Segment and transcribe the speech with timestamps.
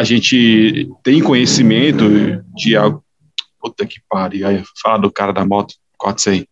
[0.00, 2.08] a gente tem conhecimento
[2.56, 3.04] de algo.
[3.60, 4.46] Puta que pariu.
[4.48, 6.46] Aí, fala do cara da moto, corta isso aí.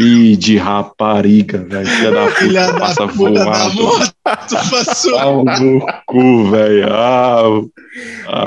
[0.00, 1.86] Ih, de rapariga, velho.
[1.86, 3.74] Filha da puta, Filha da passa puta da voado.
[3.82, 5.12] moto, passou.
[5.18, 6.86] Pau no cu, velho.
[6.90, 7.42] Ah,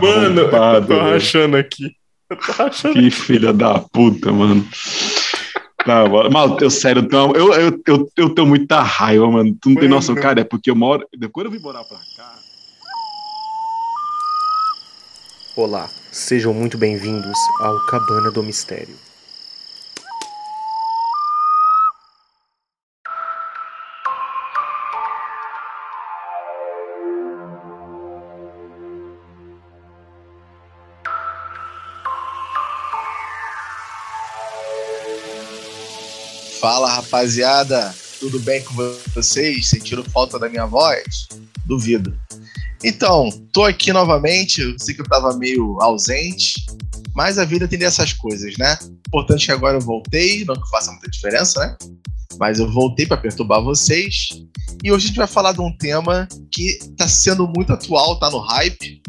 [0.01, 1.91] Mano, eu tô rachando aqui.
[2.27, 2.95] Eu tô rachando.
[2.95, 4.67] Que filha da puta, mano.
[5.85, 9.55] Não, mano, mas eu sério, então, eu, eu, eu, eu tenho muita raiva, mano.
[9.61, 10.41] Tu não tem noção, cara.
[10.41, 11.05] É porque eu moro.
[11.15, 12.40] Depois eu vim morar pra cá.
[15.53, 18.95] Olá, sejam muito bem-vindos ao Cabana do Mistério.
[36.61, 38.75] Fala rapaziada, tudo bem com
[39.15, 39.67] vocês?
[39.67, 41.27] Sentiram falta da minha voz?
[41.65, 42.15] Duvido.
[42.83, 44.61] Então, tô aqui novamente.
[44.61, 46.63] Eu sei que eu tava meio ausente,
[47.15, 48.77] mas a vida tem dessas coisas, né?
[49.07, 51.75] Importante que agora eu voltei, não que faça muita diferença, né?
[52.37, 54.29] Mas eu voltei para perturbar vocês.
[54.83, 58.29] E hoje a gente vai falar de um tema que tá sendo muito atual, tá
[58.29, 59.01] no hype,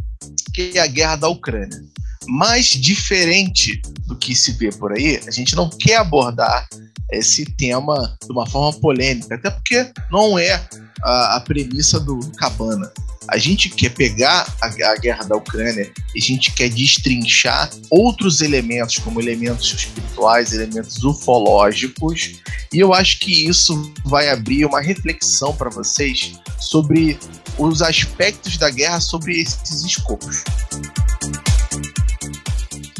[0.54, 1.82] que é a guerra da Ucrânia.
[2.26, 6.68] Mas diferente do que se vê por aí, a gente não quer abordar
[7.10, 10.54] esse tema de uma forma polêmica, até porque não é
[11.02, 12.90] a, a premissa do Cabana.
[13.28, 18.40] A gente quer pegar a, a guerra da Ucrânia e a gente quer destrinchar outros
[18.40, 22.40] elementos, como elementos espirituais, elementos ufológicos,
[22.72, 27.18] e eu acho que isso vai abrir uma reflexão para vocês sobre
[27.58, 30.42] os aspectos da guerra sobre esses escopos.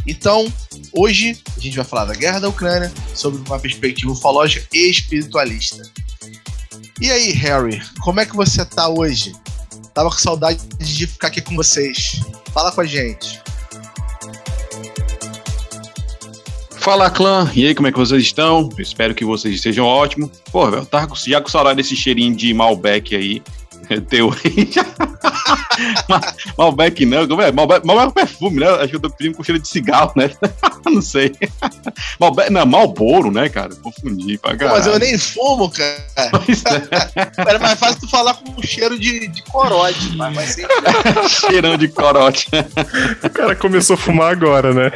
[0.07, 0.53] Então,
[0.93, 5.83] hoje a gente vai falar da guerra da Ucrânia sobre uma perspectiva ufológica e espiritualista.
[7.01, 9.33] E aí, Harry, como é que você tá hoje?
[9.95, 12.21] Tava com saudade de ficar aqui com vocês.
[12.53, 13.41] Fala com a gente.
[16.71, 17.49] Fala, clã.
[17.55, 18.69] E aí, como é que vocês estão?
[18.77, 20.31] Espero que vocês estejam ótimos.
[20.51, 23.41] Pô, velho, tava já com saudade desse cheirinho de Malbec aí.
[24.01, 24.35] Teu
[26.57, 27.51] Malbec não, como é?
[27.51, 28.69] Malbec, Malbec é perfume, né?
[28.69, 30.31] Acho que eu tô pedindo com cheiro de cigarro, né?
[30.87, 31.33] não sei.
[32.21, 33.75] Malbec, não, Malboro, né, cara?
[33.77, 35.11] Confundi pra Pô, mas eu caralho.
[35.11, 36.31] nem fumo, cara.
[36.31, 36.83] Pois é,
[37.49, 40.67] Era mais fácil tu falar com cheiro de, de corote, mas, mas sem
[41.29, 42.49] cheirão de corote.
[43.23, 44.91] O cara começou a fumar agora, né?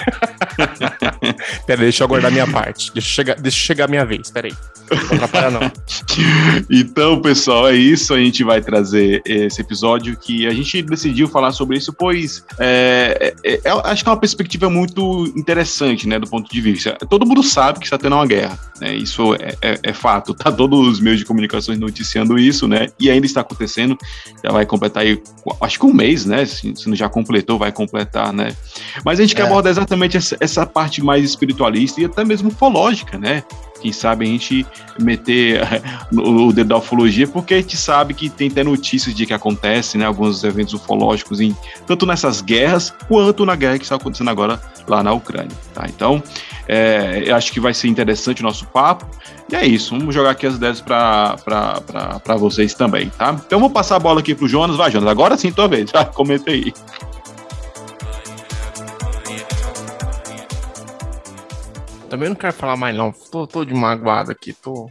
[1.67, 2.93] Pera, deixa eu aguardar minha parte.
[2.93, 4.55] Deixa eu chegar, deixa eu chegar a minha vez, pera aí.
[4.91, 5.73] Não atrapalha não.
[6.71, 8.13] Então, pessoal, é isso.
[8.15, 13.35] A gente vai trazer esse episódio que a gente decidiu falar sobre isso, pois é,
[13.45, 16.97] é- é- acho que é uma perspectiva muito interessante, né, do ponto de vista.
[17.09, 18.95] Todo mundo sabe que está tendo uma guerra, né?
[18.95, 20.35] Isso é, é- é fato.
[20.35, 22.89] Tá todos os meios de comunicações noticiando isso, né?
[22.99, 23.97] E ainda está acontecendo.
[24.45, 25.21] Já vai completar aí,
[25.61, 26.45] acho que um mês, né?
[26.47, 28.55] Se, se não já completou, vai completar, né?
[29.05, 29.47] Mas a gente quer É.
[29.47, 33.45] abordar exatamente essa, essa parte mais espiritualista e até mesmo ufológica, né?
[33.81, 34.67] Quem sabe a gente
[35.01, 35.61] meter
[36.13, 39.33] o, o dedo da ufologia, porque a gente sabe que tem até notícias de que
[39.33, 40.05] acontece, né?
[40.05, 45.03] Alguns eventos ufológicos, em, tanto nessas guerras, quanto na guerra que está acontecendo agora lá
[45.03, 45.87] na Ucrânia, tá?
[45.89, 46.23] Então,
[46.69, 49.07] é, eu acho que vai ser interessante o nosso papo.
[49.51, 51.37] E é isso, vamos jogar aqui as ideias para
[52.39, 53.37] vocês também, tá?
[53.47, 54.77] Então, vou passar a bola aqui pro Jonas.
[54.77, 55.91] Vai, Jonas, agora sim, tua vez.
[56.15, 56.73] Comenta aí.
[62.17, 63.13] Também não quero falar mais não.
[63.13, 64.87] Tô, tô de magoado aqui, tô...
[64.87, 64.91] O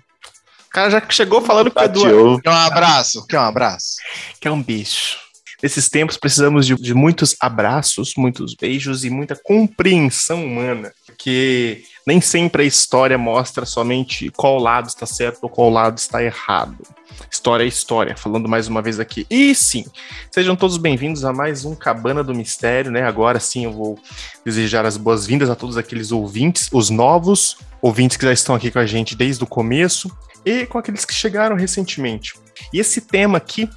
[0.70, 2.02] cara já chegou falando que é, do...
[2.04, 2.40] Tateou.
[2.40, 3.26] Quer um abraço?
[3.26, 3.96] Quer um abraço?
[4.40, 5.18] que é um beijo.
[5.64, 12.22] Nesses tempos precisamos de, de muitos abraços, muitos beijos e muita compreensão humana, porque nem
[12.22, 16.78] sempre a história mostra somente qual lado está certo ou qual lado está errado.
[17.32, 19.26] História é história, falando mais uma vez aqui.
[19.30, 19.86] E sim,
[20.30, 23.02] sejam todos bem-vindos a mais um Cabana do Mistério, né?
[23.02, 24.00] Agora sim eu vou
[24.46, 28.80] desejar as boas-vindas a todos aqueles ouvintes, os novos ouvintes que já estão aqui com
[28.80, 30.16] a gente desde o começo
[30.46, 32.36] e com aqueles que chegaram recentemente.
[32.72, 33.68] E esse tema aqui,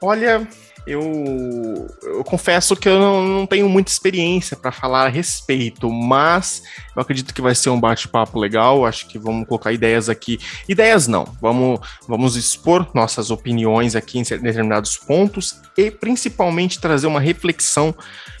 [0.00, 0.46] olha,
[0.86, 6.62] eu, eu confesso que eu não, não tenho muita experiência para falar a respeito, mas
[6.94, 8.84] eu acredito que vai ser um bate-papo legal.
[8.84, 10.38] Acho que vamos colocar ideias aqui.
[10.68, 17.20] Ideias não, vamos, vamos expor nossas opiniões aqui em determinados pontos e principalmente trazer uma
[17.20, 17.94] reflexão,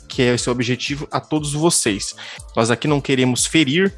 [0.08, 2.14] que é esse o objetivo, a todos vocês.
[2.56, 3.94] Nós aqui não queremos ferir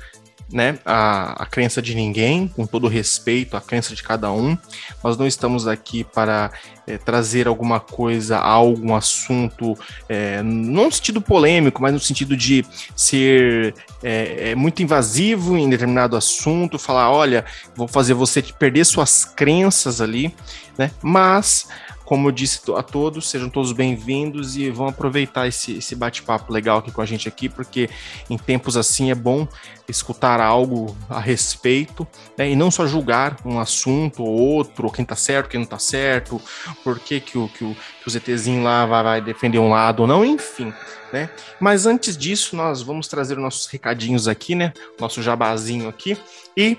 [0.55, 4.57] né, a, a crença de ninguém, com todo respeito à crença de cada um.
[5.03, 6.53] Nós não estamos aqui para
[6.87, 9.77] é, trazer alguma coisa, algum assunto,
[10.09, 12.65] é, não no sentido polêmico, mas no sentido de
[12.95, 20.01] ser é, muito invasivo em determinado assunto, falar, olha, vou fazer você perder suas crenças
[20.01, 20.33] ali,
[20.79, 20.93] né?
[21.03, 21.67] Mas
[22.05, 26.79] como eu disse a todos, sejam todos bem-vindos e vão aproveitar esse, esse bate-papo legal
[26.79, 27.89] aqui com a gente aqui, porque
[28.29, 29.49] em tempos assim é bom
[29.89, 32.07] escutar algo a respeito,
[32.37, 32.51] né?
[32.51, 36.41] E não só julgar um assunto ou outro, quem tá certo, quem não tá certo,
[36.83, 40.01] por que, que, o, que, o, que o ZTzinho lá vai, vai defender um lado
[40.01, 40.73] ou não, enfim.
[41.13, 41.31] Né?
[41.61, 44.73] Mas antes disso, nós vamos trazer nossos recadinhos aqui, né?
[44.99, 46.19] Nosso jabazinho aqui.
[46.57, 46.77] E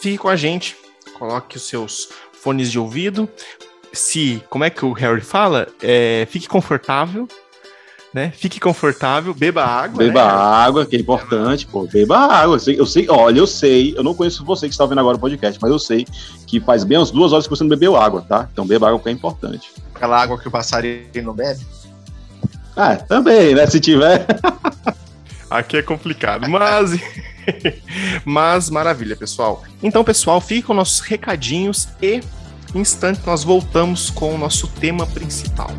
[0.00, 0.76] fique com a gente,
[1.18, 3.28] coloque os seus fones de ouvido.
[3.96, 5.66] Se, como é que o Harry fala?
[5.82, 7.26] É, fique confortável,
[8.12, 8.32] né?
[8.34, 9.98] Fique confortável, beba água.
[9.98, 10.30] Beba né?
[10.30, 11.86] água, que é importante, pô.
[11.86, 12.56] Beba água.
[12.56, 15.16] Eu sei, eu sei, olha, eu sei, eu não conheço você que está vendo agora
[15.16, 16.06] o podcast, mas eu sei
[16.46, 18.48] que faz bem umas duas horas que você não bebeu água, tá?
[18.52, 19.70] Então beba água que é importante.
[19.94, 21.60] Aquela água que o passarinho não bebe?
[22.76, 23.66] Ah, também, né?
[23.66, 24.26] Se tiver.
[25.50, 26.98] Aqui é complicado, mas.
[28.24, 29.62] mas maravilha, pessoal.
[29.82, 32.20] Então, pessoal, fique com nossos recadinhos e,
[32.74, 35.70] instante, nós voltamos com o nosso tema principal.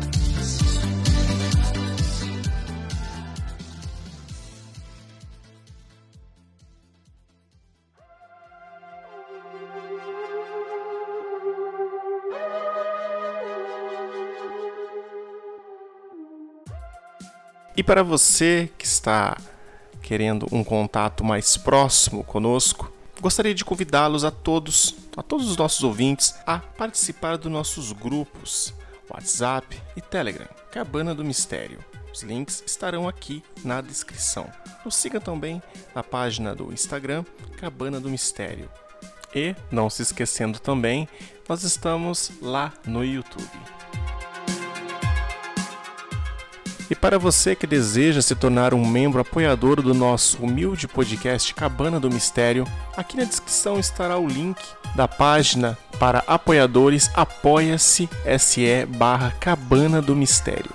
[17.78, 19.36] E para você que está
[20.02, 25.82] querendo um contato mais próximo conosco, gostaria de convidá-los a todos, a todos os nossos
[25.82, 28.72] ouvintes, a participar dos nossos grupos
[29.10, 31.84] WhatsApp e Telegram, Cabana do Mistério.
[32.12, 34.48] Os links estarão aqui na descrição.
[34.84, 35.60] Nos siga também
[35.92, 37.24] na página do Instagram
[37.56, 38.70] Cabana do Mistério.
[39.34, 41.08] E, não se esquecendo também,
[41.48, 43.77] nós estamos lá no YouTube.
[46.90, 52.00] E para você que deseja se tornar um membro apoiador do nosso humilde podcast Cabana
[52.00, 54.58] do Mistério, aqui na descrição estará o link
[54.94, 58.08] da página para apoiadores apoia-se
[58.38, 60.70] se barra Cabana do Mistério.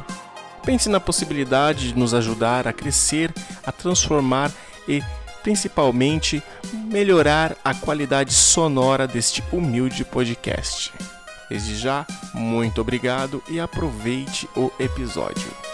[0.63, 3.33] Pense na possibilidade de nos ajudar a crescer,
[3.66, 4.51] a transformar
[4.88, 5.01] e
[5.42, 6.44] principalmente
[6.74, 10.94] melhorar a qualidade sonora deste humilde podcast.
[11.50, 15.72] Desde já, muito obrigado e aproveite o episódio.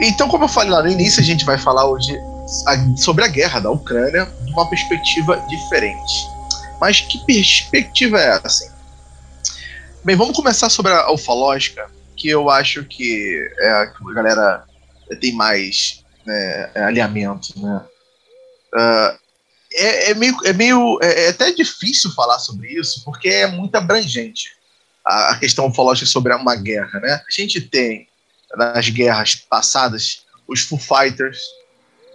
[0.00, 2.18] Então, como eu falei lá no início, a gente vai falar hoje
[2.96, 6.28] sobre a guerra da Ucrânia de uma perspectiva diferente.
[6.80, 8.74] Mas que perspectiva é essa?
[10.04, 14.64] Bem, vamos começar sobre a ufológica, que eu acho que é a que a galera
[15.20, 17.82] tem mais né, alinhamento, né?
[18.74, 19.18] Uh,
[19.72, 23.74] é, é, meio, é meio é, é, até difícil falar sobre isso, porque é muito
[23.74, 24.50] abrangente
[25.04, 27.14] a, a questão ufológica sobre uma guerra, né?
[27.14, 28.06] A gente tem
[28.54, 31.38] nas guerras passadas, os Foo Fighters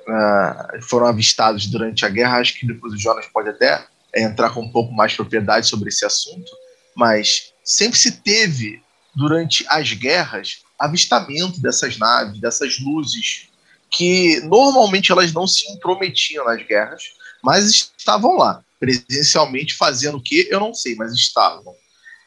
[0.08, 2.40] uh, foram avistados durante a guerra.
[2.40, 3.86] Acho que depois o Jonas pode até
[4.16, 6.52] entrar com um pouco mais de propriedade sobre esse assunto,
[6.96, 8.82] mas sempre se teve,
[9.16, 13.50] durante as guerras, avistamento dessas naves, dessas luzes,
[13.90, 17.04] que normalmente elas não se intrometiam nas guerras,
[17.44, 21.74] mas estavam lá, presencialmente fazendo o que eu não sei, mas estavam.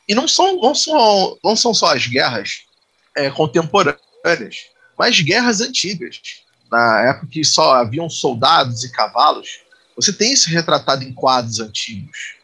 [0.07, 2.65] E não são, não são, não são só as guerras
[3.17, 4.67] é, contemporâneas,
[4.99, 6.21] mas guerras antigas.
[6.71, 9.61] Na época que só haviam soldados e cavalos,
[9.95, 12.35] você tem isso retratado em quadros antigos,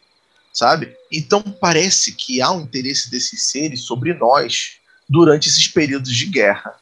[0.53, 0.95] sabe?
[1.11, 4.77] Então parece que há um interesse desses seres sobre nós
[5.09, 6.73] durante esses períodos de guerra.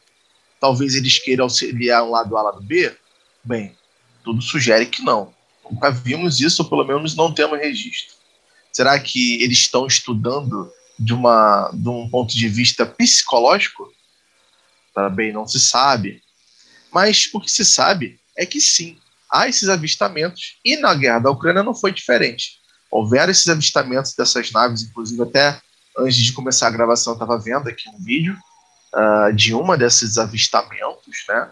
[0.60, 2.94] Talvez eles queiram auxiliar um lado A, lado B?
[3.42, 3.74] Bem,
[4.22, 5.34] tudo sugere que não.
[5.68, 8.14] Nunca vimos isso, ou pelo menos não temos registro.
[8.72, 13.90] Será que eles estão estudando de, uma, de um ponto de vista psicológico?
[14.94, 16.22] Também não se sabe.
[16.92, 18.98] Mas o que se sabe é que sim,
[19.32, 20.58] há esses avistamentos.
[20.62, 22.60] E na guerra da Ucrânia não foi diferente.
[22.90, 25.58] Houveram esses avistamentos dessas naves, inclusive até
[25.96, 28.36] antes de começar a gravação, eu estava vendo aqui um vídeo
[28.94, 31.50] uh, de uma desses avistamentos, né?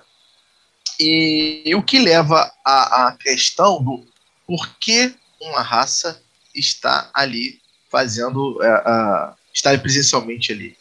[1.01, 4.05] E, e o que leva à questão do
[4.47, 6.21] porquê uma raça
[6.55, 10.77] está ali fazendo, uh, estar presencialmente ali.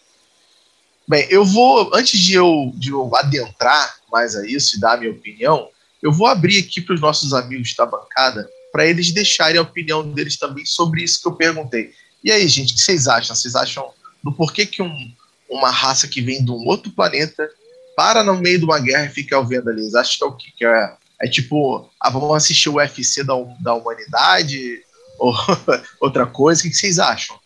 [1.07, 4.97] Bem, eu vou, antes de eu, de eu adentrar mais a isso e dar a
[4.97, 5.69] minha opinião,
[6.01, 10.07] eu vou abrir aqui para os nossos amigos da bancada para eles deixarem a opinião
[10.11, 11.93] deles também sobre isso que eu perguntei.
[12.23, 13.35] E aí, gente, o que vocês acham?
[13.35, 13.89] Vocês acham
[14.23, 15.11] do porquê que um,
[15.49, 17.49] uma raça que vem de um outro planeta
[17.95, 19.81] para no meio de uma guerra e fica vendo ali?
[19.81, 20.51] Vocês acham que é o quê?
[20.57, 24.83] Que é, é tipo, ah, vamos assistir o UFC da, da humanidade?
[25.17, 25.33] Ou
[26.01, 26.61] outra coisa?
[26.61, 27.39] O que vocês acham?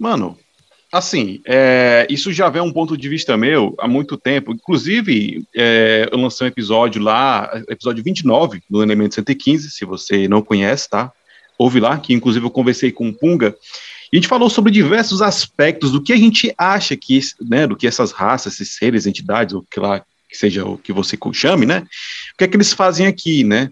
[0.00, 0.36] Mano,
[0.92, 4.52] Assim, é, isso já vem um ponto de vista meu há muito tempo.
[4.52, 10.42] Inclusive, é, eu lancei um episódio lá, episódio 29 do Elemento 115, se você não
[10.42, 11.12] conhece, tá?
[11.56, 13.54] Ouve lá, que inclusive eu conversei com o Punga,
[14.12, 17.76] e a gente falou sobre diversos aspectos do que a gente acha que, né, do
[17.76, 21.66] que essas raças, esses seres, entidades, ou que lá que seja o que você chame,
[21.66, 21.86] né?
[22.34, 23.70] O que é que eles fazem aqui, né?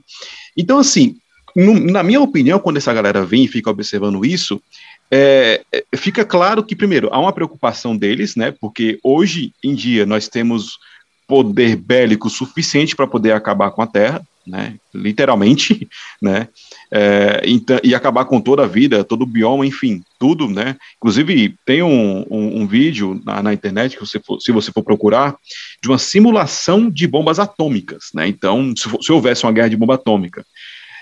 [0.56, 1.16] Então, assim,
[1.54, 4.62] no, na minha opinião, quando essa galera vem e fica observando isso,
[5.10, 8.52] é, é, fica claro que, primeiro, há uma preocupação deles, né?
[8.60, 10.78] Porque hoje em dia nós temos
[11.26, 14.76] poder bélico suficiente para poder acabar com a Terra, né?
[14.94, 15.88] Literalmente,
[16.20, 16.48] né?
[16.90, 20.76] É, então, e acabar com toda a vida, todo o bioma, enfim, tudo, né?
[20.96, 24.82] Inclusive, tem um, um, um vídeo na, na, internet, que você for, se você for
[24.82, 25.36] procurar,
[25.82, 28.26] de uma simulação de bombas atômicas, né?
[28.26, 30.44] Então, se, se houvesse uma guerra de bomba atômica.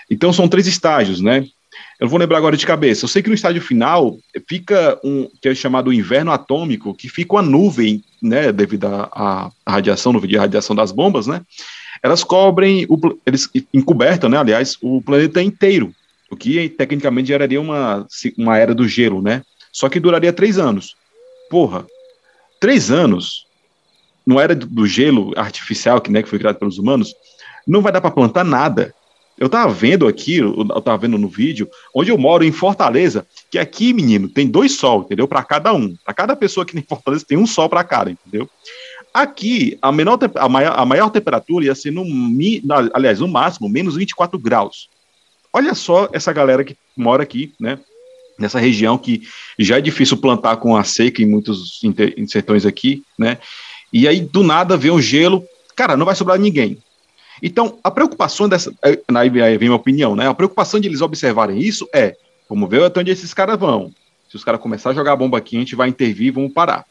[0.09, 1.45] Então, são três estágios, né?
[1.99, 3.05] Eu vou lembrar agora de cabeça.
[3.05, 7.33] Eu sei que no estágio final fica um que é chamado inverno atômico, que fica
[7.33, 11.41] uma nuvem, né, devido à radiação, nuvem de radiação das bombas, né?
[12.03, 15.91] Elas cobrem, o, eles encobertam, né, aliás, o planeta inteiro,
[16.29, 18.05] o que tecnicamente geraria uma,
[18.37, 19.41] uma era do gelo, né?
[19.71, 20.95] Só que duraria três anos.
[21.49, 21.85] Porra,
[22.59, 23.47] três anos,
[24.25, 27.15] não era do gelo artificial que, né, que foi criado pelos humanos,
[27.65, 28.93] não vai dar para plantar nada.
[29.37, 33.59] Eu tava vendo aqui, eu tava vendo no vídeo, onde eu moro em Fortaleza, que
[33.59, 35.27] aqui, menino, tem dois sol, entendeu?
[35.27, 35.95] Para cada um.
[36.03, 38.49] Para cada pessoa aqui em Fortaleza tem um sol para cada, entendeu?
[39.13, 42.03] Aqui, a, menor, a, maior, a maior temperatura ia ser, no,
[42.93, 44.89] aliás, no máximo, menos 24 graus.
[45.53, 47.79] Olha só essa galera que mora aqui, né?
[48.39, 49.23] Nessa região que
[49.57, 51.79] já é difícil plantar com a seca em muitos
[52.27, 53.37] sertões aqui, né?
[53.91, 55.43] E aí, do nada, vê um gelo.
[55.75, 56.77] Cara, não vai sobrar ninguém.
[57.41, 58.73] Então, a preocupação dessa.
[58.83, 60.27] Aí vem minha opinião, né?
[60.27, 62.15] A preocupação de eles observarem isso é:
[62.49, 63.91] vamos ver até onde esses caras vão.
[64.29, 66.85] Se os caras começarem a jogar bomba aqui, a gente vai intervir e vamos parar.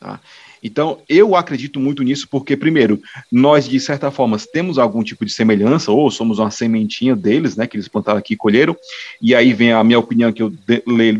[0.00, 0.20] Tá?
[0.62, 3.00] Então, eu acredito muito nisso, porque, primeiro,
[3.32, 7.66] nós, de certa forma, temos algum tipo de semelhança, ou somos uma sementinha deles, né,
[7.66, 8.76] que eles plantaram aqui e colheram,
[9.22, 10.52] e aí vem a minha opinião que eu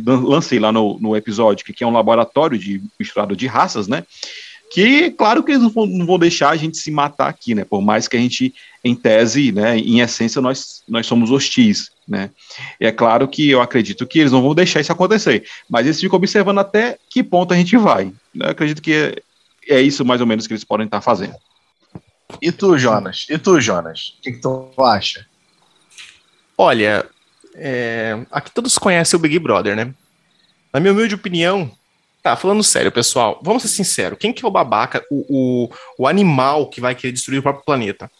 [0.06, 4.04] lancei lá no, no episódio, que é um laboratório de misturado de raças, né,
[4.70, 7.64] que, claro que eles não vão, não vão, deixar a gente se matar aqui, né?
[7.64, 12.30] Por mais que a gente, em tese, né, em essência, nós, nós somos hostis, né?
[12.80, 16.00] E é claro que eu acredito que eles não vão deixar isso acontecer, mas eles
[16.00, 18.12] ficam observando até que ponto a gente vai.
[18.32, 18.92] Eu acredito que
[19.68, 21.34] é, é isso mais ou menos que eles podem estar fazendo.
[22.40, 23.26] E tu, Jonas?
[23.28, 24.14] E tu, Jonas?
[24.18, 25.26] O que, que tu acha?
[26.56, 27.04] Olha,
[27.56, 29.92] é, aqui todos conhecem o Big Brother, né?
[30.72, 31.72] Na minha humilde opinião,
[32.22, 34.18] Tá, falando sério, pessoal, vamos ser sinceros.
[34.18, 37.64] Quem que é o babaca, o, o, o animal que vai querer destruir o próprio
[37.64, 38.10] planeta?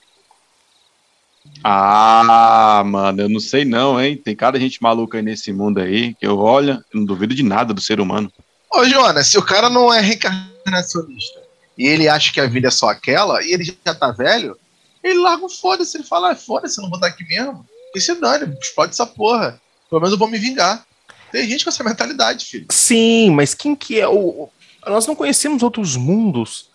[1.63, 4.17] Ah, mano, eu não sei não, hein?
[4.17, 7.43] Tem cada gente maluca aí nesse mundo aí, que eu olho, eu não duvido de
[7.43, 8.33] nada do ser humano.
[8.73, 11.41] Ô, Jonas, se o cara não é reencarnacionista
[11.77, 14.57] e ele acha que a vida é só aquela, e ele já tá velho,
[15.03, 17.67] ele larga o foda-se, ele fala, ah, foda-se, eu não vou estar aqui mesmo.
[17.95, 19.61] E se dane, explode essa porra.
[19.89, 20.87] Pelo menos eu vou me vingar.
[21.31, 22.67] Tem gente com essa mentalidade, filho.
[22.71, 24.49] Sim, mas quem que é o.
[24.87, 26.71] Nós não conhecemos outros mundos.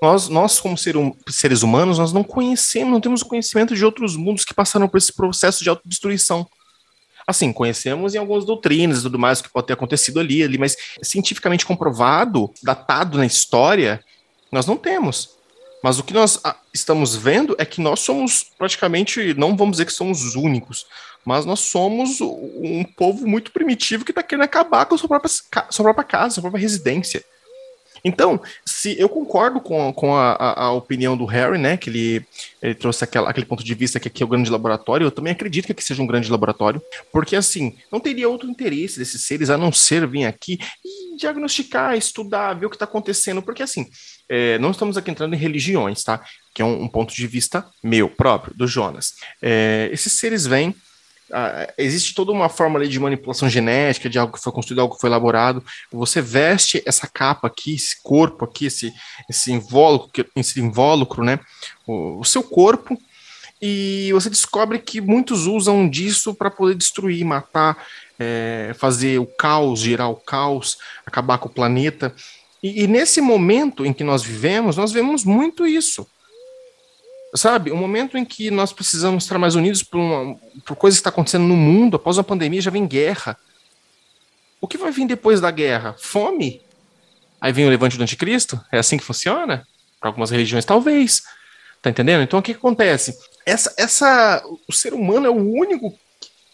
[0.00, 4.14] Nós, nós como ser um, seres humanos, nós não conhecemos, não temos conhecimento de outros
[4.14, 6.46] mundos que passaram por esse processo de autodestruição.
[7.26, 10.76] Assim, conhecemos em algumas doutrinas e tudo mais que pode ter acontecido ali, ali, mas
[11.02, 14.04] cientificamente comprovado, datado na história,
[14.52, 15.30] nós não temos.
[15.82, 19.86] Mas o que nós ah, estamos vendo é que nós somos praticamente, não vamos dizer
[19.86, 20.86] que somos os únicos,
[21.26, 25.30] mas nós somos um povo muito primitivo que está querendo acabar com a sua própria,
[25.70, 27.24] sua própria casa, sua própria residência.
[28.04, 32.24] Então, se eu concordo com, com a, a, a, opinião do Harry, né, que ele,
[32.62, 35.32] ele trouxe aquela, aquele ponto de vista que aqui é o grande laboratório, eu também
[35.32, 36.80] acredito que aqui seja um grande laboratório,
[37.10, 41.96] porque assim, não teria outro interesse desses seres a não ser vir aqui e diagnosticar,
[41.96, 43.88] estudar, ver o que está acontecendo, porque assim,
[44.28, 46.24] é, não estamos aqui entrando em religiões, tá?
[46.54, 49.14] Que é um, um ponto de vista meu próprio, do Jonas.
[49.42, 50.72] É, esses seres vêm,
[51.32, 54.94] ah, existe toda uma forma ali de manipulação genética, de algo que foi construído, algo
[54.94, 55.64] que foi elaborado.
[55.92, 58.92] Você veste essa capa aqui, esse corpo aqui, esse,
[59.28, 61.40] esse invólucro, esse invólucro, né?
[61.86, 62.96] O, o seu corpo,
[63.60, 67.76] e você descobre que muitos usam disso para poder destruir, matar,
[68.18, 72.14] é, fazer o caos, gerar o caos, acabar com o planeta.
[72.62, 76.06] E, e nesse momento em que nós vivemos, nós vemos muito isso
[77.36, 81.00] sabe, o momento em que nós precisamos estar mais unidos por, uma, por coisas que
[81.00, 83.36] está acontecendo no mundo, após a pandemia já vem guerra.
[84.60, 85.94] O que vai vir depois da guerra?
[85.98, 86.62] Fome?
[87.40, 88.60] Aí vem o levante do anticristo?
[88.72, 89.66] É assim que funciona?
[90.00, 91.22] Para algumas religiões, talvez.
[91.82, 92.22] Tá entendendo?
[92.22, 93.16] Então o que, que acontece?
[93.44, 95.96] Essa, essa, o ser humano é o único,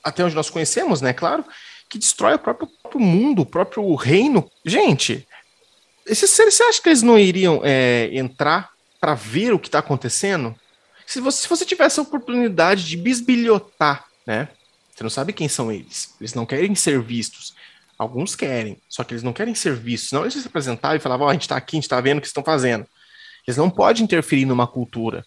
[0.03, 1.45] até onde nós conhecemos, né, claro,
[1.89, 4.51] que destrói o próprio, próprio mundo, o próprio reino.
[4.65, 5.27] Gente,
[6.07, 8.71] esses seres, você acha que eles não iriam é, entrar
[9.01, 10.55] para ver o que está acontecendo?
[11.12, 14.49] Se você, se você tivesse a oportunidade de bisbilhotar, né?
[14.95, 16.14] Você não sabe quem são eles.
[16.19, 17.54] Eles não querem ser vistos.
[17.99, 20.11] Alguns querem, só que eles não querem ser vistos.
[20.12, 22.16] Não eles se apresentavam e falavam, oh, a gente está aqui, a gente está vendo
[22.16, 22.87] o que estão fazendo.
[23.47, 25.23] Eles não podem interferir numa cultura.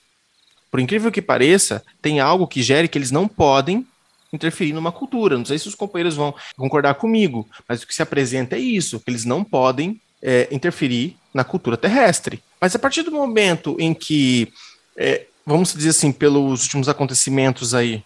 [0.71, 3.85] Por incrível que pareça, tem algo que gere que eles não podem
[4.33, 5.37] interferir numa cultura.
[5.37, 8.99] Não sei se os companheiros vão concordar comigo, mas o que se apresenta é isso,
[8.99, 12.41] que eles não podem é, interferir na cultura terrestre.
[12.59, 14.51] Mas a partir do momento em que,
[14.97, 18.03] é, vamos dizer assim, pelos últimos acontecimentos aí,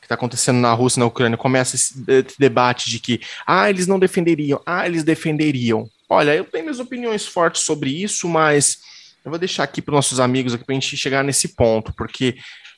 [0.00, 3.68] que está acontecendo na Rússia e na Ucrânia, começa esse, esse debate de que, ah,
[3.68, 5.88] eles não defenderiam, ah, eles defenderiam.
[6.08, 8.78] Olha, eu tenho minhas opiniões fortes sobre isso, mas
[9.24, 12.36] eu vou deixar aqui para nossos amigos aqui para a gente chegar nesse ponto, porque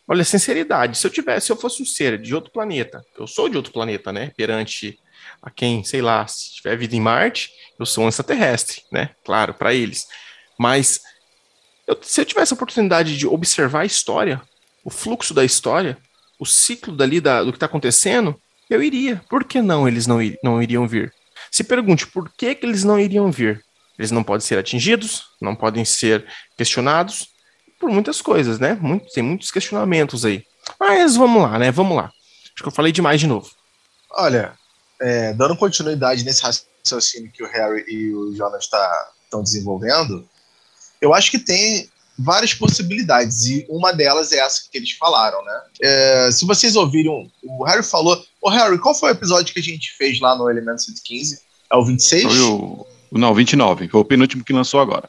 [0.09, 3.49] olha, sinceridade, se eu tivesse, se eu fosse um ser de outro planeta, eu sou
[3.49, 4.33] de outro planeta, né?
[4.37, 4.99] Perante
[5.40, 9.11] a quem, sei lá, se tiver vida em Marte, eu sou um extraterrestre, né?
[9.25, 10.09] Claro, para eles.
[10.59, 11.00] Mas
[11.90, 14.40] eu, se eu tivesse a oportunidade de observar a história,
[14.85, 15.99] o fluxo da história,
[16.38, 19.23] o ciclo dali da, do que está acontecendo, eu iria.
[19.28, 21.12] Por que não eles não, ir, não iriam vir?
[21.50, 23.62] Se pergunte por que, que eles não iriam vir.
[23.99, 26.25] Eles não podem ser atingidos, não podem ser
[26.56, 27.28] questionados
[27.78, 28.78] por muitas coisas, né?
[28.80, 30.44] Muito, tem muitos questionamentos aí.
[30.78, 31.70] Mas vamos lá, né?
[31.73, 32.04] Vamos lá.
[32.04, 33.50] Acho que eu falei demais de novo.
[34.12, 34.54] Olha,
[35.00, 38.78] é, dando continuidade nesse raciocínio que o Harry e o Jonas estão
[39.30, 40.28] tá, desenvolvendo,
[41.00, 41.88] eu acho que tem
[42.19, 45.61] várias possibilidades e uma delas é essa que eles falaram, né?
[45.83, 48.23] É, se vocês ouviram, o Harry falou.
[48.42, 51.40] Ô Harry, qual foi o episódio que a gente fez lá no Elemento 115?
[51.73, 52.25] É o 26?
[52.25, 53.88] Foi o não, 29.
[53.88, 55.09] Foi o penúltimo que lançou agora.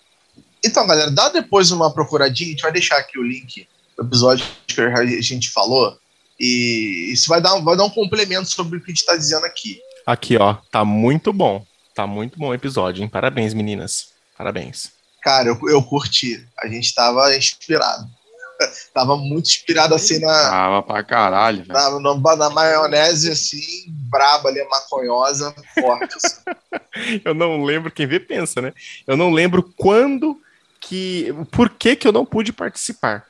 [0.64, 2.50] Então, galera, dá depois uma procuradinha.
[2.50, 3.68] A gente vai deixar aqui o link
[3.98, 5.98] do episódio que a gente falou.
[6.40, 9.46] E isso vai dar, vai dar um complemento sobre o que a gente está dizendo
[9.46, 9.80] aqui.
[10.06, 10.56] Aqui, ó.
[10.72, 11.66] Tá muito bom.
[11.94, 13.10] Tá muito bom o episódio, hein?
[13.10, 14.10] Parabéns, meninas.
[14.38, 15.01] Parabéns.
[15.22, 16.46] Cara, eu, eu curti.
[16.60, 18.10] A gente tava inspirado.
[18.94, 20.50] tava muito inspirado assim na.
[20.50, 21.74] Tava pra caralho, velho.
[21.74, 26.16] Na, na, na, maionese, assim, braba ali, maconhosa, forte.
[26.16, 27.22] Assim.
[27.24, 28.74] eu não lembro, quem vê pensa, né?
[29.08, 30.40] Eu não lembro quando
[30.80, 31.34] que.
[31.52, 33.26] Por que, que eu não pude participar.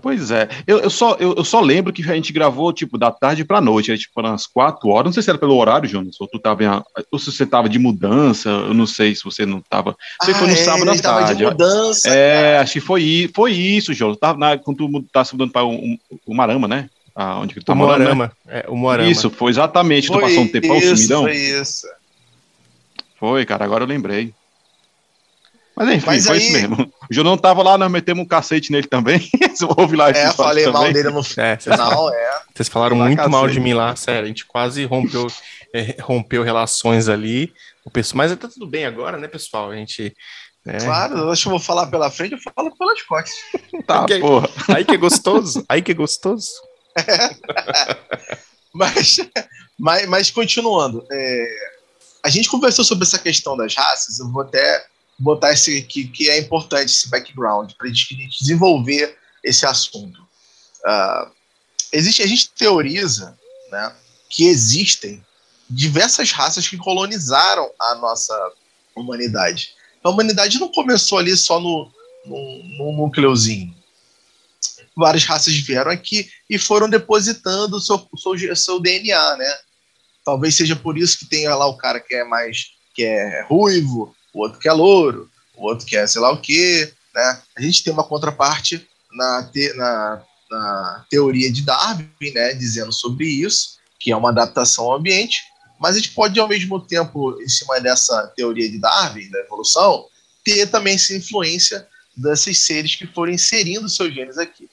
[0.00, 3.10] Pois é, eu, eu só, eu, eu, só lembro que a gente gravou, tipo, da
[3.10, 6.20] tarde pra noite, aí, tipo, umas quatro horas, não sei se era pelo horário, Jonas,
[6.20, 6.68] ou tu tava em,
[7.10, 10.38] ou se você tava de mudança, eu não sei se você não tava, sei que
[10.38, 11.34] foi no ah, é, sábado à tarde.
[11.36, 12.60] de mudança, É, cara.
[12.62, 15.72] acho que foi, foi isso, Jonas, tava na, quando tu tá se mudando para o
[15.72, 16.88] um, um, Marama, né?
[17.14, 18.62] Ah, onde que tu tá o morando, Moarama, né?
[18.64, 19.10] é, o Moarama.
[19.10, 21.22] Isso, foi exatamente, foi tu passou um tempão isso, sumidão?
[21.22, 21.86] Foi isso.
[23.18, 24.34] Foi, cara, agora eu lembrei.
[25.76, 26.42] Mas enfim, Mas foi aí...
[26.42, 26.92] isso mesmo.
[27.10, 29.20] O João tava lá, nós metemos um cacete nele também.
[29.76, 30.80] Ouve lá É, falei também.
[30.80, 32.40] mal dele no é, final, é.
[32.54, 33.30] Vocês falaram muito cacete.
[33.30, 34.24] mal de mim lá, sério.
[34.24, 35.26] A gente quase rompeu,
[35.74, 37.52] é, rompeu relações ali.
[37.84, 39.70] O pessoal, mas tá tudo bem agora, né, pessoal?
[39.70, 40.16] A gente.
[40.66, 40.78] É...
[40.78, 43.34] Claro, acho que eu vou falar pela frente, eu falo pelas costas.
[43.86, 44.48] Tá, aí que, é- porra.
[44.74, 45.64] Aí que é gostoso.
[45.68, 46.50] Aí que é gostoso.
[48.72, 49.18] mas,
[49.78, 51.06] mas, mas continuando.
[51.12, 51.46] É,
[52.24, 54.86] a gente conversou sobre essa questão das raças, eu vou até
[55.18, 60.20] botar esse aqui, que é importante, esse background, para a gente desenvolver esse assunto.
[60.84, 61.30] Uh,
[61.92, 63.36] existe, a gente teoriza
[63.70, 63.94] né,
[64.28, 65.24] que existem
[65.68, 68.34] diversas raças que colonizaram a nossa
[68.94, 69.74] humanidade.
[70.02, 71.90] A humanidade não começou ali só no,
[72.24, 73.74] no, no núcleozinho.
[74.96, 79.58] Várias raças vieram aqui e foram depositando o seu, seu, seu DNA, né?
[80.24, 84.15] Talvez seja por isso que tem lá o cara que é mais que é ruivo,
[84.36, 87.42] o outro que é louro, o outro que é sei lá o quê, né?
[87.56, 93.26] A gente tem uma contraparte na, te, na, na teoria de Darwin, né, dizendo sobre
[93.26, 95.42] isso, que é uma adaptação ao ambiente,
[95.80, 100.06] mas a gente pode, ao mesmo tempo, em cima dessa teoria de Darwin, da evolução,
[100.44, 104.68] ter também essa influência desses seres que foram inserindo seus genes aqui.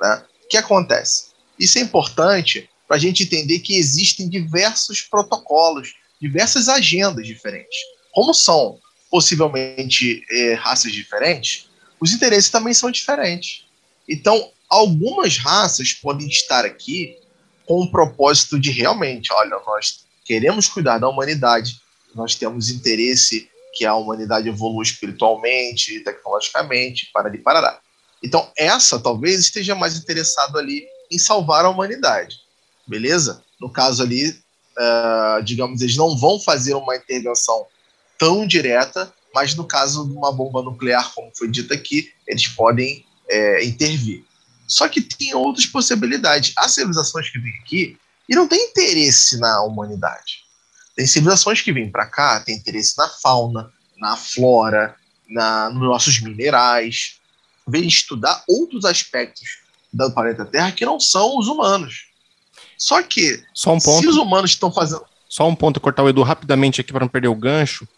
[0.00, 0.22] Né?
[0.44, 1.32] O que acontece?
[1.58, 7.76] Isso é importante para a gente entender que existem diversos protocolos, diversas agendas diferentes.
[8.12, 8.78] Como são
[9.12, 11.68] possivelmente é, raças diferentes,
[12.00, 13.66] os interesses também são diferentes.
[14.08, 17.18] Então, algumas raças podem estar aqui
[17.66, 21.76] com o propósito de realmente, olha, nós queremos cuidar da humanidade,
[22.14, 27.78] nós temos interesse que a humanidade evolua espiritualmente, tecnologicamente, para ali parará.
[28.24, 32.36] Então, essa talvez esteja mais interessado ali em salvar a humanidade,
[32.86, 33.44] beleza?
[33.60, 37.66] No caso ali, uh, digamos, eles não vão fazer uma intervenção
[38.22, 43.04] tão direta, mas no caso de uma bomba nuclear, como foi dito aqui, eles podem
[43.28, 44.22] é, intervir.
[44.68, 46.52] Só que tem outras possibilidades.
[46.56, 50.44] Há civilizações que vêm aqui e não têm interesse na humanidade.
[50.94, 54.94] Tem civilizações que vêm para cá, têm interesse na fauna, na flora,
[55.28, 57.16] na, nos nossos minerais,
[57.66, 62.06] vem estudar outros aspectos do planeta Terra que não são os humanos.
[62.78, 64.00] Só que, Só um ponto.
[64.00, 65.04] se os humanos estão fazendo.
[65.28, 67.88] Só um ponto, cortar o Edu rapidamente aqui para não perder o gancho.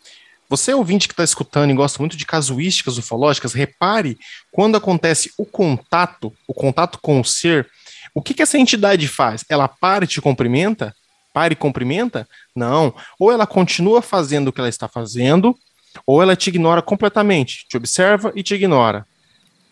[0.49, 4.19] Você, ouvinte que está escutando e gosta muito de casuísticas ufológicas, repare
[4.53, 7.69] quando acontece o contato, o contato com o ser,
[8.15, 9.45] o que, que essa entidade faz?
[9.49, 10.95] Ela para e te cumprimenta?
[11.33, 12.29] Para e cumprimenta?
[12.55, 12.95] Não.
[13.19, 15.57] Ou ela continua fazendo o que ela está fazendo,
[16.07, 19.07] ou ela te ignora completamente, te observa e te ignora.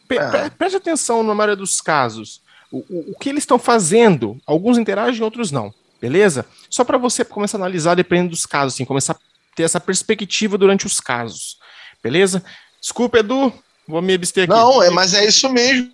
[0.09, 0.29] Pe- É.
[0.31, 2.41] pre- Preste atenção na maioria dos casos.
[2.73, 4.41] O, o- o que eles estão fazendo?
[4.47, 5.73] Alguns interagem, outros não.
[6.01, 6.45] Beleza?
[6.69, 9.17] Só para você começar a analisar dependendo dos casos, assim, começar a
[9.55, 11.59] ter essa perspectiva durante os casos.
[12.03, 12.43] Beleza?
[12.81, 13.53] Desculpa, Edu.
[13.87, 14.53] Vou me abster aqui.
[14.53, 15.93] Não, é, mas é isso mesmo.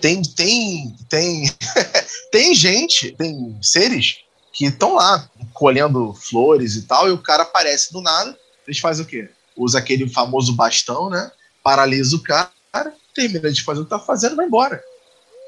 [0.00, 1.50] tem, tem, tem,
[2.30, 4.18] tem gente, tem seres
[4.52, 8.38] que estão lá colhendo flores e tal, e o cara aparece do nada.
[8.66, 9.30] Eles fazem o quê?
[9.56, 11.30] Usa aquele famoso bastão, né?
[11.62, 12.50] Paralisa o cara,
[13.14, 14.82] termina de fazer o que tá fazendo vai embora.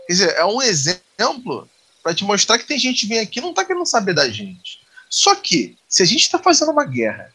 [0.06, 1.68] Quer dizer, é um exemplo
[2.02, 4.28] para te mostrar que tem gente que vem aqui e não tá querendo saber da
[4.28, 4.83] gente.
[5.14, 7.32] Só que, se a gente está fazendo uma guerra,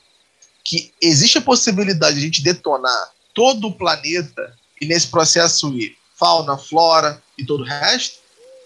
[0.66, 5.96] que existe a possibilidade de a gente detonar todo o planeta e nesse processo ir
[6.18, 8.20] fauna, flora e todo o resto,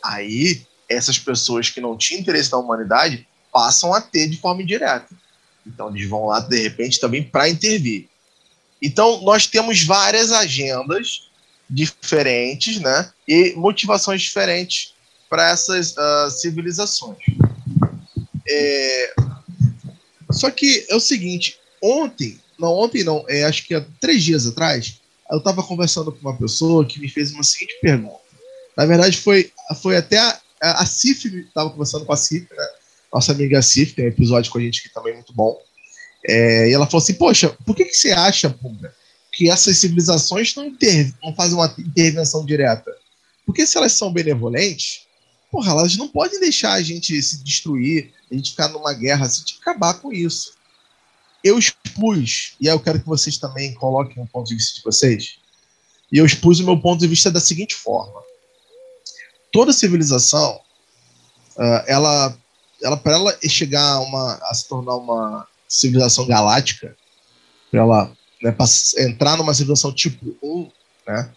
[0.04, 5.14] aí essas pessoas que não tinham interesse na humanidade passam a ter de forma indireta.
[5.64, 8.10] Então eles vão lá de repente também para intervir.
[8.82, 11.30] Então nós temos várias agendas
[11.70, 13.12] diferentes, né?
[13.28, 14.96] E motivações diferentes
[15.30, 17.20] para essas ah, civilizações.
[18.48, 19.14] É,
[20.32, 24.46] Só que é o seguinte, ontem, não ontem não, é, acho que há três dias
[24.46, 28.20] atrás, eu estava conversando com uma pessoa que me fez uma seguinte pergunta.
[28.76, 29.52] Na verdade, foi,
[29.82, 32.68] foi até a, a, a Cif, estava conversando com a Cif, né?
[33.14, 35.60] Nossa amiga Cif, tem um episódio com a gente que também é muito bom.
[36.28, 38.54] É, e ela falou assim: Poxa, por que, que você acha,
[39.32, 40.72] que essas civilizações não,
[41.24, 42.92] não fazem uma intervenção direta?
[43.46, 45.03] Porque se elas são benevolentes,
[45.54, 49.30] porra, elas não podem deixar a gente se destruir, a gente ficar numa guerra, a
[49.30, 50.54] gente acabar com isso
[51.44, 54.84] eu expus, e aí eu quero que vocês também coloquem um ponto de vista de
[54.84, 55.38] vocês,
[56.12, 58.22] e eu expus o meu ponto de vista da seguinte forma.
[59.52, 60.62] Toda civilização,
[61.58, 62.38] uh, ela,
[62.82, 66.96] ela para ela chegar a, uma, a se tornar uma civilização galáctica,
[67.70, 68.12] para ela
[68.42, 68.56] né,
[69.00, 70.72] entrar numa civilização tipo 1,
[71.08, 71.30] né,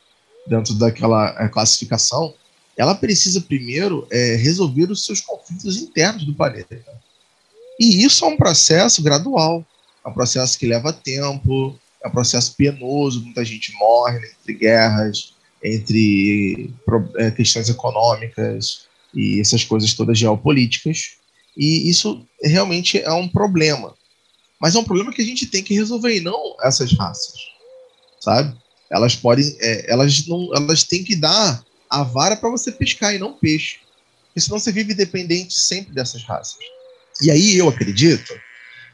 [0.46, 2.32] dentro daquela é, classificação,
[2.76, 6.80] ela precisa primeiro é, resolver os seus conflitos internos do planeta.
[7.80, 9.64] E isso é um processo gradual
[10.06, 15.34] é um processo que leva tempo, é um processo penoso, muita gente morre entre guerras,
[15.62, 16.72] entre
[17.16, 21.16] é, questões econômicas e essas coisas todas geopolíticas.
[21.56, 23.94] E isso realmente é um problema.
[24.60, 27.34] Mas é um problema que a gente tem que resolver e não essas raças,
[28.20, 28.56] sabe?
[28.88, 33.18] Elas podem, é, elas não, elas têm que dar a vara para você pescar e
[33.18, 33.78] não peixe,
[34.26, 36.58] porque senão você vive dependente sempre dessas raças.
[37.22, 38.34] E aí eu acredito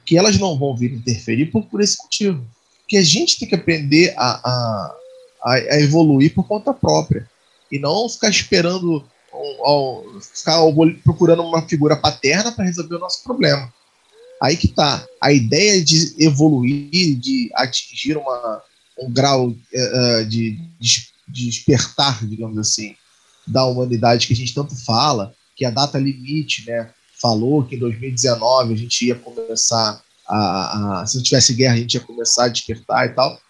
[0.05, 2.45] que elas não vão vir interferir por, por esse motivo.
[2.87, 4.97] Que a gente tem que aprender a, a,
[5.45, 7.29] a, a evoluir por conta própria.
[7.71, 10.59] E não ficar esperando, ou, ou, ficar
[11.03, 13.73] procurando uma figura paterna para resolver o nosso problema.
[14.43, 15.07] Aí que tá.
[15.21, 18.63] A ideia de evoluir, de atingir uma,
[18.99, 22.95] um grau uh, de, de despertar, digamos assim,
[23.47, 26.93] da humanidade que a gente tanto fala, que a data limite, né?
[27.23, 31.79] falou que em 2019 a gente ia começar a, a, se não tivesse guerra a
[31.79, 33.41] gente ia começar a despertar e tal.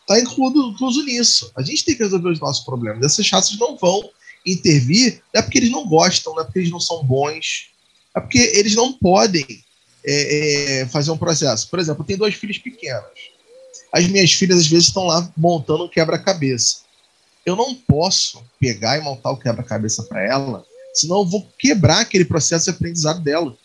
[0.00, 1.52] Está incluso, incluso nisso.
[1.56, 3.04] A gente tem que resolver os nossos problemas.
[3.04, 4.10] Essas raças não vão
[4.44, 7.70] intervir não é porque eles não gostam não é porque eles não são bons
[8.14, 9.46] é porque eles não podem
[10.04, 11.70] é, é, fazer um processo.
[11.70, 13.33] Por exemplo eu tenho dois filhos pequenos
[13.94, 16.84] as minhas filhas às vezes estão lá montando um quebra-cabeça
[17.46, 22.24] eu não posso pegar e montar o quebra-cabeça para ela senão eu vou quebrar aquele
[22.24, 23.56] processo de aprendizado dela.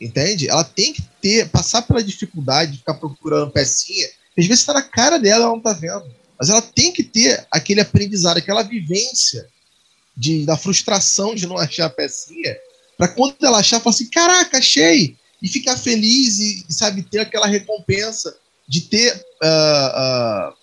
[0.00, 0.48] Entende?
[0.48, 4.82] Ela tem que ter, passar pela dificuldade de ficar procurando pecinha, às vezes está na
[4.82, 6.06] cara dela, ela não está vendo.
[6.38, 9.48] Mas ela tem que ter aquele aprendizado, aquela vivência
[10.16, 12.56] de, da frustração de não achar a pecinha,
[12.96, 15.16] para quando ela achar, falar assim: caraca, achei!
[15.42, 18.36] E ficar feliz e, sabe, ter aquela recompensa
[18.68, 20.54] de ter, uh, uh,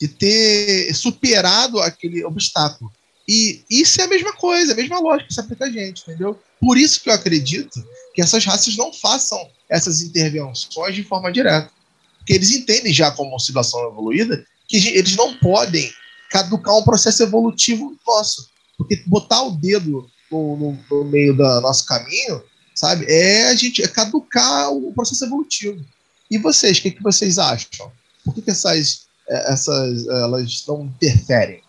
[0.00, 2.92] de ter superado aquele obstáculo.
[3.28, 6.38] E isso é a mesma coisa, a mesma lógica que se aplica a gente, entendeu?
[6.60, 11.70] Por isso que eu acredito que essas raças não façam essas intervenções de forma direta.
[12.18, 15.90] Porque eles entendem já como situação evoluída que eles não podem
[16.30, 18.48] caducar um processo evolutivo nosso.
[18.76, 22.42] Porque botar o dedo no, no, no meio do nosso caminho,
[22.74, 25.84] sabe, é a gente é caducar o processo evolutivo.
[26.30, 27.90] E vocês, o que, que vocês acham?
[28.24, 31.60] Por que, que essas é, essas elas não interferem?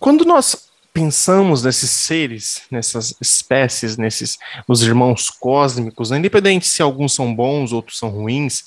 [0.00, 7.14] Quando nós pensamos nesses seres, nessas espécies, nesses os irmãos cósmicos, né, independente se alguns
[7.14, 8.64] são bons, outros são ruins,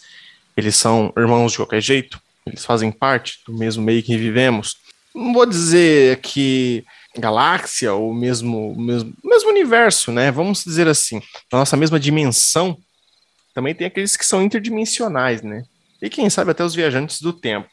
[0.56, 4.78] eles são irmãos de qualquer jeito, eles fazem parte do mesmo meio que vivemos.
[5.14, 6.86] Não vou dizer que
[7.18, 10.32] galáxia ou mesmo, mesmo mesmo universo, né?
[10.32, 12.78] Vamos dizer assim, na nossa mesma dimensão,
[13.54, 15.64] também tem aqueles que são interdimensionais, né?
[16.02, 17.70] E quem sabe até os viajantes do tempo.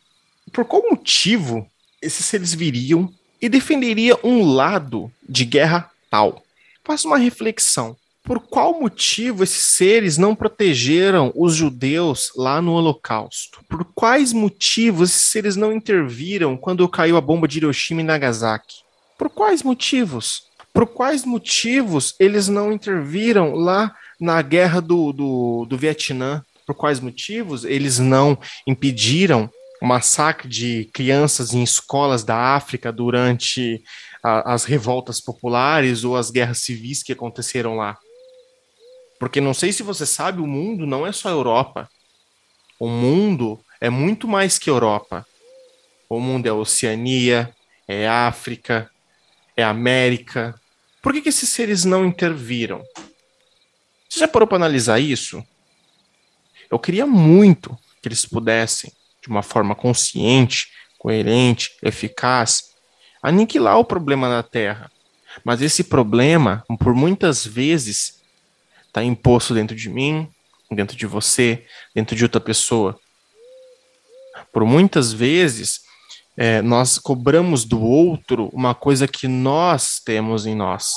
[0.53, 1.67] Por qual motivo
[2.03, 6.43] esses seres viriam e defenderia um lado de guerra tal?
[6.85, 7.97] Faça uma reflexão.
[8.23, 13.65] Por qual motivo esses seres não protegeram os judeus lá no Holocausto?
[13.67, 18.83] Por quais motivos esses seres não interviram quando caiu a bomba de Hiroshima e Nagasaki?
[19.17, 20.43] Por quais motivos?
[20.75, 26.43] Por quais motivos eles não interviram lá na guerra do, do, do Vietnã?
[26.67, 29.51] Por quais motivos eles não impediram
[29.81, 33.83] o massacre de crianças em escolas da África durante
[34.23, 37.97] a, as revoltas populares ou as guerras civis que aconteceram lá.
[39.19, 41.89] Porque não sei se você sabe, o mundo não é só Europa.
[42.79, 45.27] O mundo é muito mais que Europa.
[46.09, 47.55] O mundo é Oceania,
[47.87, 48.91] é África,
[49.57, 50.55] é América.
[51.03, 52.83] Por que, que esses seres não interviram?
[54.09, 55.45] Você já parou para analisar isso?
[56.71, 60.69] Eu queria muito que eles pudessem de uma forma consciente,
[60.99, 62.71] coerente, eficaz,
[63.23, 64.91] aniquilar o problema na Terra.
[65.45, 68.21] Mas esse problema, por muitas vezes,
[68.87, 70.29] está imposto dentro de mim,
[70.71, 72.99] dentro de você, dentro de outra pessoa.
[74.53, 75.83] Por muitas vezes,
[76.37, 80.97] é, nós cobramos do outro uma coisa que nós temos em nós.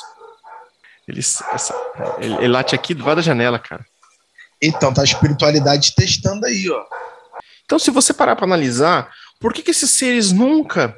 [1.11, 1.75] Ele, essa,
[2.19, 3.85] ele, ele late aqui do lado da janela, cara.
[4.61, 6.83] Então, tá a espiritualidade testando aí, ó.
[7.65, 10.95] Então, se você parar para analisar, por que, que esses seres nunca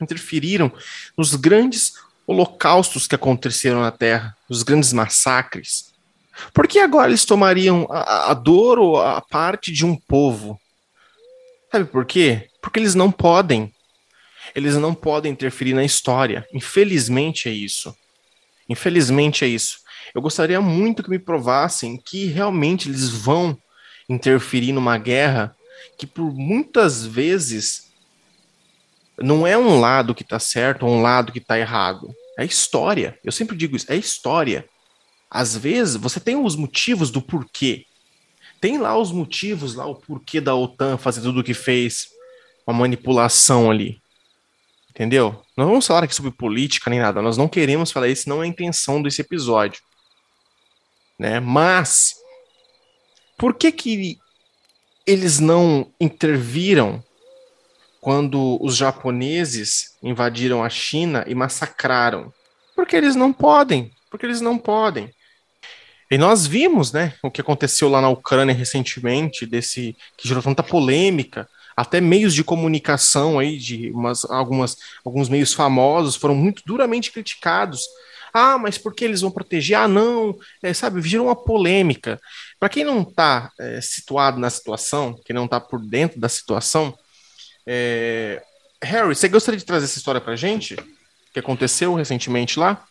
[0.00, 0.70] interferiram
[1.16, 1.94] nos grandes
[2.26, 5.92] holocaustos que aconteceram na Terra, os grandes massacres?
[6.52, 10.60] Por que agora eles tomariam a, a dor ou a parte de um povo?
[11.72, 12.48] Sabe por quê?
[12.62, 13.72] Porque eles não podem.
[14.54, 16.46] Eles não podem interferir na história.
[16.52, 17.94] Infelizmente é isso.
[18.68, 19.78] Infelizmente é isso.
[20.14, 23.56] Eu gostaria muito que me provassem que realmente eles vão
[24.08, 25.54] interferir numa guerra
[25.98, 27.88] que por muitas vezes
[29.18, 32.14] não é um lado que está certo ou um lado que está errado.
[32.38, 33.18] É história.
[33.24, 34.64] Eu sempre digo isso, é história.
[35.30, 37.84] Às vezes você tem os motivos do porquê.
[38.60, 42.08] Tem lá os motivos, lá o porquê da OTAN fazer tudo o que fez,
[42.66, 44.00] uma manipulação ali.
[44.98, 45.40] Entendeu?
[45.56, 47.22] Não vamos falar aqui sobre política nem nada.
[47.22, 49.80] Nós não queremos falar isso, não é a intenção desse episódio.
[51.16, 51.38] Né?
[51.38, 52.16] Mas
[53.38, 54.18] por que que
[55.06, 57.00] eles não interviram
[58.00, 62.34] quando os japoneses invadiram a China e massacraram?
[62.74, 65.14] Porque eles não podem, porque eles não podem.
[66.10, 70.62] E nós vimos, né, o que aconteceu lá na Ucrânia recentemente, desse que gerou tanta
[70.64, 71.48] polêmica,
[71.80, 77.82] até meios de comunicação aí de umas, algumas, alguns meios famosos foram muito duramente criticados
[78.32, 79.76] ah, mas por que eles vão proteger?
[79.78, 82.20] Ah, não, é, sabe, virou uma polêmica.
[82.58, 86.96] Para quem não está é, situado na situação, quem não está por dentro da situação,
[87.66, 88.42] é...
[88.82, 90.76] Harry, você gostaria de trazer essa história para gente?
[91.32, 92.84] Que aconteceu recentemente lá?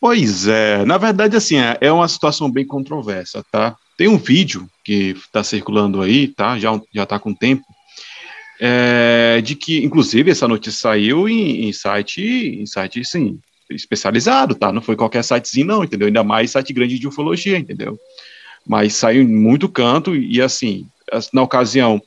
[0.00, 3.76] Pois é, na verdade, assim, é, é uma situação bem controversa, tá?
[3.96, 6.58] Tem um vídeo que está circulando aí, tá?
[6.58, 7.64] Já, já está com tempo,
[8.60, 13.38] é, de que, inclusive, essa notícia saiu em, em site, em site, sim,
[13.70, 14.72] especializado, tá?
[14.72, 16.06] Não foi qualquer sitezinho, não, entendeu?
[16.06, 17.98] Ainda mais site grande de ufologia, entendeu?
[18.66, 20.86] Mas saiu em muito canto e, assim,
[21.32, 22.00] na ocasião,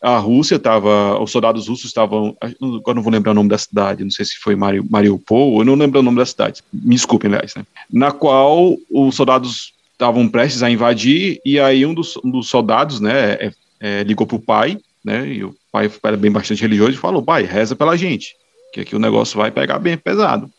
[0.00, 4.04] a Rússia estava, os soldados russos estavam, agora não vou lembrar o nome da cidade,
[4.04, 7.54] não sei se foi Mariupol, eu não lembro o nome da cidade, me desculpem, aliás,
[7.54, 7.64] né?
[7.90, 13.00] Na qual os soldados estavam prestes a invadir e aí um dos, um dos soldados,
[13.00, 16.96] né, é, é, ligou pro pai, né, e o pai era bem bastante religioso e
[16.96, 18.36] falou, pai, reza pela gente,
[18.72, 20.50] que aqui o negócio vai pegar bem pesado.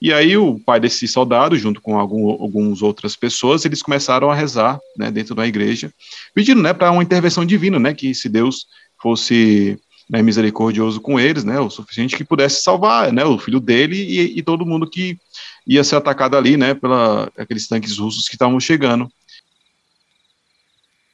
[0.00, 4.34] E aí o pai desse soldado, junto com algum, algumas outras pessoas, eles começaram a
[4.34, 5.92] rezar né, dentro da igreja,
[6.34, 8.66] pedindo né, para uma intervenção divina, né, que se Deus
[9.00, 13.96] fosse né, misericordioso com eles, né, o suficiente que pudesse salvar né, o filho dele
[13.96, 15.18] e, e todo mundo que
[15.66, 19.08] ia ser atacado ali, né, pela aqueles tanques russos que estavam chegando.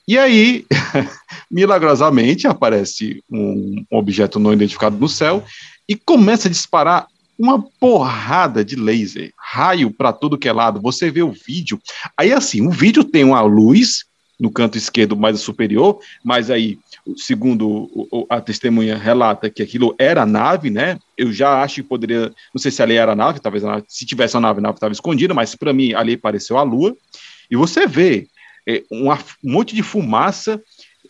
[0.07, 0.67] E aí,
[1.51, 5.45] milagrosamente, aparece um, objeto não identificado no céu
[5.89, 7.07] e começa a disparar
[7.39, 10.81] uma porrada de laser, raio para tudo que é lado.
[10.81, 11.81] Você vê o vídeo.
[12.17, 14.05] Aí, assim, o vídeo tem uma luz,
[14.43, 16.77] no canto esquerdo mais superior, mas aí,
[17.17, 17.89] segundo
[18.29, 20.99] a testemunha relata que aquilo era a nave, né?
[21.17, 23.85] Eu já acho que poderia, não sei se ali era a nave, talvez a nave,
[23.87, 26.97] se tivesse a nave, a nave estava escondida, mas para mim ali pareceu a Lua.
[27.49, 28.27] E você vê
[28.69, 30.61] é, uma, um monte de fumaça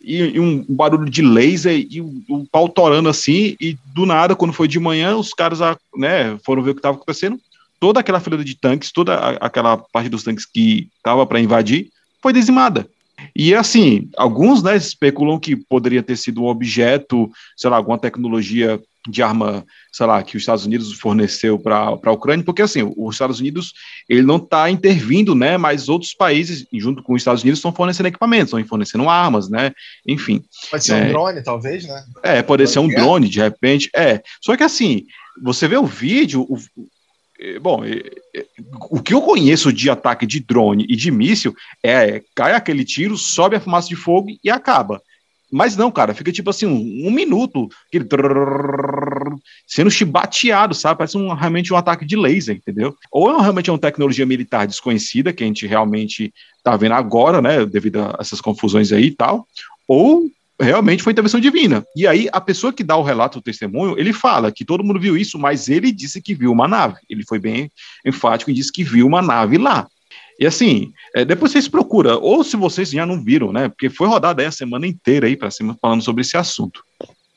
[0.01, 4.35] e, e, um barulho de laser e o, o pau torando assim, e do nada,
[4.35, 5.59] quando foi de manhã, os caras
[5.95, 7.39] né, foram ver o que estava acontecendo.
[7.79, 11.89] Toda aquela fila de tanques, toda a, aquela parte dos tanques que estava para invadir,
[12.21, 12.87] foi dizimada.
[13.35, 18.81] E assim, alguns né, especulam que poderia ter sido um objeto, sei lá, alguma tecnologia
[19.07, 23.15] de arma, sei lá, que os Estados Unidos forneceu para a Ucrânia, porque assim, os
[23.15, 23.73] Estados Unidos,
[24.07, 28.07] ele não está intervindo, né, mas outros países, junto com os Estados Unidos, estão fornecendo
[28.07, 29.71] equipamentos, estão fornecendo armas, né,
[30.07, 30.43] enfim.
[30.71, 32.03] Pode ser é, um drone, talvez, né?
[32.23, 34.21] É, pode ser um drone, de repente, é.
[34.41, 35.05] Só que assim,
[35.41, 36.57] você vê o vídeo, o,
[37.59, 37.81] bom,
[38.89, 43.17] o que eu conheço de ataque de drone e de míssil é cai aquele tiro,
[43.17, 45.01] sobe a fumaça de fogo e acaba.
[45.53, 49.35] Mas não, cara, fica tipo assim, um, um minuto, aquele trrr,
[49.67, 50.97] sendo chibateado, sabe?
[50.97, 52.95] Parece um, realmente um ataque de laser, entendeu?
[53.11, 57.65] Ou é realmente uma tecnologia militar desconhecida, que a gente realmente tá vendo agora, né,
[57.67, 59.45] devido a essas confusões aí e tal,
[59.87, 60.25] ou
[60.59, 61.85] realmente foi intervenção divina.
[61.95, 64.99] E aí, a pessoa que dá o relato, o testemunho, ele fala que todo mundo
[64.99, 66.97] viu isso, mas ele disse que viu uma nave.
[67.09, 67.69] Ele foi bem
[68.05, 69.87] enfático e disse que viu uma nave lá.
[70.39, 73.69] E assim, é, depois vocês procuram, ou se vocês já não viram, né?
[73.69, 76.83] Porque foi rodada aí a semana inteira aí para cima falando sobre esse assunto.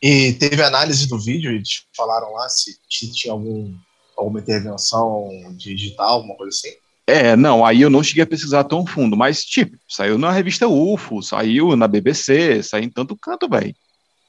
[0.02, 3.74] E teve análise do vídeo, eles falaram lá se, se tinha algum,
[4.16, 6.76] alguma intervenção digital, alguma coisa assim.
[7.06, 10.66] É, não, aí eu não cheguei a pesquisar tão fundo, mas, tipo, saiu na revista
[10.66, 13.74] UFO, saiu na BBC, saiu em tanto canto, velho.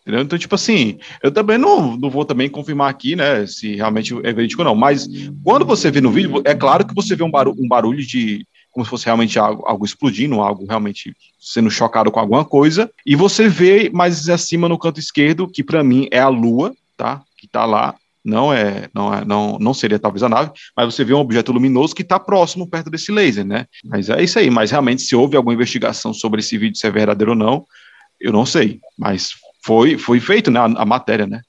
[0.02, 0.22] Entendeu?
[0.22, 4.32] Então, tipo assim, eu também não, não vou também confirmar aqui, né, se realmente é
[4.32, 5.06] verídico ou não, mas
[5.44, 8.48] quando você vê no vídeo, é claro que você vê um barulho, um barulho de,
[8.78, 13.16] como se fosse realmente algo, algo explodindo, algo realmente sendo chocado com alguma coisa, e
[13.16, 17.48] você vê mais acima no canto esquerdo, que para mim é a lua, tá, que
[17.48, 21.12] tá lá, não é, não é, não, não seria talvez a nave, mas você vê
[21.12, 23.66] um objeto luminoso que está próximo perto desse laser, né?
[23.84, 24.50] Mas é isso aí.
[24.50, 27.66] Mas realmente, se houve alguma investigação sobre esse vídeo se é verdadeiro ou não,
[28.20, 28.80] eu não sei.
[28.96, 29.32] Mas
[29.64, 30.60] foi, foi feito, né?
[30.60, 31.42] A, a matéria, né?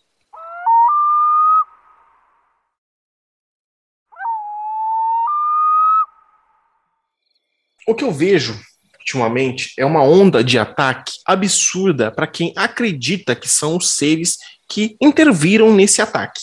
[7.88, 8.60] O que eu vejo
[9.00, 14.36] ultimamente é uma onda de ataque absurda para quem acredita que são os seres
[14.68, 16.42] que interviram nesse ataque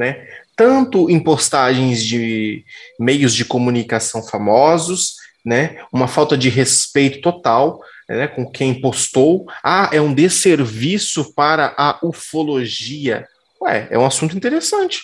[0.00, 0.26] né?
[0.56, 2.64] Tanto em postagens de
[2.98, 5.82] meios de comunicação famosos, né?
[5.92, 9.46] Uma falta de respeito total né, com quem postou.
[9.62, 13.26] Ah, é um desserviço para a ufologia.
[13.62, 15.02] Ué, é um assunto interessante.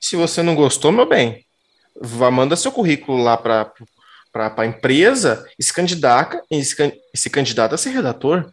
[0.00, 1.44] Se você não gostou, meu bem,
[2.00, 3.72] vá, manda seu currículo lá para
[4.40, 8.50] a empresa e se candidata, e se, se candidata a ser redator.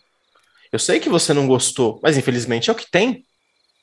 [0.71, 3.25] Eu sei que você não gostou, mas infelizmente é o que tem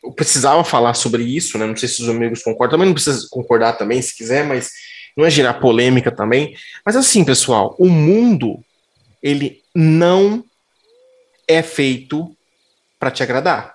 [0.03, 1.67] eu precisava falar sobre isso, né?
[1.67, 4.71] Não sei se os amigos concordam, também não precisa concordar também, se quiser, mas
[5.17, 6.57] não é gerar polêmica também.
[6.85, 8.63] Mas assim, pessoal, o mundo
[9.23, 10.45] ele não
[11.47, 12.37] é feito
[12.99, 13.75] para te agradar,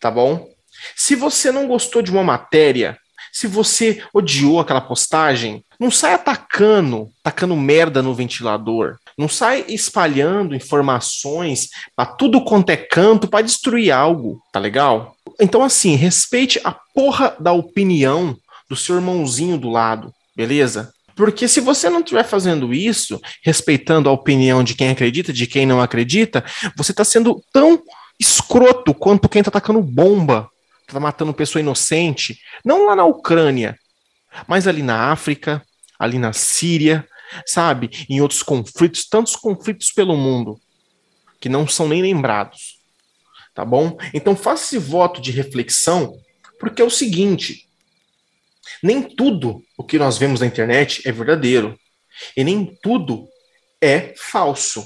[0.00, 0.48] tá bom?
[0.94, 2.98] Se você não gostou de uma matéria,
[3.32, 8.96] se você odiou aquela postagem, não sai atacando, atacando merda no ventilador.
[9.16, 15.16] Não sai espalhando informações para tudo quanto é canto para destruir algo, tá legal?
[15.40, 18.36] Então, assim, respeite a porra da opinião
[18.68, 20.92] do seu irmãozinho do lado, beleza?
[21.14, 25.64] Porque se você não estiver fazendo isso, respeitando a opinião de quem acredita, de quem
[25.64, 26.44] não acredita,
[26.76, 27.82] você está sendo tão
[28.20, 30.48] escroto quanto quem está atacando bomba
[30.86, 33.76] está matando pessoa inocente, não lá na Ucrânia,
[34.46, 35.64] mas ali na África,
[35.98, 37.06] ali na Síria,
[37.46, 37.90] sabe?
[38.08, 40.60] Em outros conflitos, tantos conflitos pelo mundo,
[41.40, 42.76] que não são nem lembrados.
[43.54, 43.96] Tá bom?
[44.12, 46.14] Então faça esse voto de reflexão,
[46.60, 47.66] porque é o seguinte:
[48.82, 51.78] nem tudo o que nós vemos na internet é verdadeiro,
[52.36, 53.26] e nem tudo
[53.80, 54.84] é falso.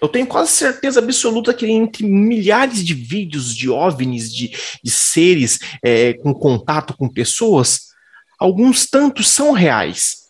[0.00, 5.58] Eu tenho quase certeza absoluta que entre milhares de vídeos de OVNIs, de, de seres
[5.82, 7.89] é, com contato com pessoas,
[8.40, 10.20] alguns tantos são reais.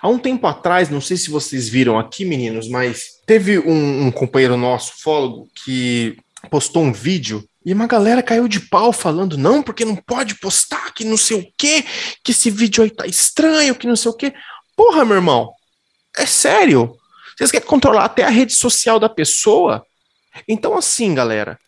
[0.00, 4.10] Há um tempo atrás, não sei se vocês viram aqui, meninos, mas teve um, um
[4.10, 6.16] companheiro nosso, fólogo, que
[6.50, 10.94] postou um vídeo e uma galera caiu de pau falando, não, porque não pode postar,
[10.94, 11.84] que não sei o quê,
[12.24, 14.32] que esse vídeo aí tá estranho, que não sei o quê.
[14.74, 15.52] Porra, meu irmão,
[16.16, 16.96] é sério.
[17.36, 19.84] Vocês querem controlar até a rede social da pessoa?
[20.48, 21.58] Então, assim, galera,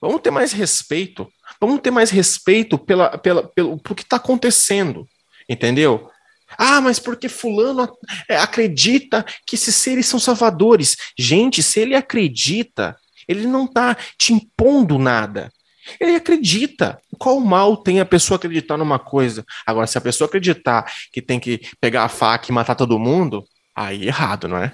[0.00, 1.28] vamos ter mais respeito.
[1.60, 5.06] Vamos ter mais respeito pela, pela, pelo, pelo que está acontecendo.
[5.48, 6.10] Entendeu?
[6.56, 7.88] Ah, mas porque fulano
[8.28, 10.96] é, acredita que esses seres são salvadores.
[11.18, 12.96] Gente, se ele acredita,
[13.26, 15.52] ele não está te impondo nada.
[16.00, 17.00] Ele acredita.
[17.18, 19.44] Qual mal tem a pessoa acreditar numa coisa?
[19.66, 23.44] Agora, se a pessoa acreditar que tem que pegar a faca e matar todo mundo,
[23.74, 24.72] aí é errado, não é?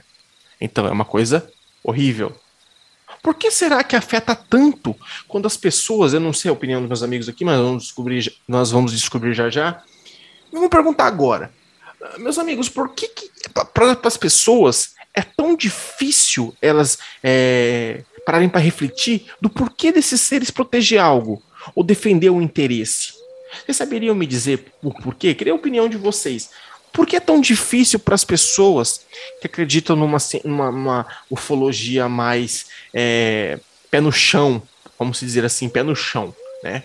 [0.60, 1.48] Então é uma coisa
[1.82, 2.34] horrível.
[3.24, 4.94] Por que será que afeta tanto
[5.26, 8.30] quando as pessoas, eu não sei a opinião dos meus amigos aqui, mas vamos descobrir,
[8.46, 9.82] nós vamos descobrir já já.
[10.52, 11.50] Vamos perguntar agora.
[12.18, 13.30] Meus amigos, por que, que
[13.72, 20.50] para as pessoas é tão difícil elas é, pararem para refletir do porquê desses seres
[20.50, 21.42] proteger algo
[21.74, 23.14] ou defender um interesse?
[23.64, 25.34] Vocês saberiam me dizer o porquê?
[25.34, 26.50] Queria a opinião de vocês.
[26.94, 29.00] Por que é tão difícil para as pessoas
[29.40, 33.58] que acreditam numa, numa ufologia mais é,
[33.90, 34.62] pé no chão,
[34.96, 36.32] vamos dizer assim, pé no chão,
[36.62, 36.84] né?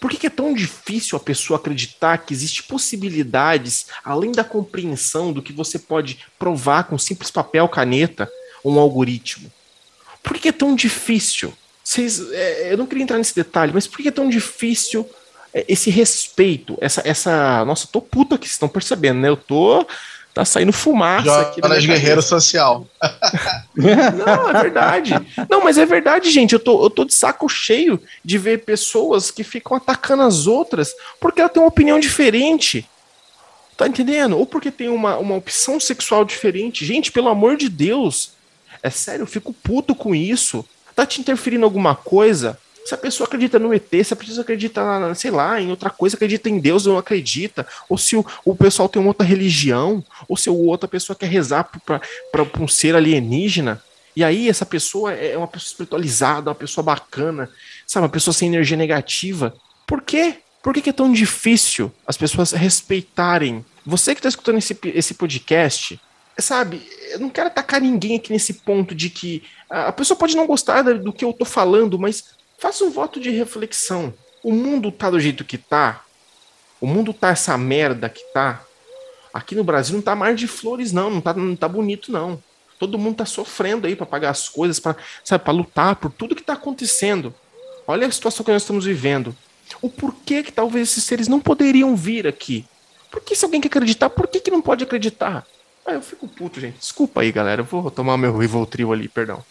[0.00, 5.32] Por que, que, é tão difícil a pessoa acreditar que existe possibilidades, além da compreensão
[5.32, 8.28] do que você pode provar com simples papel, caneta
[8.64, 9.52] ou um algoritmo?
[10.22, 11.52] Por que, que é tão difícil?
[12.32, 15.08] É, eu não queria entrar nesse detalhe, mas por que é tão difícil
[15.54, 17.64] esse respeito, essa, essa.
[17.64, 19.28] Nossa, tô puta que vocês estão percebendo, né?
[19.28, 19.86] Eu tô.
[20.34, 21.60] Tá saindo fumaça Jonas aqui.
[21.60, 22.86] Jonas Guerreiro Social.
[23.76, 25.12] Não, é verdade.
[25.50, 26.54] Não, mas é verdade, gente.
[26.54, 30.94] Eu tô, eu tô de saco cheio de ver pessoas que ficam atacando as outras
[31.20, 32.88] porque ela tem uma opinião diferente.
[33.76, 34.38] Tá entendendo?
[34.38, 36.86] Ou porque tem uma, uma opção sexual diferente.
[36.86, 38.32] Gente, pelo amor de Deus.
[38.82, 40.64] É sério, eu fico puto com isso.
[40.94, 42.58] Tá te interferindo alguma coisa?
[42.84, 44.82] Se a pessoa acredita no ET, se a pessoa acredita,
[45.14, 48.56] sei lá, em outra coisa, acredita em Deus ou não acredita, ou se o, o
[48.56, 53.82] pessoal tem uma outra religião, ou se outra pessoa quer rezar para um ser alienígena,
[54.14, 57.48] e aí essa pessoa é uma pessoa espiritualizada, uma pessoa bacana,
[57.86, 59.54] sabe, uma pessoa sem energia negativa.
[59.86, 60.38] Por quê?
[60.62, 63.64] Por que, que é tão difícil as pessoas respeitarem?
[63.84, 65.98] Você que está escutando esse, esse podcast,
[66.38, 70.46] sabe, eu não quero atacar ninguém aqui nesse ponto de que a pessoa pode não
[70.46, 72.24] gostar do que eu tô falando, mas
[72.62, 74.14] Faça um voto de reflexão.
[74.40, 76.04] O mundo tá do jeito que tá?
[76.80, 78.62] O mundo tá essa merda que tá?
[79.34, 81.10] Aqui no Brasil não tá mais de flores, não.
[81.10, 82.40] Não tá, não tá bonito, não.
[82.78, 84.94] Todo mundo tá sofrendo aí para pagar as coisas, para
[85.24, 87.34] sabe, para lutar por tudo que tá acontecendo.
[87.84, 89.34] Olha a situação que nós estamos vivendo.
[89.80, 92.64] O porquê que talvez esses seres não poderiam vir aqui?
[93.10, 95.44] Porque se alguém quer acreditar, por que, que não pode acreditar?
[95.84, 96.78] Ah, eu fico puto, gente.
[96.78, 97.62] Desculpa aí, galera.
[97.62, 99.44] Eu vou tomar meu Rivotril ali, perdão.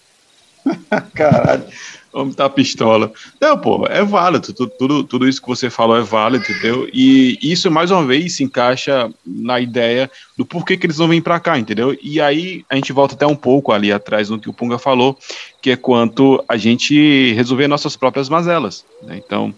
[1.13, 1.65] Caralho.
[2.13, 3.11] Vamos tá pistola.
[3.39, 4.53] Não, pô, é válido.
[4.53, 6.89] Tudo, tudo, tudo isso que você falou é válido, entendeu?
[6.91, 11.21] E isso, mais uma vez, se encaixa na ideia do porquê que eles não vêm
[11.21, 11.97] para cá, entendeu?
[12.01, 15.17] E aí a gente volta até um pouco ali atrás no que o Punga falou,
[15.61, 18.83] que é quanto a gente resolver nossas próprias mazelas.
[19.03, 19.21] Né?
[19.25, 19.53] Então,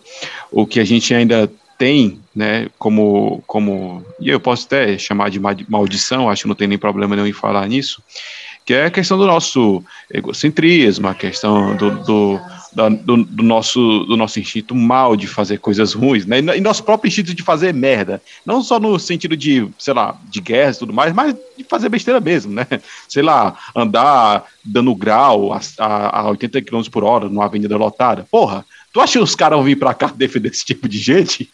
[0.52, 5.40] o que a gente ainda tem, né, como, como, e eu posso até chamar de
[5.68, 8.02] maldição, acho que não tem nem problema nenhum em falar nisso,
[8.66, 12.40] que é a questão do nosso egocentrismo, a questão do, do,
[12.72, 16.40] do, do, nosso, do nosso instinto mal de fazer coisas ruins, né?
[16.40, 18.22] E nosso próprio instinto de fazer merda.
[18.46, 21.90] Não só no sentido de, sei lá, de guerra e tudo mais, mas de fazer
[21.90, 22.66] besteira mesmo, né?
[23.08, 28.26] Sei lá, andar dando grau a, a, a 80 km por hora numa avenida lotada.
[28.32, 31.50] Porra, Tu acha que os caras vão vir pra cá defender esse tipo de gente?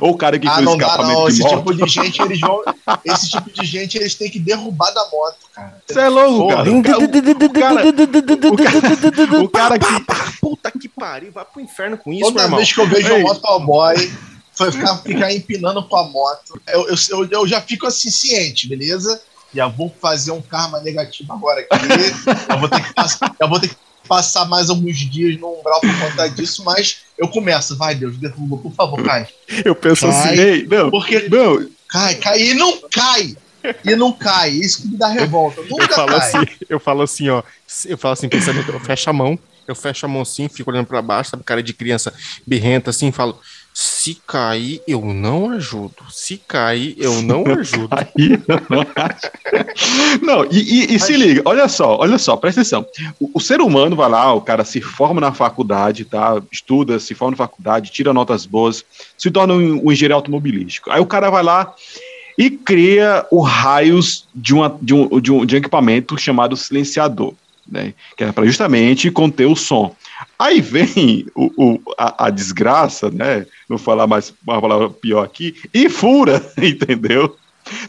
[0.00, 1.28] Ou o cara que ah, fez não escapamento dá, não.
[1.28, 1.56] Esse moto?
[1.56, 2.62] tipo de gente, eles vão.
[3.04, 5.82] Esse tipo de gente, eles têm que derrubar da moto, cara.
[5.84, 6.70] Você é louco, cara.
[9.42, 9.86] O cara que.
[10.40, 14.12] Puta que pariu, vai pro inferno com isso, Toda vez que eu vejo um motoboy,
[14.52, 16.60] foi ficar, ficar empinando com a moto.
[16.68, 19.20] Eu, eu, eu já fico assim, ciente, beleza?
[19.52, 21.68] Já vou fazer um karma negativo agora aqui.
[22.50, 23.76] eu, vou ter que passar, eu vou ter que
[24.06, 28.56] passar mais alguns dias no umbral por conta disso, mas eu começo, vai Deus, derruba,
[28.58, 29.26] por favor, cai.
[29.64, 31.68] Eu penso assim, cai, assim, ei, não, porque não.
[31.88, 33.36] cai, cai e não cai.
[33.82, 35.62] E não cai, isso que me dá revolta.
[35.62, 36.18] Nunca eu falo cai.
[36.18, 36.38] Assim,
[36.68, 37.42] eu falo assim, ó,
[37.86, 40.86] eu falo assim, pensando, eu fecho a mão, eu fecho a mão assim, fico olhando
[40.86, 42.12] para baixo, sabe, cara de criança
[42.46, 43.40] birrenta assim, falo,
[43.76, 45.96] se cair, eu não ajudo.
[46.08, 47.88] Se cair, eu não ajudo.
[47.88, 48.86] Cair, não,
[50.22, 52.86] não e, e, e se liga, olha só, olha só, presta atenção.
[53.18, 56.40] O, o, ser humano vai lá, o cara se forma na faculdade, tá?
[56.52, 58.84] Estuda, se forma na faculdade, tira notas boas,
[59.18, 60.88] se torna um, um engenheiro automobilístico.
[60.92, 61.74] Aí o cara vai lá
[62.38, 67.34] e cria o raios de, uma, de, um, de, um, de um equipamento chamado silenciador.
[67.66, 69.96] Né, que é para justamente conter o som.
[70.38, 73.46] Aí vem o, o a, a, desgraça, né?
[73.68, 77.36] Não falar mais uma palavra pior aqui, e fura, entendeu?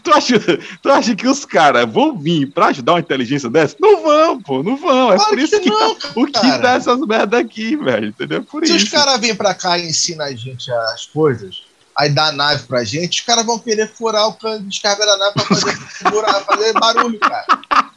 [0.01, 0.39] Tu acha,
[0.81, 3.75] tu acha que os caras vão vir pra ajudar uma inteligência dessa?
[3.79, 5.11] Não vão, pô, não vão.
[5.11, 8.07] É claro por isso que, que não, tá, o que dá essas merda aqui, velho,
[8.07, 8.41] entendeu?
[8.43, 8.85] Por Se isso.
[8.85, 11.63] os caras vêm pra cá e ensinam a gente as coisas,
[11.97, 15.05] aí dá a nave pra gente, os caras vão querer furar o cano de descarga
[15.05, 17.45] da nave pra fazer, furar, fazer barulho, cara.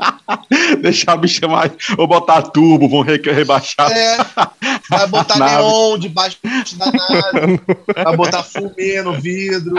[0.80, 1.72] Deixar o bicho mais.
[1.96, 3.90] Ou botar turbo, vão re rebaixar.
[3.90, 4.18] É,
[4.88, 6.38] vai botar neon debaixo
[6.76, 7.60] da nave,
[8.04, 9.74] vai botar fumê no vidro.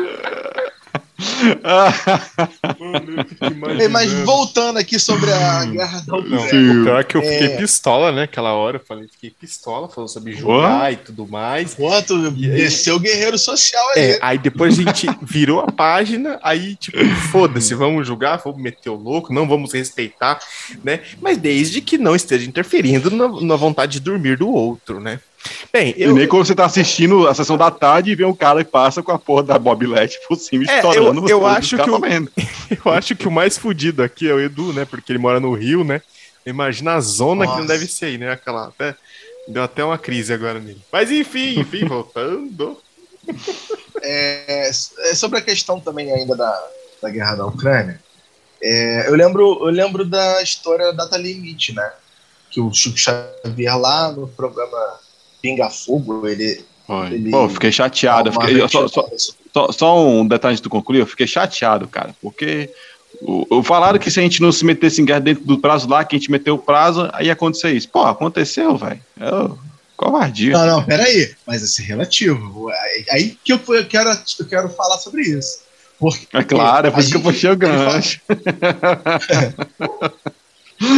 [3.89, 6.45] Mas voltando aqui sobre a guerra da Ucrânia.
[6.45, 7.57] O pior é que eu fiquei é...
[7.57, 8.23] pistola, né?
[8.23, 11.73] Aquela hora eu falei, fiquei pistola, falando sobre jogar e tudo mais.
[11.73, 14.01] Quanto desceu o guerreiro social ali.
[14.01, 16.97] É, aí depois a gente virou a página, aí tipo,
[17.31, 20.39] foda-se, vamos julgar, vamos meter o louco, não vamos respeitar,
[20.83, 21.01] né?
[21.21, 25.19] Mas desde que não esteja interferindo na, na vontade de dormir do outro, né?
[25.71, 26.11] Bem, eu...
[26.11, 28.71] E nem quando você tá assistindo a sessão da tarde e vê um cara que
[28.71, 31.21] passa com a porra da bobilete por cima é, estourando.
[31.21, 32.01] Eu, eu acho que o,
[32.85, 34.85] eu acho que o mais fudido aqui é o Edu, né?
[34.85, 36.01] Porque ele mora no Rio, né?
[36.45, 37.55] Imagina a zona Nossa.
[37.55, 38.31] que não deve ser aí, né?
[38.31, 38.95] Aquela até
[39.47, 40.81] deu até uma crise agora nele.
[40.91, 42.77] Mas enfim, enfim, voltando.
[44.01, 46.67] É, é, sobre a questão também ainda da,
[47.01, 48.01] da guerra da Ucrânia.
[48.61, 51.91] É, eu lembro eu lembro da história da Data Limite, né?
[52.49, 54.99] Que o Chico Xavier lá no programa
[55.41, 56.63] Pinga Fogo, ele.
[57.11, 58.31] ele Pô, fiquei chateado.
[58.31, 59.09] Fiquei, só, só,
[59.53, 62.69] só, só, um detalhe de tu concluir, eu fiquei chateado, cara, porque
[63.21, 66.03] o, falaram que se a gente não se metesse em guerra dentro do prazo lá,
[66.03, 67.89] que a gente meteu o prazo, aí ia acontecer isso.
[67.89, 69.01] Pô, aconteceu, velho.
[69.97, 70.53] Covardia.
[70.53, 71.33] Não, não, peraí.
[71.45, 72.69] Mas esse é relativo.
[73.11, 74.09] Aí que eu, eu, quero,
[74.39, 75.59] eu quero falar sobre isso.
[75.99, 78.21] Porque é claro, é por isso que eu puxei o gancho.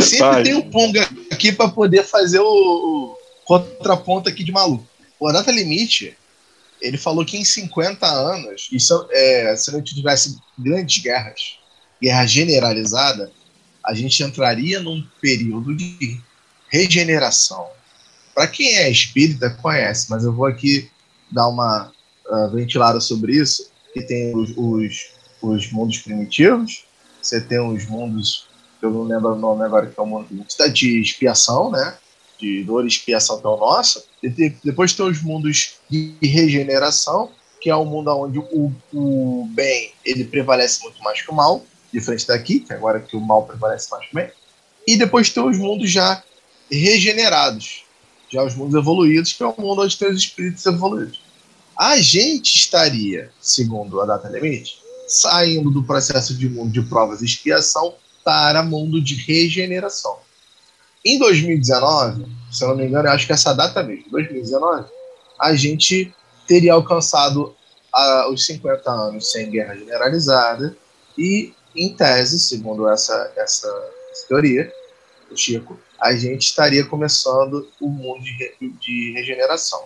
[0.01, 0.43] Sempre Vai.
[0.43, 3.17] tem um Ponga aqui para poder fazer o,
[3.51, 4.87] contraponto aqui de maluco.
[5.19, 6.17] O Data Limite,
[6.79, 11.59] ele falou que em 50 anos, isso, é, se não tivesse grandes guerras,
[12.01, 13.29] guerra generalizada,
[13.85, 16.21] a gente entraria num período de
[16.69, 17.67] regeneração.
[18.33, 20.89] Para quem é espírita, conhece, mas eu vou aqui
[21.29, 21.91] dar uma
[22.27, 25.09] uh, ventilada sobre isso, que tem os, os,
[25.41, 26.85] os, mundos primitivos,
[27.21, 28.47] você tem os mundos,
[28.81, 30.27] eu não lembro o nome agora, que é o mundo
[30.71, 31.97] de expiação, né?
[32.41, 34.03] De dor e expiação que é o nosso,
[34.63, 37.29] depois tem os mundos de regeneração,
[37.61, 41.63] que é um mundo onde o, o bem ele prevalece muito mais que o mal,
[41.93, 44.31] diferente daqui, que agora que o mal prevalece mais que o bem.
[44.87, 46.23] E depois tem os mundos já
[46.71, 47.83] regenerados,
[48.29, 51.21] já os mundos evoluídos, que é o mundo onde tem os espíritos evoluídos.
[51.77, 57.25] A gente estaria, segundo a data limite, saindo do processo de mundo de provas e
[57.25, 60.17] expiação para mundo de regeneração.
[61.03, 64.85] Em 2019, se eu não me engano, eu acho que essa data mesmo, 2019,
[65.39, 66.13] a gente
[66.47, 67.55] teria alcançado
[67.95, 70.75] uh, os 50 anos sem guerra generalizada
[71.17, 73.67] e, em tese, segundo essa, essa,
[74.27, 74.71] teoria
[75.29, 79.83] do Chico, a gente estaria começando o mundo de, de regeneração.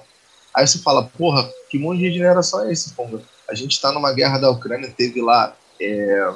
[0.53, 3.21] Aí você fala, porra, que mundo de regeneração é esse, Ponga?
[3.47, 6.33] A gente está numa guerra da Ucrânia, teve lá é,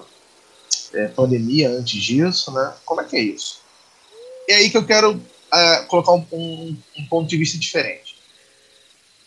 [0.94, 2.74] é, pandemia antes disso, né?
[2.86, 3.62] Como é que é isso?
[4.50, 8.18] É aí que eu quero uh, colocar um, um, um, ponto de vista diferente.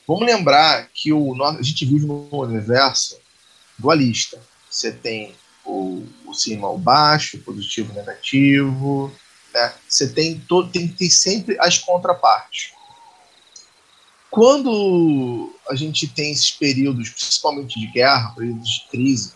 [0.06, 3.18] Vamos lembrar que o, a gente vive num universo
[3.78, 4.40] dualista.
[4.68, 9.12] Você tem o, o cima ao baixo, positivo negativo.
[9.54, 9.72] Né?
[9.88, 12.72] Você tem, todo, tem, tem sempre as contrapartes.
[14.30, 19.34] Quando a gente tem esses períodos, principalmente de guerra, períodos de crise,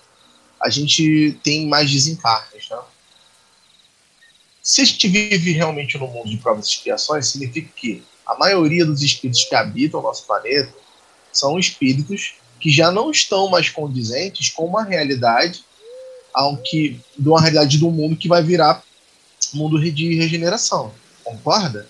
[0.60, 2.68] a gente tem mais desencarnes.
[2.70, 2.78] Né?
[4.66, 8.84] Se a gente vive realmente no mundo de provas e expiações, significa que a maioria
[8.84, 10.74] dos espíritos que habitam o nosso planeta
[11.32, 15.64] são espíritos que já não estão mais condizentes com uma realidade
[16.34, 18.82] ao que, de uma realidade do mundo que vai virar
[19.54, 20.92] mundo de regeneração.
[21.22, 21.88] Concorda?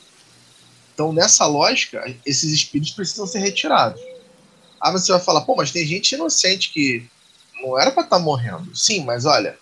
[0.93, 4.03] Então, nessa lógica, esses espíritos precisam ser retirados.
[4.79, 7.07] Ah, você vai falar, pô, mas tem gente inocente que
[7.55, 8.77] não era para estar tá morrendo.
[8.77, 9.59] Sim, mas olha,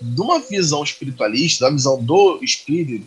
[0.00, 3.06] de uma visão espiritualista, da visão do espírito,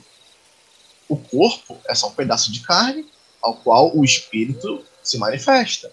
[1.09, 3.05] o corpo é só um pedaço de carne
[3.41, 5.91] ao qual o espírito se manifesta.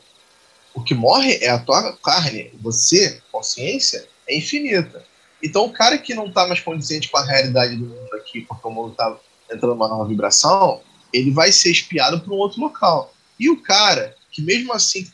[0.73, 2.53] O que morre é a tua carne.
[2.61, 5.05] Você, consciência, é infinita.
[5.43, 8.67] Então, o cara que não está mais condizente com a realidade do mundo aqui, porque
[8.67, 10.81] o mundo está entrando numa nova vibração,
[11.13, 13.13] ele vai ser espiado para um outro local.
[13.39, 15.11] E o cara que, mesmo assim,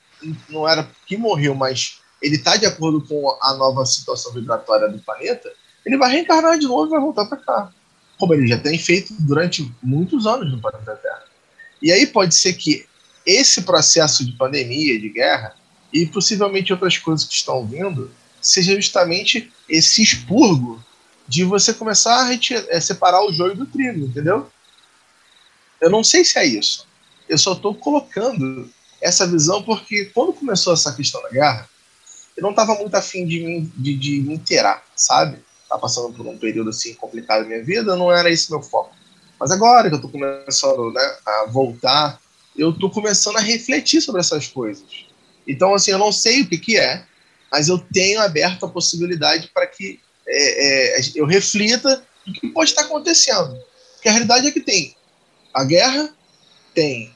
[0.48, 4.98] não era que morreu, mas ele está de acordo com a nova situação vibratória do
[4.98, 5.50] planeta,
[5.86, 7.72] ele vai reencarnar de novo e vai voltar para cá.
[8.18, 11.22] Como ele já tem feito durante muitos anos no planeta Terra.
[11.80, 12.84] E aí pode ser que
[13.24, 15.54] esse processo de pandemia, de guerra,
[15.92, 18.10] e possivelmente outras coisas que estão vindo,
[18.42, 20.84] seja justamente esse expurgo
[21.28, 24.50] de você começar a é, separar o joio do trigo, entendeu?
[25.80, 26.86] Eu não sei se é isso.
[27.28, 28.68] Eu só estou colocando
[29.00, 31.68] essa visão porque quando começou essa questão da guerra,
[32.36, 35.38] eu não estava muito afim de me, de, de me inteirar, sabe?
[35.68, 38.94] Tá passando por um período assim complicado na minha vida, não era esse meu foco.
[39.38, 42.20] Mas agora que eu estou começando né, a voltar,
[42.56, 44.84] eu estou começando a refletir sobre essas coisas.
[45.46, 47.04] Então, assim, eu não sei o que, que é,
[47.50, 52.70] mas eu tenho aberto a possibilidade para que é, é, eu reflita o que pode
[52.70, 53.56] estar acontecendo.
[53.94, 54.96] Porque a realidade é que tem
[55.54, 56.14] a guerra,
[56.74, 57.14] tem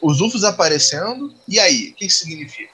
[0.00, 1.90] os UFOs aparecendo, e aí?
[1.90, 2.72] O que isso significa?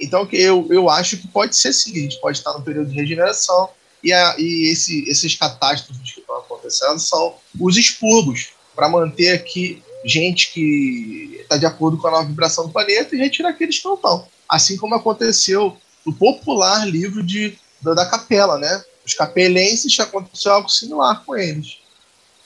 [0.00, 2.96] Então, eu, eu acho que pode ser sim, a gente pode estar no período de
[2.96, 3.70] regeneração,
[4.04, 9.82] e, a, e esse, esses catástrofes que estão acontecendo são os expurgos para manter aqui
[10.04, 13.84] gente que está de acordo com a nova vibração do planeta e retirar aqueles que
[13.86, 14.28] não estão.
[14.46, 18.84] Assim como aconteceu no popular livro de, da, da Capela, né?
[19.06, 21.78] Os capelenses aconteceu algo similar com eles.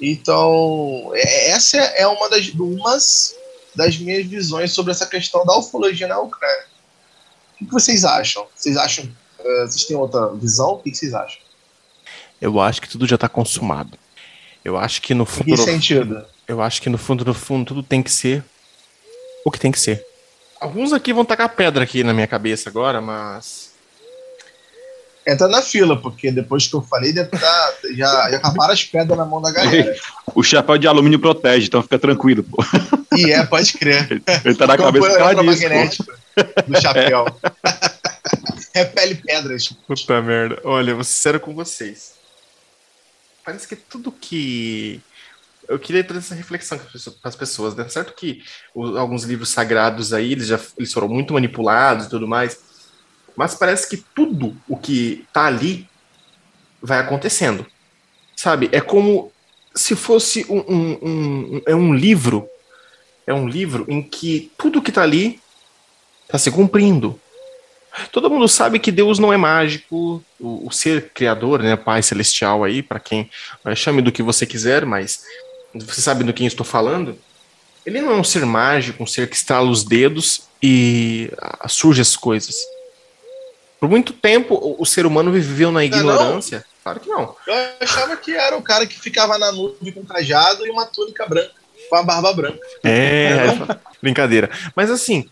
[0.00, 3.34] Então, é, essa é uma das, umas
[3.74, 6.66] das minhas visões sobre essa questão da ufologia na Ucrânia.
[7.60, 8.46] O que vocês acham?
[8.54, 9.04] Vocês acham?
[9.40, 10.74] Uh, vocês têm outra visão?
[10.74, 11.47] O que vocês acham?
[12.40, 13.98] Eu acho que tudo já está consumado.
[14.64, 15.44] Eu acho que no fundo.
[15.44, 16.24] Que sentido?
[16.46, 18.44] Eu acho que no fundo, no fundo, tudo tem que ser
[19.44, 20.04] o que tem que ser.
[20.60, 23.68] Alguns aqui vão tacar pedra aqui na minha cabeça agora, mas.
[25.26, 29.18] Entra na fila, porque depois que eu falei, deve tá, já, já acabaram as pedras
[29.18, 29.94] na mão da galera.
[30.34, 32.64] o chapéu de alumínio protege, então fica tranquilo, pô.
[33.14, 34.22] E é, pode crer.
[34.42, 36.12] Ele tá na cabeça eletromagnético
[36.66, 37.26] do chapéu.
[38.74, 39.68] Repele pedras.
[39.86, 40.60] Puta merda.
[40.64, 42.17] Olha, vou ser sincero com vocês
[43.48, 45.00] parece que tudo que.
[45.66, 47.88] Eu queria trazer essa reflexão para as pessoas, né?
[47.88, 48.44] Certo que
[48.74, 52.58] alguns livros sagrados aí, eles já eles foram muito manipulados e tudo mais,
[53.34, 55.88] mas parece que tudo o que tá ali
[56.82, 57.66] vai acontecendo.
[58.36, 58.68] Sabe?
[58.70, 59.32] É como
[59.74, 62.46] se fosse um, um, um, é um livro,
[63.26, 65.40] é um livro em que tudo que tá ali
[66.24, 67.18] está se cumprindo.
[68.12, 72.64] Todo mundo sabe que Deus não é mágico, o, o ser criador, né, Pai Celestial
[72.64, 73.30] aí, para quem
[73.74, 75.22] chame do que você quiser, mas
[75.74, 77.18] você sabe do quem estou falando.
[77.84, 82.00] Ele não é um ser mágico, um ser que estrala os dedos e ah, surge
[82.00, 82.54] as coisas.
[83.80, 86.58] Por muito tempo, o, o ser humano viveu na ignorância.
[86.58, 86.78] Não, não.
[86.82, 87.36] Claro que não.
[87.46, 90.86] Eu achava que era o cara que ficava na nuvem com um cajado e uma
[90.86, 91.52] túnica branca,
[91.88, 92.58] com a barba branca.
[92.82, 94.50] É, é brincadeira.
[94.74, 95.28] Mas assim,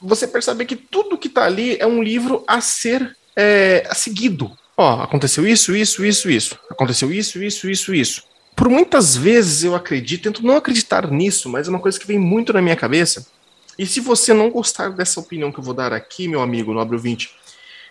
[0.00, 4.56] você percebe que tudo que está ali é um livro a ser é, seguido.
[4.76, 6.58] Ó, aconteceu isso, isso, isso, isso.
[6.70, 8.22] Aconteceu isso, isso, isso, isso.
[8.54, 12.18] Por muitas vezes eu acredito, tento não acreditar nisso, mas é uma coisa que vem
[12.18, 13.26] muito na minha cabeça.
[13.78, 16.96] E se você não gostar dessa opinião que eu vou dar aqui, meu amigo nobre
[16.96, 17.30] ouvinte,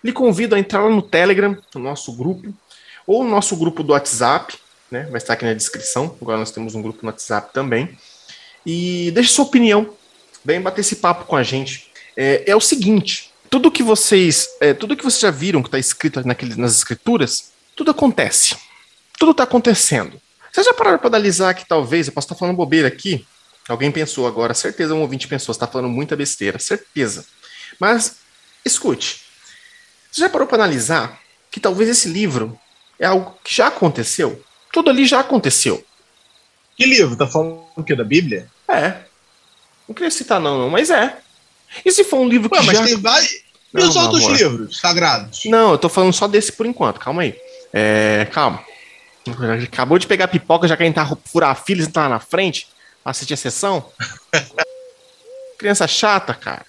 [0.04, 2.54] lhe convido a entrar lá no Telegram, no nosso grupo,
[3.06, 4.56] ou no nosso grupo do WhatsApp,
[4.90, 5.04] né?
[5.12, 6.16] Vai estar aqui na descrição.
[6.20, 7.96] Agora nós temos um grupo no WhatsApp também.
[8.66, 9.94] E deixe sua opinião.
[10.44, 11.85] Vem bater esse papo com a gente
[12.16, 15.80] é, é o seguinte: tudo que vocês, é, tudo que vocês já viram que está
[15.80, 18.56] escrito naquele, nas escrituras, tudo acontece.
[19.18, 20.22] Tudo está acontecendo.
[20.52, 23.26] Vocês já pararam para analisar que talvez, eu posso estar falando bobeira aqui,
[23.68, 27.26] alguém pensou agora, certeza um ouvinte pensou, está falando muita besteira, certeza.
[27.80, 28.18] Mas,
[28.64, 29.22] escute,
[30.12, 31.20] você já parou para analisar
[31.52, 32.58] que talvez esse livro
[33.00, 34.42] é algo que já aconteceu?
[34.72, 35.86] Tudo ali já aconteceu.
[36.78, 37.16] Que livro?
[37.16, 37.96] Tá falando o quê?
[37.96, 38.50] Da Bíblia?
[38.68, 39.04] É.
[39.88, 41.18] Não queria citar não, não mas é.
[41.84, 42.86] E se for um livro que Ué, mas já...
[42.86, 43.46] tem vários...
[43.74, 44.38] E os outros amor.
[44.38, 45.42] livros sagrados?
[45.46, 47.36] Não, eu tô falando só desse por enquanto, calma aí.
[47.74, 48.64] É, calma.
[49.64, 52.68] Acabou de pegar pipoca, já quer entrar furar a fila e entrar na frente
[53.04, 53.86] assistir a sessão?
[55.58, 56.66] Criança chata, cara.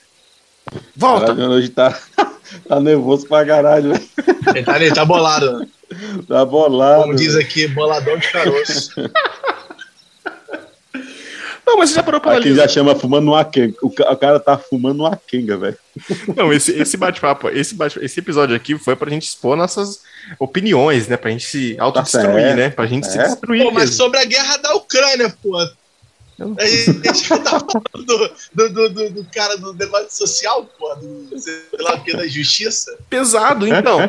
[0.94, 1.26] Volta.
[1.28, 1.98] Caralho, hoje tá,
[2.68, 4.09] tá nervoso pra caralho, velho.
[4.54, 5.66] Ele tá, ele tá bolado.
[6.28, 7.02] Tá bolado.
[7.02, 8.90] Como diz aqui, boladão de caroço.
[11.67, 13.75] Não, mas você já parou pra Aqui já chama fumando uma quenga.
[13.83, 15.77] O, cara tá fumando uma quenga, velho.
[16.37, 20.03] Não, esse, esse bate-papo, esse, bate esse episódio aqui foi pra gente expor nossas
[20.39, 21.17] opiniões, né?
[21.17, 22.71] Pra gente se autodestruir, tá né?
[22.71, 23.11] Pra gente é.
[23.11, 23.64] se destruir.
[23.64, 25.57] Pô, mas sobre a guerra da Ucrânia, pô.
[25.59, 31.62] A gente tá falando do, do, do, do, cara do debate social, pô, do, sei
[31.81, 32.97] lá o que, da justiça.
[33.09, 34.01] Pesado, então.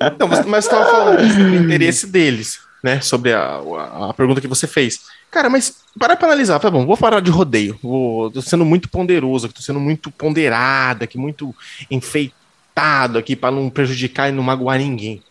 [0.00, 3.00] então mas você tava falando do interesse deles, né?
[3.00, 5.00] Sobre a, a, a pergunta que você fez.
[5.30, 7.78] Cara, mas para pra analisar, tá bom, vou parar de rodeio.
[7.82, 11.54] Vou, tô sendo muito ponderoso, tô sendo muito ponderado aqui, muito
[11.90, 15.22] enfeitado aqui para não prejudicar e não magoar ninguém.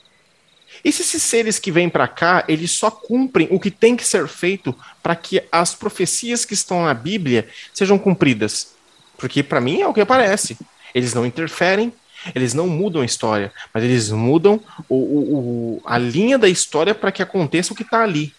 [0.83, 4.05] E se esses seres que vêm para cá, eles só cumprem o que tem que
[4.05, 4.73] ser feito
[5.03, 8.73] para que as profecias que estão na Bíblia sejam cumpridas?
[9.17, 10.57] Porque para mim é o que aparece.
[10.93, 11.93] Eles não interferem,
[12.35, 15.37] eles não mudam a história, mas eles mudam o, o,
[15.77, 18.33] o a linha da história para que aconteça o que está ali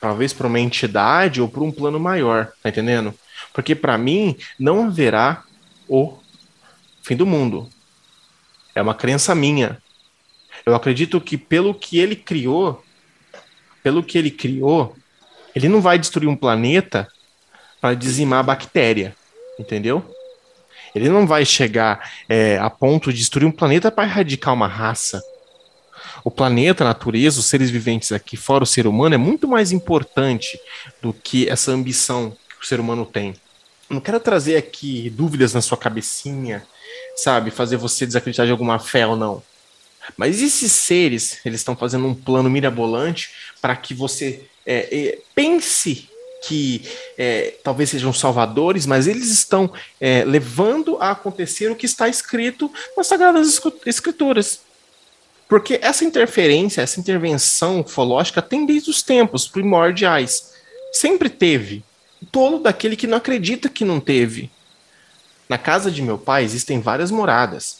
[0.00, 3.14] talvez para uma entidade ou para um plano maior, tá entendendo?
[3.52, 5.42] Porque para mim não haverá
[5.88, 6.18] o
[7.02, 7.68] fim do mundo.
[8.74, 9.82] É uma crença minha.
[10.64, 12.84] Eu acredito que pelo que ele criou,
[13.82, 14.96] pelo que ele criou,
[15.54, 17.08] ele não vai destruir um planeta
[17.80, 19.16] para dizimar a bactéria,
[19.58, 20.14] entendeu?
[20.98, 25.22] Ele não vai chegar é, a ponto de destruir um planeta para erradicar uma raça.
[26.24, 29.72] O planeta, a natureza, os seres viventes aqui, fora o ser humano, é muito mais
[29.72, 30.58] importante
[31.00, 33.34] do que essa ambição que o ser humano tem.
[33.88, 36.66] Não quero trazer aqui dúvidas na sua cabecinha,
[37.16, 37.50] sabe?
[37.50, 39.42] Fazer você desacreditar de alguma fé ou não.
[40.16, 43.30] Mas esses seres, eles estão fazendo um plano mirabolante
[43.60, 46.08] para que você é, é, pense
[46.46, 46.82] que
[47.16, 52.70] é, talvez sejam salvadores, mas eles estão é, levando a acontecer o que está escrito
[52.96, 54.60] nas Sagradas Escrituras.
[55.48, 60.52] Porque essa interferência, essa intervenção ufológica tem desde os tempos primordiais.
[60.92, 61.82] Sempre teve.
[62.30, 64.50] Todo daquele que não acredita que não teve.
[65.48, 67.78] Na casa de meu pai existem várias moradas.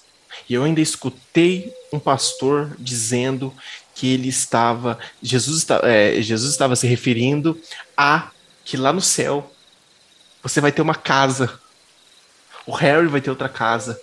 [0.49, 3.53] E eu ainda escutei um pastor dizendo
[3.95, 4.99] que ele estava.
[5.23, 7.61] Jesus, é, Jesus estava se referindo
[7.97, 8.31] a
[8.69, 9.51] que lá no céu
[10.43, 11.59] você vai ter uma casa.
[12.67, 13.99] O Harry vai ter outra casa.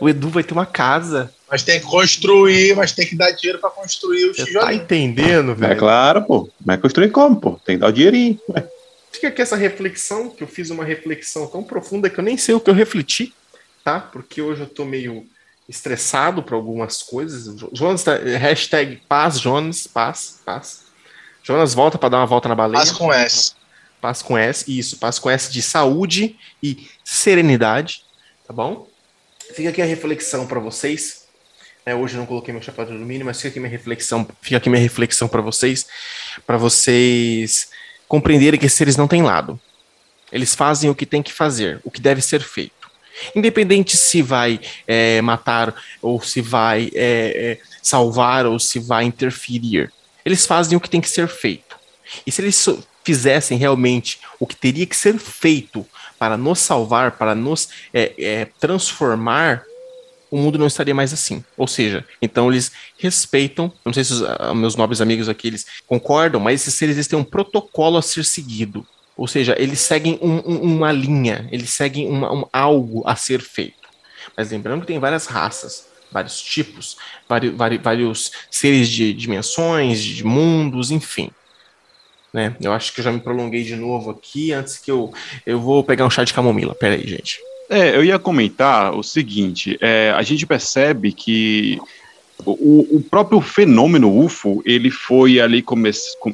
[0.00, 1.32] O Edu vai ter uma casa.
[1.48, 4.60] Mas tem que construir, mas tem que dar dinheiro para construir o tijolinho.
[4.60, 5.72] Tá entendendo, velho?
[5.72, 6.50] É claro, pô.
[6.66, 7.60] Mas construir como, pô?
[7.64, 8.40] Tem que dar o dinheirinho.
[8.50, 8.68] Ué.
[9.12, 12.56] Fica aqui essa reflexão, que eu fiz uma reflexão tão profunda que eu nem sei
[12.56, 13.32] o que eu refleti,
[13.84, 14.00] tá?
[14.00, 15.24] Porque hoje eu tô meio
[15.68, 17.56] estressado por algumas coisas.
[17.72, 20.86] Jonas, tá, hashtag paz, Jonas, paz, paz.
[21.44, 22.80] Jonas volta para dar uma volta na baleia.
[22.80, 23.57] Paz com S.
[24.00, 28.04] Paz com S, isso, paz com S de saúde e serenidade,
[28.46, 28.86] tá bom?
[29.54, 31.26] Fica aqui a reflexão para vocês.
[31.84, 34.58] É, hoje eu não coloquei meu chapéu de alumínio, mas fica aqui minha reflexão, fica
[34.58, 35.86] aqui minha reflexão para vocês,
[36.46, 37.70] para vocês
[38.06, 39.58] compreenderem que esses seres não têm lado.
[40.30, 42.90] Eles fazem o que tem que fazer, o que deve ser feito.
[43.34, 49.92] Independente se vai é, matar ou se vai é, é, salvar ou se vai interferir.
[50.24, 51.76] Eles fazem o que tem que ser feito.
[52.26, 52.68] E se eles
[53.08, 55.86] fizessem realmente o que teria que ser feito
[56.18, 59.62] para nos salvar, para nos é, é, transformar,
[60.30, 61.42] o mundo não estaria mais assim.
[61.56, 65.66] Ou seja, então eles respeitam, não sei se os uh, meus nobres amigos aqui eles
[65.86, 68.86] concordam, mas esses seres eles têm um protocolo a ser seguido.
[69.16, 73.40] Ou seja, eles seguem um, um, uma linha, eles seguem uma, um, algo a ser
[73.40, 73.88] feito.
[74.36, 80.90] Mas lembrando que tem várias raças, vários tipos, vários, vários seres de dimensões, de mundos,
[80.90, 81.30] enfim.
[82.32, 82.54] Né?
[82.60, 85.12] Eu acho que eu já me prolonguei de novo aqui, antes que eu,
[85.46, 86.74] eu vou pegar um chá de camomila.
[86.74, 87.38] Pera aí, gente.
[87.70, 91.78] É, eu ia comentar o seguinte, é, a gente percebe que
[92.44, 95.90] o, o, próprio fenômeno UFO, ele foi ali, come,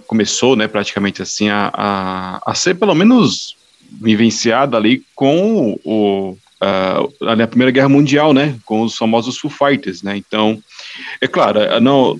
[0.07, 3.57] começou, né, praticamente assim, a, a, a, ser pelo menos
[4.01, 10.03] vivenciado ali com o, a, na Primeira Guerra Mundial, né, com os famosos Foo Fighters,
[10.03, 10.62] né, então,
[11.20, 12.18] é claro, não,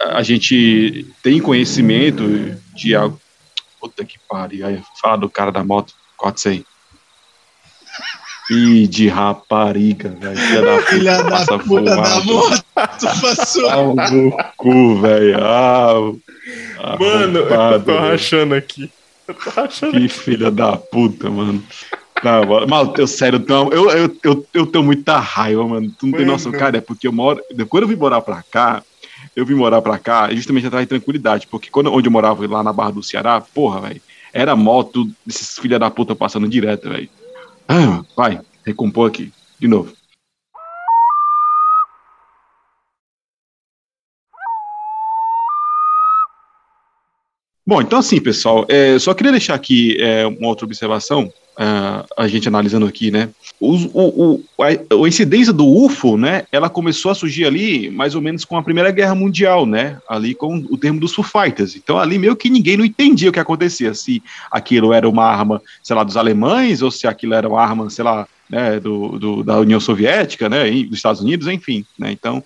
[0.00, 2.22] a gente tem conhecimento
[2.74, 3.20] de algo,
[3.80, 6.64] puta que pariu, fala do cara da moto, corta isso aí.
[8.50, 10.36] Ih, de rapariga, velho.
[10.36, 13.70] Filha da puta, Filha da puta da moto passou.
[13.70, 15.38] Ah, o cu, velho.
[15.42, 18.90] Ah, mano, eu tô rachando aqui.
[19.26, 20.08] Eu tô rachando Que aqui.
[20.10, 21.64] filha da puta, mano.
[22.24, 25.90] Não, mas eu sério, eu, eu, eu, eu, eu tenho muita raiva, mano.
[25.98, 26.24] Tu não mano.
[26.24, 27.42] tem noção, cara, é porque eu moro.
[27.68, 28.82] Quando eu vim morar pra cá,
[29.36, 32.62] eu vim morar pra cá justamente atrás de tranquilidade, porque quando, onde eu morava lá
[32.62, 34.00] na Barra do Ceará, porra, velho,
[34.32, 37.10] era moto desses filha da puta passando direto, velho.
[37.68, 39.92] Ah, vai, recompor aqui, de novo.
[47.66, 52.26] Bom, então assim, pessoal, é, só queria deixar aqui é, uma outra observação, uh, a
[52.28, 53.28] gente analisando aqui, né?
[53.60, 56.44] O, o, a, a, incidência do UFO, né?
[56.52, 59.98] Ela começou a surgir ali mais ou menos com a Primeira Guerra Mundial, né?
[60.08, 61.76] Ali com o termo dos Foo Fighters.
[61.76, 65.62] Então ali meio que ninguém não entendia o que acontecia, se aquilo era uma arma,
[65.82, 69.42] sei lá, dos alemães ou se aquilo era uma arma, sei lá, né, do, do
[69.42, 70.70] da União Soviética, né?
[70.84, 72.10] Dos Estados Unidos, enfim, né?
[72.12, 72.42] Então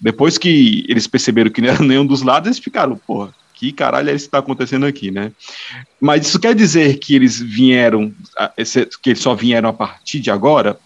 [0.00, 3.32] depois que eles perceberam que não era nenhum dos lados, eles ficaram, porra,
[3.62, 5.30] que caralho é isso que está acontecendo aqui, né?
[6.00, 8.12] Mas isso quer dizer que eles vieram,
[9.00, 10.76] que eles só vieram a partir de agora?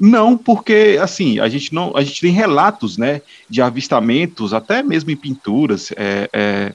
[0.00, 5.10] Não, porque assim a gente não, a gente tem relatos, né, de avistamentos, até mesmo
[5.10, 6.72] em pinturas, é, é,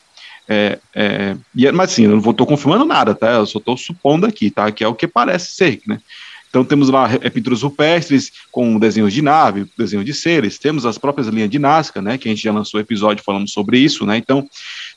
[0.47, 3.31] é, é, mas assim, eu não estou confirmando nada, tá?
[3.33, 4.71] Eu só estou supondo aqui, tá?
[4.71, 5.99] Que é o que parece ser, né?
[6.53, 10.99] Então temos lá é, pinturas rupestres com desenhos de nave, desenhos de seres, temos as
[10.99, 14.17] próprias linhas de Nazca, né, que a gente já lançou episódio falando sobre isso, né?
[14.17, 14.47] Então,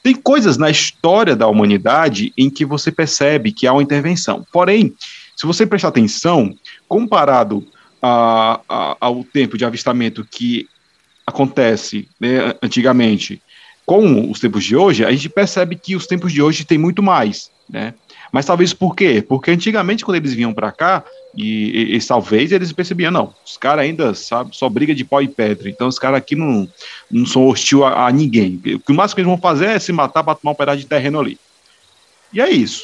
[0.07, 4.47] tem coisas na história da humanidade em que você percebe que há uma intervenção.
[4.53, 4.95] Porém,
[5.35, 7.67] se você prestar atenção, comparado
[8.01, 10.69] a, a, ao tempo de avistamento que
[11.27, 13.43] acontece né, antigamente
[13.85, 17.03] com os tempos de hoje, a gente percebe que os tempos de hoje tem muito
[17.03, 17.93] mais, né?
[18.31, 19.25] Mas talvez por quê?
[19.29, 21.03] Porque antigamente, quando eles vinham para cá,
[21.37, 25.21] e, e, e, talvez eles percebiam, não, os caras ainda sabe, só briga de pó
[25.21, 26.69] e pedra, então os caras aqui não,
[27.11, 28.61] não são hostil a, a, ninguém.
[28.89, 31.21] O máximo que eles vão fazer é se matar para tomar um pedaço de terreno
[31.21, 31.39] ali.
[32.33, 32.83] E é isso.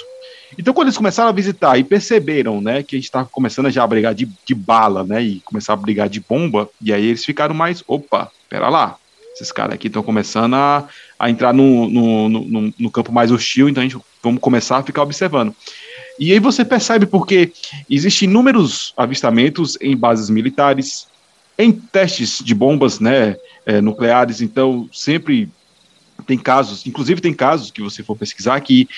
[0.59, 3.71] Então, quando eles começaram a visitar e perceberam, né, que a gente estava começando a
[3.71, 7.25] já brigar de, de bala, né, e começar a brigar de bomba, e aí eles
[7.25, 8.99] ficaram mais, opa, pera lá,
[9.35, 10.87] esses caras aqui estão começando a,
[11.19, 14.83] a entrar no, no, no, no, campo mais hostil, então a gente vamos começar a
[14.83, 15.55] ficar observando.
[16.19, 17.53] E aí você percebe porque
[17.89, 21.07] existem inúmeros avistamentos em bases militares,
[21.59, 25.49] em testes de bombas né, é, nucleares, então sempre
[26.27, 28.89] tem casos, inclusive tem casos que você for pesquisar que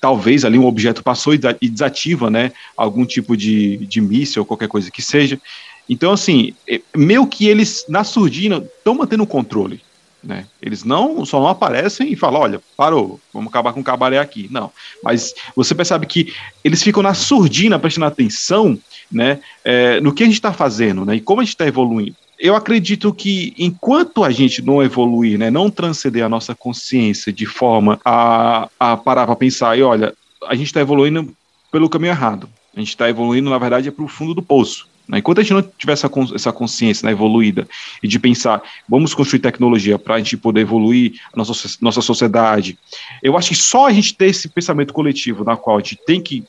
[0.00, 4.68] talvez ali um objeto passou e desativa, né, algum tipo de, de míssil ou qualquer
[4.68, 5.40] coisa que seja.
[5.88, 9.80] Então, assim, é, meio que eles, na surdina, estão mantendo o controle,
[10.26, 10.46] né?
[10.60, 14.48] Eles não, só não aparecem e falam, olha, parou, vamos acabar com o cabaré aqui.
[14.50, 14.70] Não,
[15.02, 16.32] mas você percebe que
[16.64, 18.78] eles ficam na surdina, prestando atenção,
[19.10, 22.16] né, é, no que a gente está fazendo, né, e como a gente está evoluindo
[22.38, 27.46] eu acredito que enquanto a gente não evoluir, né, não transcender a nossa consciência de
[27.46, 30.12] forma a, a parar para pensar, e olha,
[30.46, 31.34] a gente está evoluindo
[31.72, 32.48] pelo caminho errado.
[32.74, 34.86] A gente está evoluindo, na verdade, é para o fundo do poço.
[35.08, 35.18] Né?
[35.18, 37.66] Enquanto a gente não tiver essa, essa consciência né, evoluída
[38.02, 42.78] e de pensar, vamos construir tecnologia para a gente poder evoluir a nossa, nossa sociedade,
[43.22, 46.20] eu acho que só a gente ter esse pensamento coletivo na qual a gente tem
[46.20, 46.44] que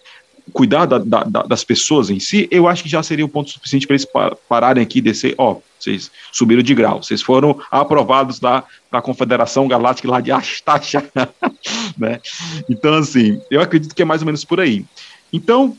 [0.54, 3.86] cuidar da, da, das pessoas em si, eu acho que já seria um ponto suficiente
[3.86, 4.08] para eles
[4.48, 9.68] pararem aqui e descer, ó, vocês subiram de grau, vocês foram aprovados da, da Confederação
[9.68, 11.04] Galáctica lá de Astacha,
[11.98, 12.20] né?
[12.70, 14.86] Então, assim, eu acredito que é mais ou menos por aí.
[15.32, 15.76] Então,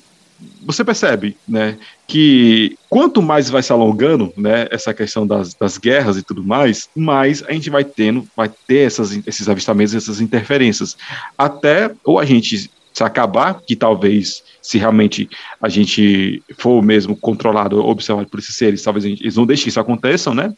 [0.63, 1.77] você percebe, né,
[2.07, 6.89] que quanto mais vai se alongando, né, essa questão das, das guerras e tudo mais,
[6.95, 10.97] mais a gente vai tendo, vai ter essas, esses avistamentos, essas interferências,
[11.37, 15.29] até ou a gente se acabar, que talvez, se realmente
[15.63, 19.71] a gente for mesmo controlado, observado por esses seres, talvez gente, eles não deixem que
[19.71, 20.53] isso aconteça, né?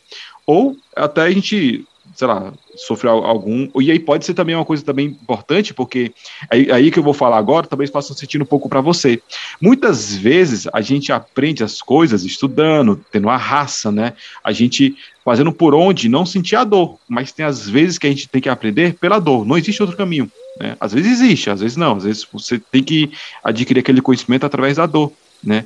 [0.47, 1.85] Ou até a gente,
[2.15, 3.69] sei lá, sofrer algum.
[3.81, 6.13] E aí pode ser também uma coisa também importante, porque
[6.51, 9.21] aí, aí que eu vou falar agora, talvez faça sentido um pouco para você.
[9.61, 14.15] Muitas vezes a gente aprende as coisas estudando, tendo a raça, né?
[14.43, 18.11] A gente fazendo por onde não sentir a dor, mas tem as vezes que a
[18.11, 20.31] gente tem que aprender pela dor, não existe outro caminho.
[20.59, 20.77] Né?
[20.81, 23.13] Às vezes existe, às vezes não, às vezes você tem que
[23.45, 25.65] adquirir aquele conhecimento através da dor, né?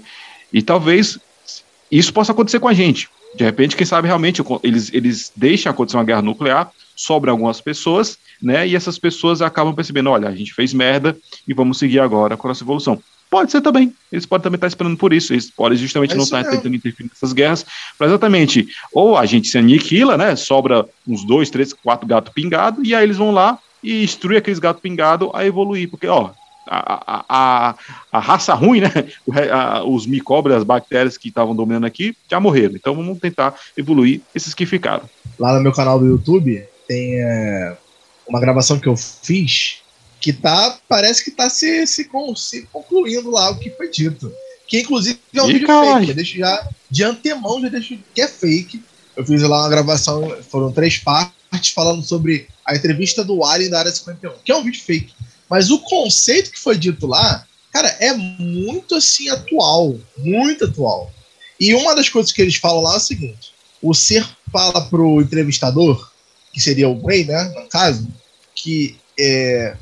[0.53, 1.19] E talvez
[1.91, 3.09] isso possa acontecer com a gente.
[3.35, 8.18] De repente, quem sabe realmente eles, eles deixam acontecer uma guerra nuclear, sobram algumas pessoas,
[8.41, 8.66] né?
[8.66, 11.16] E essas pessoas acabam percebendo, olha, a gente fez merda
[11.47, 13.03] e vamos seguir agora com a nossa evolução.
[13.28, 13.93] Pode ser também.
[14.12, 15.32] Eles podem também estar esperando por isso.
[15.32, 17.66] Eles podem justamente é não estar tentando interferir nessas guerras
[17.99, 20.37] para exatamente ou a gente se aniquila, né?
[20.37, 24.61] Sobra uns dois, três, quatro gatos pingados, e aí eles vão lá e instrui aqueles
[24.61, 26.30] gatos pingados a evoluir, porque, ó,
[26.67, 27.75] a, a,
[28.12, 28.91] a, raça ruim, né?
[29.87, 32.75] os micóbrios, as bactérias que estavam dominando aqui, já morreram.
[32.75, 35.09] Então vamos tentar evoluir esses que ficaram.
[35.39, 37.77] Lá no meu canal do YouTube tem é,
[38.27, 39.83] uma gravação que eu fiz
[40.21, 44.33] que tá, parece que tá se, se, se concluindo lá o que foi dito.
[44.67, 46.09] Que inclusive é um Ih, vídeo fake.
[46.09, 48.83] Eu deixo já de antemão, já deixo que é fake.
[49.15, 53.81] Eu fiz lá uma gravação, foram três partes falando sobre a entrevista do Alien da
[53.81, 55.12] Área 51, que é um vídeo fake.
[55.49, 59.99] Mas o conceito que foi dito lá, cara, é muito assim atual.
[60.19, 61.13] Muito atual.
[61.59, 65.21] E uma das coisas que eles falam lá é o seguinte: o ser fala pro
[65.21, 66.11] entrevistador,
[66.53, 67.45] que seria o Gray, né?
[67.55, 68.09] No caso,
[68.55, 69.77] que é,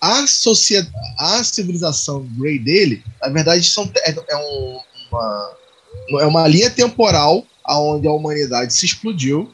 [0.00, 5.56] a, sociedade, a civilização Grey dele, na verdade, são, é, é, um, uma,
[6.20, 9.52] é uma linha temporal onde a humanidade se explodiu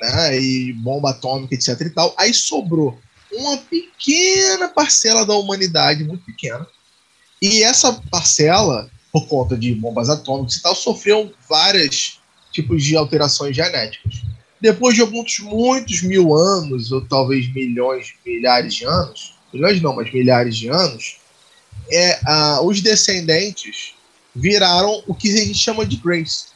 [0.00, 2.14] né, e bomba atômica, etc e tal.
[2.18, 2.98] Aí sobrou
[3.32, 6.66] uma pequena parcela da humanidade, muito pequena.
[7.40, 12.20] E essa parcela, por conta de bombas atômicas e tal, sofreu vários
[12.52, 14.22] tipos de alterações genéticas.
[14.60, 20.12] Depois de alguns muitos mil anos, ou talvez milhões, milhares de anos, milhões não, mas
[20.12, 21.18] milhares de anos,
[21.90, 22.18] é,
[22.62, 23.94] os descendentes
[24.34, 26.46] viraram o que a gente chama de Grace.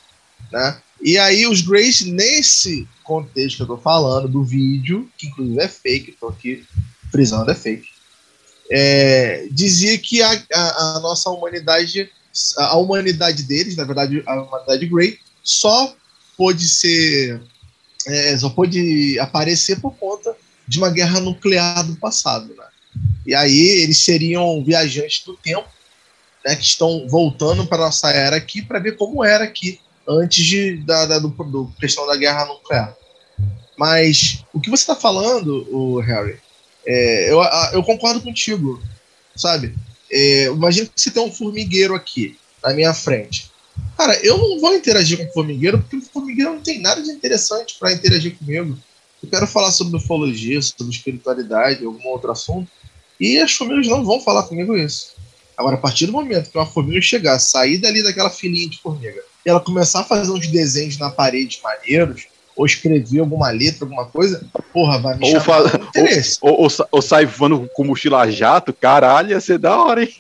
[0.51, 0.81] Né?
[1.03, 5.69] E aí os Grace, nesse contexto que eu tô falando, do vídeo, que inclusive é
[5.69, 6.65] fake, tô aqui
[7.11, 7.89] frisando, é fake,
[8.71, 12.09] é, dizia que a, a, a, nossa humanidade,
[12.57, 15.95] a humanidade deles, na verdade a humanidade Grey, só
[16.37, 17.41] pôde ser,
[18.07, 20.37] é, só pôde aparecer por conta
[20.69, 22.65] de uma guerra nuclear do passado, né?
[23.27, 25.69] E aí eles seriam viajantes do tempo,
[26.45, 30.77] né, que estão voltando para nossa era aqui para ver como era aqui antes de,
[30.79, 32.97] da, da do, do, questão da guerra nuclear.
[33.77, 36.39] Mas o que você está falando, o Harry,
[36.87, 37.43] é, eu,
[37.73, 38.83] eu concordo contigo,
[39.35, 39.75] sabe?
[40.11, 43.51] É, imagina que você tem um formigueiro aqui na minha frente.
[43.97, 47.11] Cara, eu não vou interagir com o formigueiro porque o formigueiro não tem nada de
[47.11, 48.79] interessante para interagir comigo.
[49.23, 52.71] Eu quero falar sobre ufologia, sobre espiritualidade, algum outro assunto,
[53.19, 55.13] e as famílias não vão falar comigo isso.
[55.57, 59.23] Agora, a partir do momento que uma formiga chegar, sair dali daquela filinha de formiga,
[59.45, 62.27] e ela começar a fazer uns desenhos na parede maneiros,
[62.57, 66.39] ou escrever alguma letra, alguma coisa, porra, vai me ou chamar interesse.
[66.43, 70.15] Ou, ou, ou, ou sai voando com mochila jato, caralho, ia ser da hora, hein?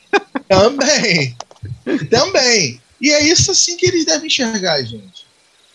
[0.48, 1.36] Também.
[2.08, 2.80] Também.
[3.00, 5.26] E é isso assim que eles devem enxergar, gente.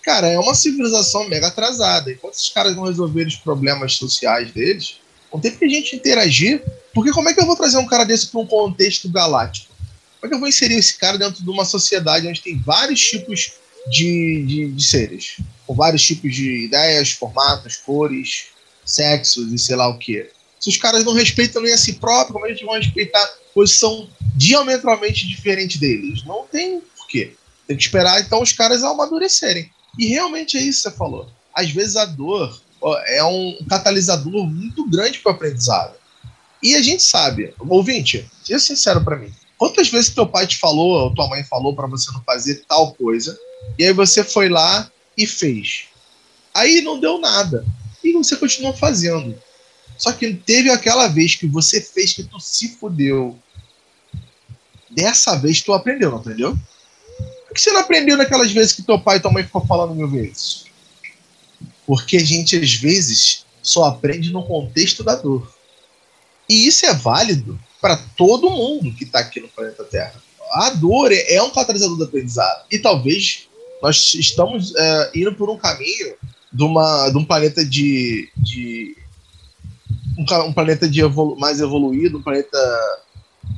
[0.03, 2.11] Cara, é uma civilização mega atrasada.
[2.11, 4.99] Enquanto esses caras não resolverem os problemas sociais deles,
[5.33, 6.63] não tem que a gente interagir.
[6.93, 9.74] Porque como é que eu vou trazer um cara desse para um contexto galáctico?
[10.25, 12.99] Como é que eu vou inserir esse cara dentro de uma sociedade onde tem vários
[12.99, 13.53] tipos
[13.91, 15.37] de, de, de seres?
[15.67, 18.47] Com vários tipos de ideias, formatos, cores,
[18.83, 20.27] sexos e sei lá o que.
[20.59, 23.23] Se os caras não respeitam nem a si próprio, como é que eles vão respeitar
[23.53, 26.23] posição diametralmente diferente deles?
[26.25, 27.35] Não tem porquê.
[27.67, 29.69] Tem que esperar então os caras amadurecerem.
[29.99, 31.29] E realmente é isso que você falou.
[31.53, 32.59] Às vezes a dor
[33.05, 35.93] é um catalisador muito grande para o aprendizado.
[36.63, 39.31] E a gente sabe, ouvinte, seja sincero para mim.
[39.65, 42.93] Quantas vezes teu pai te falou, ou tua mãe falou para você não fazer tal
[42.93, 43.35] coisa,
[43.79, 45.85] e aí você foi lá e fez.
[46.53, 47.65] Aí não deu nada.
[48.03, 49.35] E você continuou fazendo.
[49.97, 53.35] Só que teve aquela vez que você fez que tu se fudeu.
[54.91, 56.55] Dessa vez tu aprendeu, não aprendeu?
[57.51, 60.07] que você não aprendeu naquelas vezes que teu pai e tua mãe ficou falando mil
[60.07, 60.65] vezes?
[61.87, 65.54] Porque a gente, às vezes, só aprende no contexto da dor.
[66.49, 70.21] E isso é válido para todo mundo que está aqui no planeta Terra.
[70.53, 72.65] A dor é, é um catalisador do aprendizado.
[72.71, 73.47] E talvez
[73.81, 76.15] nós estamos é, indo por um caminho
[76.51, 78.29] de, uma, de um planeta de.
[78.37, 78.97] de
[80.17, 82.57] um, um planeta de evolu mais evoluído, um planeta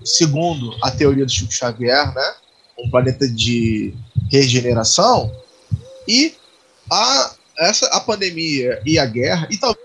[0.04, 2.36] segundo a teoria do Chico Xavier, né?
[2.80, 3.94] um planeta de
[4.32, 5.32] regeneração
[6.08, 6.34] e
[6.92, 9.80] a, essa, a pandemia e a guerra, e talvez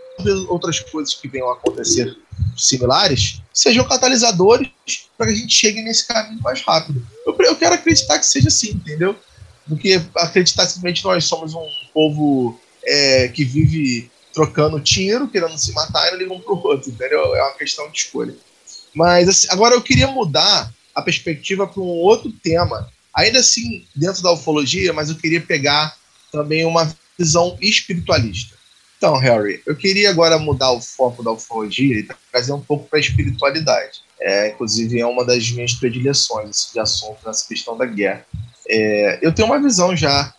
[0.48, 2.16] outras coisas que venham a acontecer
[2.57, 4.68] similares, sejam catalisadores
[5.16, 7.07] para que a gente chegue nesse caminho mais rápido.
[7.26, 9.16] Eu, eu quero acreditar que seja assim, entendeu?
[9.68, 16.09] Porque acreditar simplesmente nós somos um povo é, que vive trocando tiro, querendo se matar
[16.09, 17.35] e não liga um pro outro, entendeu?
[17.35, 18.35] É uma questão de escolha.
[18.95, 24.22] Mas assim, agora eu queria mudar a perspectiva para um outro tema, ainda assim dentro
[24.22, 25.97] da ufologia, mas eu queria pegar
[26.30, 28.57] também uma visão espiritualista.
[29.03, 33.00] Então, Harry, eu queria agora mudar o foco da ufologia e trazer um pouco para
[33.00, 34.00] a espiritualidade.
[34.20, 38.24] É, inclusive, é uma das minhas predileções de assunto nessa questão da guerra.
[38.68, 40.32] É, eu tenho uma visão já,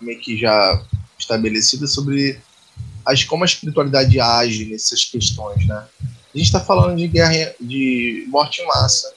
[0.00, 0.82] meio que já
[1.18, 2.40] estabelecida sobre
[3.04, 5.86] as, como a espiritualidade age nessas questões, né?
[6.34, 9.12] A gente está falando de guerra, de morte em massa.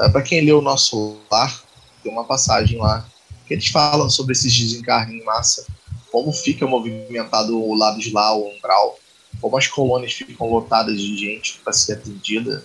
[0.00, 1.62] É, Para quem leu o nosso lar,
[2.02, 3.06] tem uma passagem lá
[3.46, 5.64] que eles falam sobre esses desencarnes em massa,
[6.12, 8.98] como fica movimentado o lado de lá, o umbral,
[9.40, 12.64] como as colônias ficam lotadas de gente para ser atendida.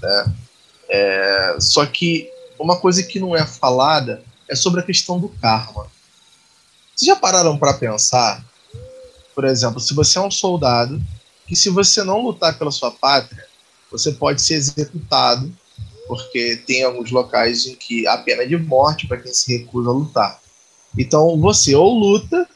[0.00, 0.34] Né?
[0.88, 5.88] É, só que uma coisa que não é falada é sobre a questão do karma.
[6.94, 8.44] Vocês já pararam para pensar,
[9.34, 11.02] por exemplo, se você é um soldado,
[11.46, 13.46] que se você não lutar pela sua pátria,
[13.90, 15.52] você pode ser executado
[16.06, 19.92] porque tem alguns locais em que há pena de morte para quem se recusa a
[19.92, 20.40] lutar.
[20.96, 22.48] Então você ou luta,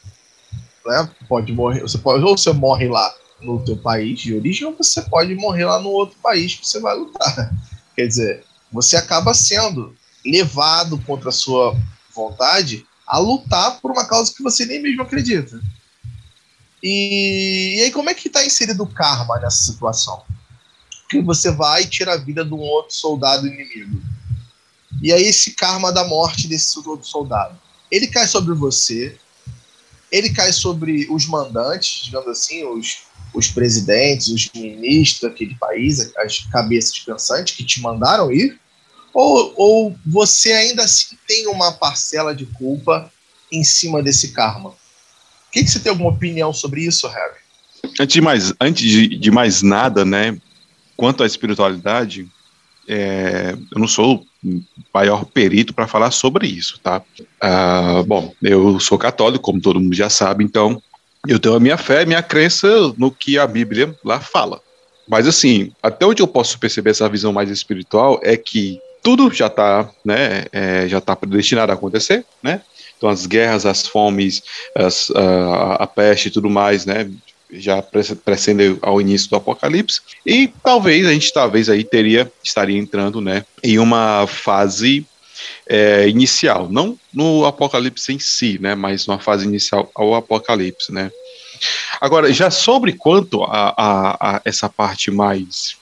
[0.85, 4.75] né, pode morrer, você pode ou você morre lá no teu país de origem ou
[4.75, 7.51] você pode morrer lá no outro país que você vai lutar.
[7.95, 11.75] Quer dizer, você acaba sendo levado contra a sua
[12.13, 15.59] vontade a lutar por uma causa que você nem mesmo acredita.
[16.81, 20.23] E, e aí como é que está inserido o karma nessa situação?
[21.11, 24.01] que você vai e tira a vida de um outro soldado inimigo.
[25.01, 27.59] E aí esse karma da morte desse outro soldado,
[27.91, 29.17] ele cai sobre você,
[30.11, 33.03] ele cai sobre os mandantes, digamos assim, os,
[33.33, 38.59] os presidentes, os ministros daquele país, as cabeças pensantes que te mandaram ir,
[39.13, 43.11] ou, ou você ainda assim tem uma parcela de culpa
[43.51, 44.69] em cima desse karma?
[44.69, 44.75] O
[45.51, 47.39] que, que você tem alguma opinião sobre isso, Harry?
[47.99, 50.37] Antes de mais, antes de, de mais nada, né,
[50.95, 52.29] quanto à espiritualidade,
[52.87, 54.25] é, eu não sou
[54.93, 57.01] maior perito para falar sobre isso, tá?
[57.39, 60.81] Ah, bom, eu sou católico, como todo mundo já sabe, então
[61.27, 62.67] eu tenho a minha fé, minha crença
[62.97, 64.59] no que a Bíblia lá fala.
[65.07, 69.47] Mas assim, até onde eu posso perceber essa visão mais espiritual é que tudo já
[69.47, 72.61] está, né, é, já está predestinado a acontecer, né?
[72.97, 74.43] Então, as guerras, as fomes,
[74.75, 77.09] as, a, a peste e tudo mais, né?
[77.51, 80.01] Já precedendo ao início do apocalipse.
[80.25, 85.05] E talvez a gente talvez aí teria estaria entrando né em uma fase
[85.67, 86.69] é, inicial.
[86.69, 91.11] Não no apocalipse em si né mas uma fase inicial ao apocalipse né.
[91.99, 95.80] Agora já sobre quanto a, a, a essa parte mais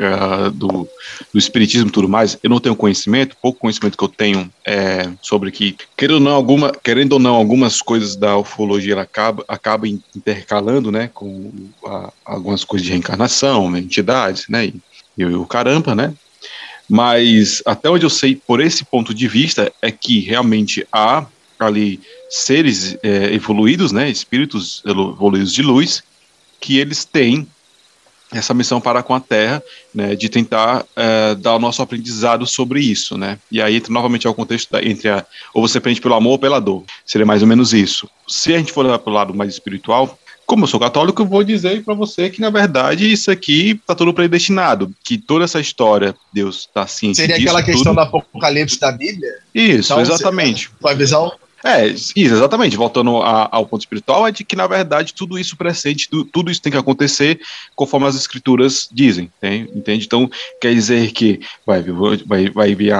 [0.00, 0.88] uh, do,
[1.32, 5.08] do espiritismo e tudo mais, eu não tenho conhecimento, pouco conhecimento que eu tenho é,
[5.22, 9.86] sobre que, querendo ou não, alguma, querendo ou não, algumas coisas da ufologia acaba, acaba
[9.88, 11.52] intercalando, né, com
[11.84, 14.74] a, algumas coisas de reencarnação, né, entidades, né, e,
[15.16, 16.14] e o caramba, né,
[16.88, 21.26] mas até onde eu sei, por esse ponto de vista, é que realmente há
[21.58, 26.02] ali seres é, evoluídos, né, espíritos evoluídos de luz,
[26.60, 27.46] que eles têm
[28.32, 29.62] essa missão para com a Terra,
[29.94, 33.38] né, de tentar é, dar o nosso aprendizado sobre isso, né?
[33.50, 35.24] E aí entra novamente ao contexto da, entre a
[35.54, 36.84] ou você aprende pelo amor ou pela dor.
[37.04, 38.08] Seria mais ou menos isso.
[38.26, 41.42] Se a gente for para o lado mais espiritual, como eu sou católico, eu vou
[41.42, 44.92] dizer para você que, na verdade, isso aqui está tudo predestinado.
[45.04, 48.10] Que toda essa história, Deus está ciente Seria disso, aquela questão tudo.
[48.10, 49.38] do apocalipse da Bíblia?
[49.52, 50.70] Isso, Então, exatamente.
[50.80, 51.32] Tua visão
[51.64, 52.76] É, isso, exatamente.
[52.76, 56.50] Voltando a- ao ponto espiritual, é de que, na verdade, tudo isso presente, tu- tudo
[56.50, 57.40] isso tem que acontecer
[57.74, 60.04] conforme as escrituras dizem, tem- entende?
[60.06, 60.30] Então,
[60.60, 62.92] quer dizer que vai, vir- vai, vai vir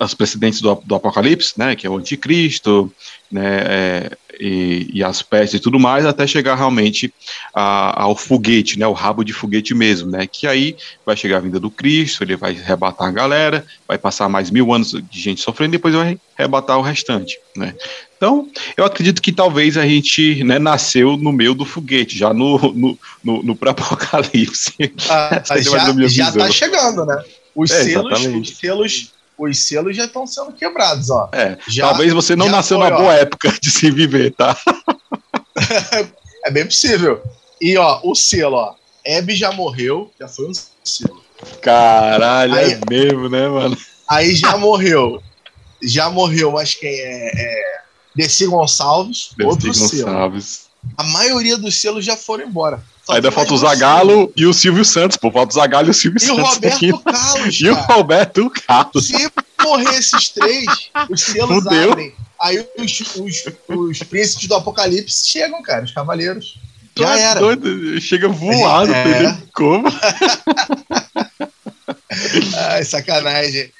[0.00, 2.92] as precedentes do, do Apocalipse, né, que é o anticristo,
[3.30, 7.12] né, é, e, e as pestes e tudo mais, até chegar realmente
[7.54, 11.40] a- ao foguete, né, o rabo de foguete mesmo, né, que aí vai chegar a
[11.40, 15.40] vinda do Cristo, ele vai arrebatar a galera, vai passar mais mil anos de gente
[15.40, 17.74] sofrendo, e depois vai arrebatar o restante, né.
[18.16, 22.58] Então, eu acredito que talvez a gente né, nasceu no meio do foguete, já no,
[22.74, 24.74] no, no, no pré-apocalipse.
[25.08, 26.46] ah, já, minha já visão.
[26.46, 27.22] tá chegando, né?
[27.54, 31.28] Os É, selos, os selos, os selos já estão sendo quebrados, ó.
[31.32, 32.98] É, Já, talvez você não nasceu foi, na ó.
[33.00, 34.56] boa época de se viver, tá?
[36.44, 37.22] É bem possível.
[37.60, 38.74] E ó, o selo, ó.
[39.04, 40.52] Hebe já morreu, já foi um
[40.84, 41.22] selo.
[41.60, 43.76] Caralho, Aí- é mesmo, né, mano?
[44.08, 45.22] Aí já morreu.
[45.82, 47.30] Já morreu, mas quem é?
[47.34, 47.80] é
[48.14, 50.10] Desi Gonçalves, outro Desi selo.
[50.96, 52.82] A maioria dos selos já foram embora.
[53.04, 55.30] Só Ainda falta o Zagalo e o Silvio Santos, pô.
[55.32, 56.18] Falta o Zagalo e o Silvio.
[56.20, 56.54] E o Santos.
[56.54, 57.02] Roberto ainda.
[57.02, 57.74] Carlos, E o.
[57.74, 59.06] Roberto Carlos.
[59.06, 59.30] Se
[59.62, 60.66] morrer esses três,
[61.08, 61.92] os selos Fudeu.
[61.92, 62.14] abrem.
[62.40, 66.58] Aí os, os, os príncipes do apocalipse chegam, cara, os cavaleiros.
[66.98, 67.40] Já é era.
[67.40, 69.38] doido, chega voado, É.
[69.54, 69.86] Como?
[72.70, 73.70] Ai, sacanagem.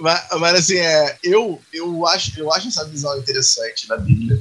[0.00, 4.40] Mas, mas, assim, é, eu, eu, acho, eu acho essa visão interessante da Bíblia.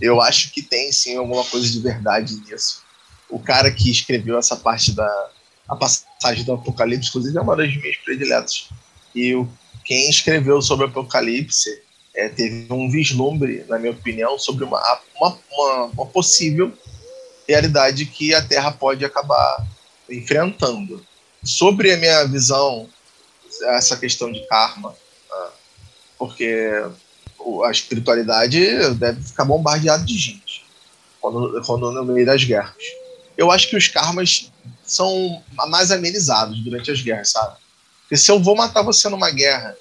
[0.00, 2.82] Eu acho que tem sim alguma coisa de verdade nisso.
[3.28, 5.30] O cara que escreveu essa parte da
[5.68, 8.70] a passagem do Apocalipse, inclusive, é uma das minhas prediletas.
[9.14, 9.46] E o,
[9.84, 11.82] quem escreveu sobre o Apocalipse
[12.14, 14.80] é, teve um vislumbre, na minha opinião, sobre uma,
[15.14, 16.72] uma, uma, uma possível
[17.46, 19.66] realidade que a Terra pode acabar
[20.08, 21.04] enfrentando.
[21.44, 22.88] Sobre a minha visão,
[23.62, 24.94] essa questão de karma,
[25.30, 25.50] ah,
[26.18, 26.84] porque
[27.64, 28.60] a espiritualidade
[28.94, 30.64] deve ficar bombardeada de gente
[31.20, 32.82] quando, quando no meio das guerras.
[33.36, 34.50] Eu acho que os karmas
[34.84, 37.56] são mais amenizados durante as guerras, sabe?
[38.02, 39.76] Porque se eu vou matar você numa guerra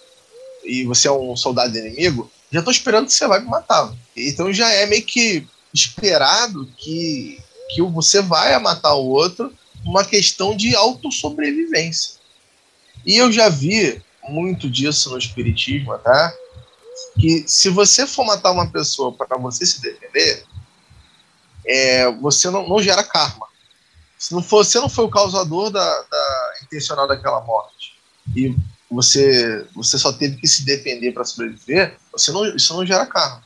[0.63, 3.93] e você é um soldado inimigo, já tô esperando que você vai me matar.
[4.15, 7.39] Então já é meio que esperado que,
[7.73, 9.53] que você vai matar o outro
[9.85, 12.15] uma questão de autossobrevivência.
[13.05, 16.33] E eu já vi muito disso no espiritismo, tá?
[17.19, 20.45] Que se você for matar uma pessoa para você se defender,
[21.65, 23.47] é, você não, não gera karma.
[24.17, 27.97] Se não for, você não foi o causador da, da intencional daquela morte
[28.35, 28.55] e
[28.89, 33.43] você você só teve que se defender para sobreviver, você não, isso não gera karma.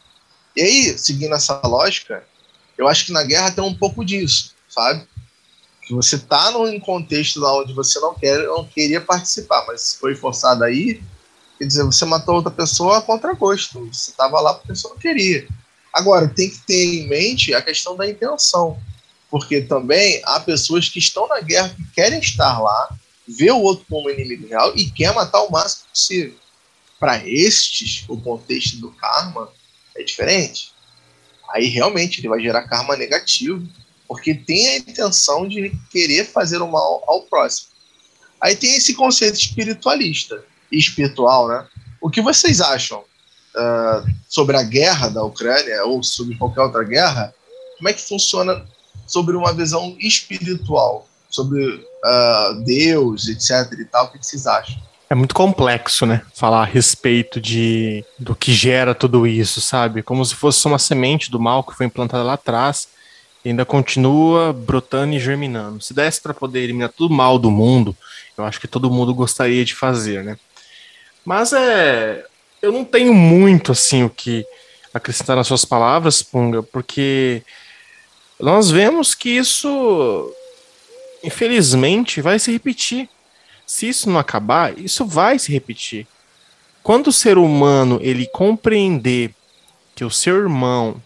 [0.56, 2.24] E aí, seguindo essa lógica,
[2.78, 5.08] eu acho que na guerra tem um pouco disso, sabe?
[5.84, 10.16] Que você tá num contexto lá onde você não quer, não queria participar, mas foi
[10.16, 11.02] forçado aí,
[11.62, 13.88] quer dizer, você matou outra pessoa contra gosto.
[13.94, 15.48] Você tava lá porque você não queria.
[15.94, 18.82] Agora, tem que ter em mente a questão da intenção.
[19.30, 22.98] Porque também há pessoas que estão na guerra que querem estar lá,
[23.28, 26.34] vê o outro como inimigo real e quer matar o máximo possível.
[27.00, 29.48] Para estes, o contexto do karma
[29.96, 30.72] é diferente.
[31.54, 33.64] Aí realmente ele vai gerar karma negativo,
[34.08, 37.68] porque tem a intenção de querer fazer o mal ao próximo.
[38.42, 41.66] Aí tem esse conceito espiritualista espiritual, né?
[42.02, 43.04] O que vocês acham
[43.56, 47.34] ah, sobre a guerra da Ucrânia ou sobre qualquer outra guerra?
[47.78, 48.66] Como é que funciona
[49.08, 53.80] sobre uma visão espiritual, sobre ah, Deus, etc.
[53.80, 54.06] e tal?
[54.06, 54.78] O que vocês acham?
[55.10, 56.22] É muito complexo, né?
[56.34, 60.02] Falar a respeito de do que gera tudo isso, sabe?
[60.02, 62.88] Como se fosse uma semente do mal que foi implantada lá atrás
[63.44, 65.82] e ainda continua brotando e germinando.
[65.82, 67.94] Se desse para poder eliminar tudo mal do mundo,
[68.38, 70.38] eu acho que todo mundo gostaria de fazer, né?
[71.26, 72.26] Mas é,
[72.62, 74.46] eu não tenho muito assim o que
[74.94, 77.44] acrescentar nas suas palavras, Punga, porque
[78.40, 80.34] nós vemos que isso
[81.24, 83.08] infelizmente vai se repetir
[83.72, 86.06] se isso não acabar, isso vai se repetir.
[86.84, 89.34] Quando o ser humano ele compreender
[89.96, 91.02] que o seu irmão,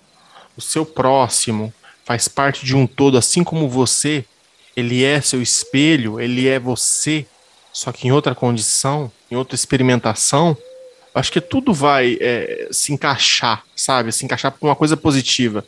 [0.57, 1.71] o seu próximo,
[2.03, 4.25] faz parte de um todo, assim como você,
[4.75, 7.27] ele é seu espelho, ele é você,
[7.71, 10.57] só que em outra condição, em outra experimentação,
[11.13, 14.11] acho que tudo vai é, se encaixar, sabe?
[14.11, 15.65] Se encaixar para uma coisa positiva.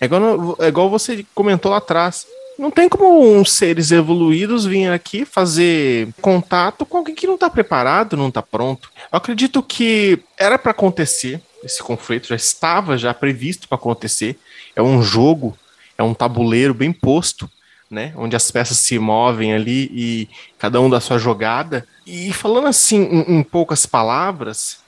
[0.00, 2.26] É igual, é igual você comentou lá atrás.
[2.58, 7.48] Não tem como uns seres evoluídos virem aqui fazer contato com alguém que não está
[7.48, 8.90] preparado, não está pronto.
[9.10, 14.38] Eu acredito que era para acontecer esse conflito, já estava já previsto para acontecer.
[14.76, 15.56] É um jogo,
[15.96, 17.48] é um tabuleiro bem posto,
[17.92, 18.14] né?
[18.16, 20.28] Onde as peças se movem ali e
[20.58, 21.86] cada um da sua jogada.
[22.06, 24.78] E falando assim, em, em poucas palavras,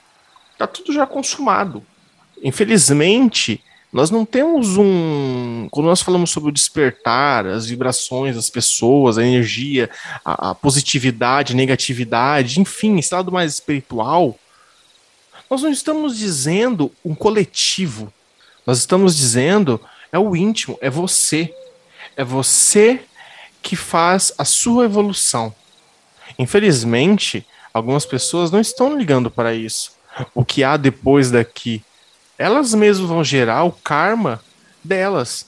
[0.57, 1.83] tá tudo já consumado.
[2.43, 3.63] Infelizmente,
[3.93, 5.67] nós não temos um.
[5.69, 9.87] Quando nós falamos sobre o despertar, as vibrações das pessoas, a energia,
[10.25, 14.37] a, a positividade, negatividade, enfim, esse lado mais espiritual,
[15.47, 18.11] nós não estamos dizendo um coletivo.
[18.65, 19.79] Nós estamos dizendo
[20.11, 21.53] é o íntimo, é você.
[22.15, 23.01] É você
[23.61, 25.53] que faz a sua evolução.
[26.37, 29.93] Infelizmente, algumas pessoas não estão ligando para isso.
[30.33, 31.83] O que há depois daqui
[32.37, 34.41] elas mesmas vão gerar o karma
[34.83, 35.47] delas.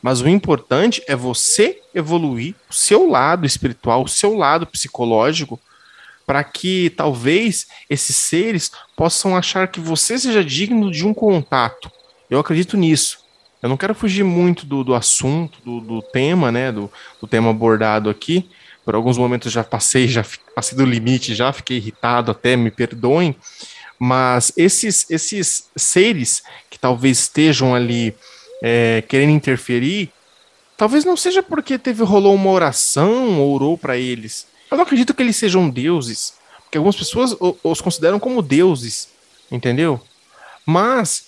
[0.00, 5.58] Mas o importante é você evoluir o seu lado espiritual, o seu lado psicológico,
[6.26, 11.90] para que talvez esses seres possam achar que você seja digno de um contato.
[12.28, 13.17] Eu acredito nisso.
[13.62, 16.90] Eu não quero fugir muito do, do assunto, do, do tema, né, do,
[17.20, 18.48] do tema abordado aqui.
[18.84, 20.24] Por alguns momentos já passei, já
[20.54, 23.36] passei do limite, já fiquei irritado, até me perdoem.
[23.98, 28.14] Mas esses, esses seres que talvez estejam ali
[28.62, 30.10] é, querendo interferir,
[30.76, 34.46] talvez não seja porque teve rolou uma oração ou orou para eles.
[34.70, 39.08] Eu não acredito que eles sejam deuses, porque algumas pessoas os consideram como deuses,
[39.50, 40.00] entendeu?
[40.64, 41.27] Mas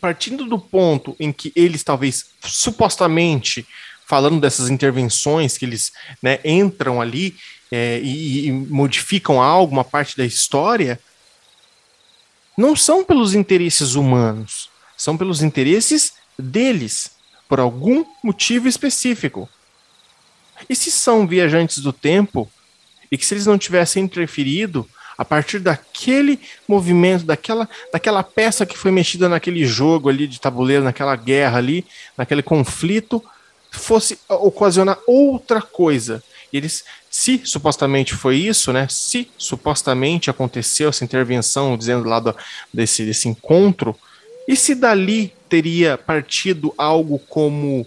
[0.00, 3.66] partindo do ponto em que eles talvez supostamente
[4.06, 5.92] falando dessas intervenções que eles
[6.22, 7.36] né, entram ali
[7.70, 11.00] é, e, e, modificam algo, uma parte da história,
[12.56, 17.10] não são pelos interesses humanos, são pelos interesses deles,
[17.48, 19.48] por algum motivo específico.
[20.68, 22.50] E se são viajantes do tempo,
[23.10, 26.38] e que se eles não tivessem interferido, a partir daquele
[26.68, 31.86] movimento, daquela, daquela peça que foi mexida naquele jogo ali de tabuleiro, naquela guerra ali,
[32.16, 33.22] naquele conflito,
[33.70, 36.22] fosse ocasionar outra coisa.
[36.52, 38.86] E eles se supostamente foi isso, né?
[38.90, 42.34] Se supostamente aconteceu essa intervenção, dizendo lá do,
[42.72, 43.96] desse, desse encontro,
[44.46, 47.86] e se dali teria partido algo como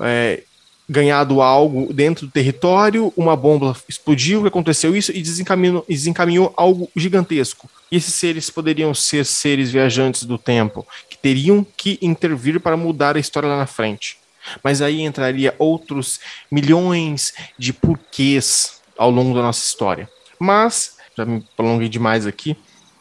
[0.00, 0.42] é,
[0.90, 7.70] ganhado algo dentro do território, uma bomba explodiu, aconteceu isso e desencaminhou, desencaminhou algo gigantesco.
[7.92, 13.14] E esses seres poderiam ser seres viajantes do tempo, que teriam que intervir para mudar
[13.14, 14.18] a história lá na frente.
[14.64, 16.18] Mas aí entraria outros
[16.50, 20.10] milhões de porquês ao longo da nossa história.
[20.40, 22.56] Mas, já me prolonguei demais aqui,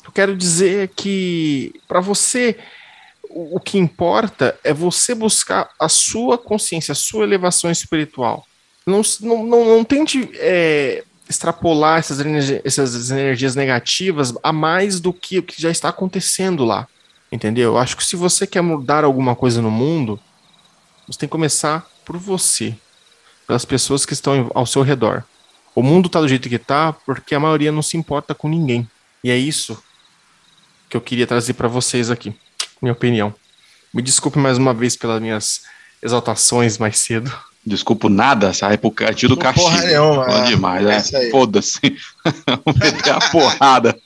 [0.05, 2.55] eu quero dizer que para você
[3.29, 8.45] o que importa é você buscar a sua consciência, a sua elevação espiritual.
[8.85, 12.19] Não, não, não, não tente é, extrapolar essas,
[12.65, 16.87] essas energias negativas a mais do que o que já está acontecendo lá.
[17.31, 17.73] Entendeu?
[17.73, 20.19] Eu acho que se você quer mudar alguma coisa no mundo,
[21.07, 22.75] você tem que começar por você,
[23.45, 25.23] pelas pessoas que estão ao seu redor.
[25.75, 28.89] O mundo está do jeito que está porque a maioria não se importa com ninguém.
[29.23, 29.81] E é isso
[30.89, 32.33] que eu queria trazer para vocês aqui,
[32.81, 33.33] minha opinião.
[33.93, 35.61] Me desculpe mais uma vez pelas minhas
[36.01, 37.31] exaltações mais cedo.
[37.65, 39.69] Desculpo nada, essa época do castigo.
[39.69, 40.25] Porra nenhuma.
[40.25, 40.47] Bom é.
[40.47, 41.27] demais, é.
[41.27, 41.79] é Foda-se.
[42.65, 43.99] Vamos meter a porrada.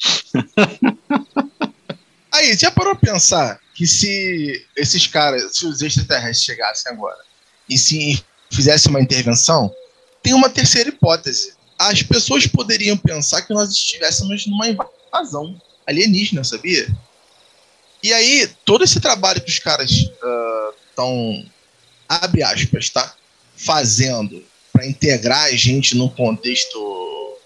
[2.31, 7.19] Aí, já parou pra pensar que se esses caras, se os extraterrestres chegassem agora
[7.69, 9.71] e se fizessem uma intervenção,
[10.21, 11.53] tem uma terceira hipótese.
[11.77, 16.87] As pessoas poderiam pensar que nós estivéssemos numa invasão alienígena, sabia?
[18.03, 21.45] E aí, todo esse trabalho que os caras estão, uh,
[22.07, 23.15] abre aspas, tá?
[23.55, 24.43] Fazendo
[24.73, 27.37] para integrar a gente num contexto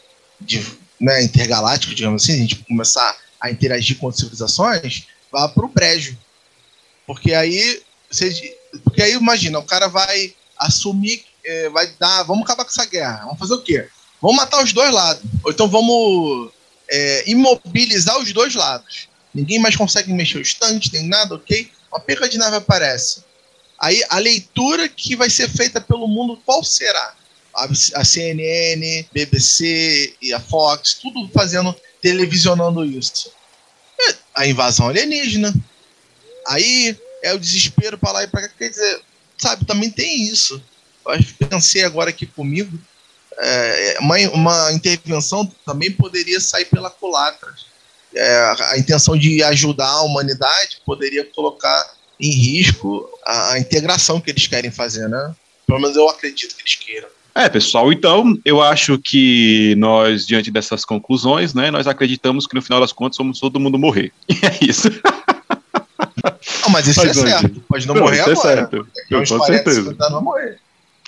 [0.41, 0.65] de
[0.99, 6.17] né, intergaláctico, digamos assim, a gente começar a interagir com civilizações, vá para o brejo.
[7.05, 12.63] Porque aí, você, porque aí imagina, o cara vai assumir, é, vai dar, vamos acabar
[12.63, 13.87] com essa guerra, vamos fazer o quê?
[14.19, 16.51] Vamos matar os dois lados, ou então vamos
[16.89, 19.06] é, imobilizar os dois lados.
[19.33, 21.69] Ninguém mais consegue mexer os tanques, tem nada, ok?
[21.91, 23.23] Uma perca de nave aparece.
[23.79, 27.15] Aí a leitura que vai ser feita pelo mundo, qual será?
[27.53, 33.31] A, CNN, BBC e a Fox, tudo fazendo, televisionando isso.
[33.99, 35.53] É a invasão alienígena.
[36.47, 38.53] Aí é o desespero para lá e para cá.
[38.57, 39.01] Quer dizer,
[39.37, 40.61] sabe, também tem isso.
[41.05, 42.77] Eu pensei agora aqui comigo,
[43.39, 47.53] é, uma, uma intervenção também poderia sair pela culatra.
[48.15, 54.31] É, a intenção de ajudar a humanidade poderia colocar em risco a, a, integração que
[54.31, 55.35] eles querem fazer, né?
[55.67, 57.07] Pelo menos eu acredito que eles queiram.
[57.35, 62.61] É, pessoal, então eu acho que nós, diante dessas conclusões, né, nós acreditamos que no
[62.63, 64.11] final das contas vamos todo mundo morrer.
[64.27, 64.89] E é isso.
[66.63, 67.61] Não, mas isso mas, é certo.
[67.67, 68.51] Pode não, não morrer isso agora.
[68.51, 68.87] É certo.
[69.09, 69.95] Eu, com certeza.
[70.09, 70.59] Não morrer.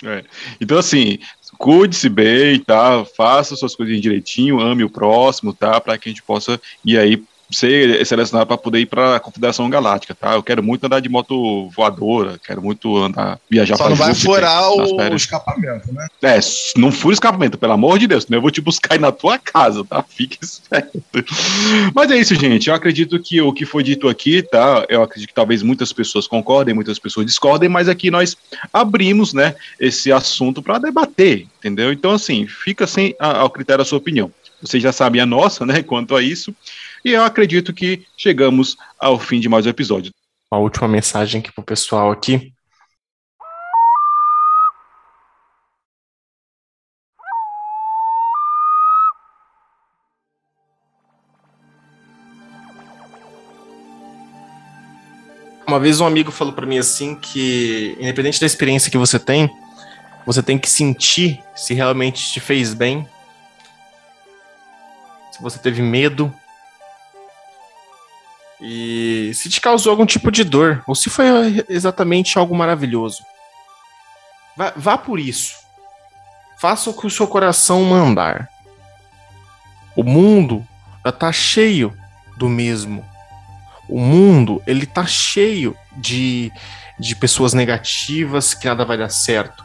[0.04, 0.24] É.
[0.60, 1.18] Então, assim,
[1.58, 3.04] cuide-se bem, tá?
[3.04, 5.80] Faça suas coisas direitinho, ame o próximo, tá?
[5.80, 9.68] Para que a gente possa ir aí ser selecionado para poder ir para a Confederação
[9.68, 10.34] Galáctica, tá?
[10.34, 14.14] Eu quero muito andar de moto voadora, quero muito andar, viajar para Só não vai
[14.14, 16.06] furar o, escapamento, né?
[16.22, 16.38] É,
[16.76, 19.10] não fure o escapamento, pelo amor de Deus, senão eu vou te buscar aí na
[19.10, 20.02] tua casa, tá?
[20.08, 21.02] Fique esperto.
[21.94, 22.68] Mas é isso, gente.
[22.68, 24.84] Eu acredito que o que foi dito aqui, tá?
[24.88, 28.36] Eu acredito que talvez muitas pessoas concordem, muitas pessoas discordem, mas aqui nós
[28.72, 31.92] abrimos, né, esse assunto para debater, entendeu?
[31.92, 34.30] Então, assim, fica sem ao critério da sua opinião.
[34.60, 36.54] Vocês já sabem a nossa, né, quanto a isso.
[37.02, 40.12] E eu acredito que chegamos ao fim de mais um episódio.
[40.52, 42.52] Uma última mensagem aqui pro pessoal aqui.
[55.66, 59.48] Uma vez um amigo falou para mim assim que, independente da experiência que você tem,
[60.26, 63.08] você tem que sentir se realmente te fez bem,
[65.32, 66.34] se você teve medo,
[68.60, 71.26] e se te causou algum tipo de dor, ou se foi
[71.68, 73.24] exatamente algo maravilhoso.
[74.56, 75.56] Vá, vá por isso.
[76.58, 78.48] Faça o que o seu coração mandar.
[79.96, 80.66] O mundo
[81.04, 81.96] já tá cheio
[82.36, 83.04] do mesmo.
[83.88, 86.52] O mundo, ele tá cheio de,
[86.98, 89.64] de pessoas negativas, que nada vai dar certo.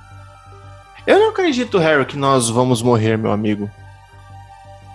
[1.05, 3.69] Eu não acredito, Harry, que nós vamos morrer, meu amigo.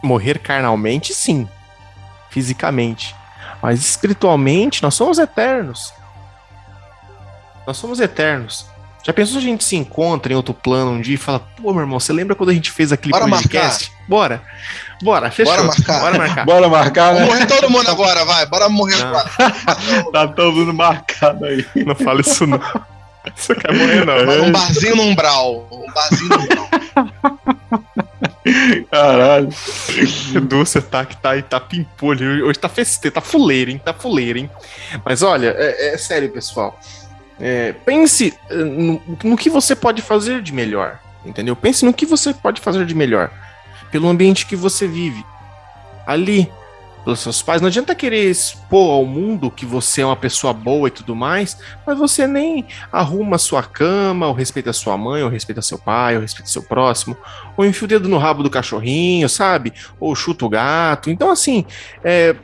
[0.02, 1.46] Morrer carnalmente, sim.
[2.30, 3.14] Fisicamente.
[3.62, 5.92] Mas espiritualmente, nós somos eternos.
[7.66, 8.66] Nós somos eternos.
[9.02, 11.72] Já pensou se a gente se encontra em outro plano um dia e fala, pô,
[11.72, 13.90] meu irmão, você lembra quando a gente fez aquele Bora podcast?
[13.90, 14.06] Marcar.
[14.08, 14.42] Bora.
[15.02, 15.54] Bora, fechou.
[15.54, 16.00] Bora marcar.
[16.00, 16.44] Bora marcar.
[16.46, 17.24] Bora marcar, né?
[17.24, 18.44] morrer todo mundo agora, vai.
[18.46, 19.08] Bora morrer não.
[19.08, 19.30] agora.
[20.12, 21.64] tá todo mundo marcado aí.
[21.76, 22.60] Não fala isso não.
[23.34, 24.44] Você quer morrer não.
[24.44, 25.66] Um barzinho no umbral.
[25.72, 26.68] Um barzinho no umbral.
[28.90, 29.50] Caralho.
[30.50, 32.46] Você tá que tá, tá pimpolho.
[32.46, 33.80] Hoje tá festeiro, tá fuleiro, hein?
[33.82, 34.50] Tá fuleiro, hein?
[35.04, 36.78] Mas olha, é, é sério, pessoal.
[37.38, 41.56] É, pense eh, no, no, que você pode fazer de melhor, entendeu?
[41.56, 43.30] Pense no que você pode fazer de melhor
[43.90, 45.24] pelo ambiente que você vive.
[46.06, 46.50] Ali,
[47.04, 47.60] pelos seus pais.
[47.60, 51.58] Não adianta querer expor ao mundo que você é uma pessoa boa e tudo mais,
[51.86, 55.78] mas você nem arruma a sua cama, ou respeita a sua mãe, ou respeita seu
[55.78, 57.16] pai, ou respeita seu próximo,
[57.56, 59.72] ou enfia o dedo no rabo do cachorrinho, sabe?
[59.98, 61.10] Ou chuta o gato.
[61.10, 61.64] Então, assim,
[62.04, 62.34] é,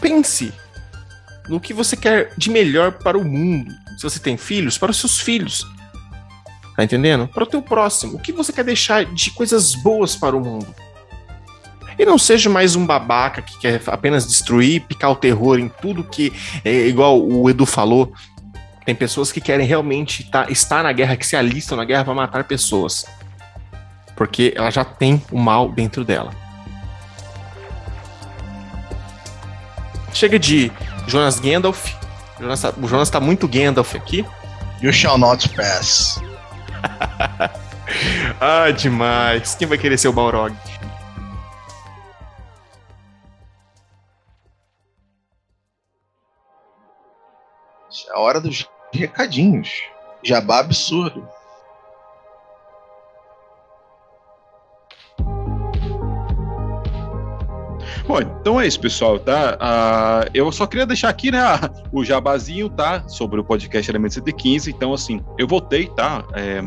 [0.00, 0.52] pense
[1.48, 3.72] no que você quer de melhor para o mundo.
[3.96, 5.66] Se você tem filhos, para os seus filhos.
[6.76, 7.28] Tá entendendo?
[7.28, 8.16] Para o teu próximo.
[8.16, 10.74] O que você quer deixar de coisas boas para o mundo?
[11.98, 16.02] E não seja mais um babaca que quer apenas destruir, picar o terror em tudo
[16.02, 16.32] que
[16.64, 18.12] é igual o Edu falou.
[18.84, 22.14] Tem pessoas que querem realmente tá, estar na guerra, que se alistam na guerra para
[22.14, 23.06] matar pessoas.
[24.14, 26.32] Porque ela já tem o mal dentro dela.
[30.12, 30.70] Chega de
[31.06, 31.92] Jonas Gandalf.
[32.38, 34.24] Jonas tá, o Jonas tá muito Gandalf aqui.
[34.82, 36.20] You shall not pass.
[38.40, 39.54] ah, demais.
[39.54, 40.54] Quem vai querer ser o Balrog?
[48.10, 49.84] A hora dos recadinhos.
[50.24, 51.28] Jabá absurdo.
[58.06, 59.56] Bom, então é isso, pessoal, tá?
[59.56, 61.40] Uh, eu só queria deixar aqui, né,
[61.90, 63.08] o jabazinho, tá?
[63.08, 64.70] Sobre o podcast Elemento 115.
[64.70, 66.22] Então, assim, eu voltei, tá?
[66.34, 66.58] É,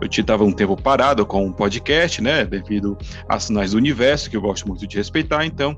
[0.00, 2.44] eu estava um tempo parado com o podcast, né?
[2.44, 2.96] Devido
[3.28, 5.44] às sinais do universo, que eu gosto muito de respeitar.
[5.44, 5.74] Então,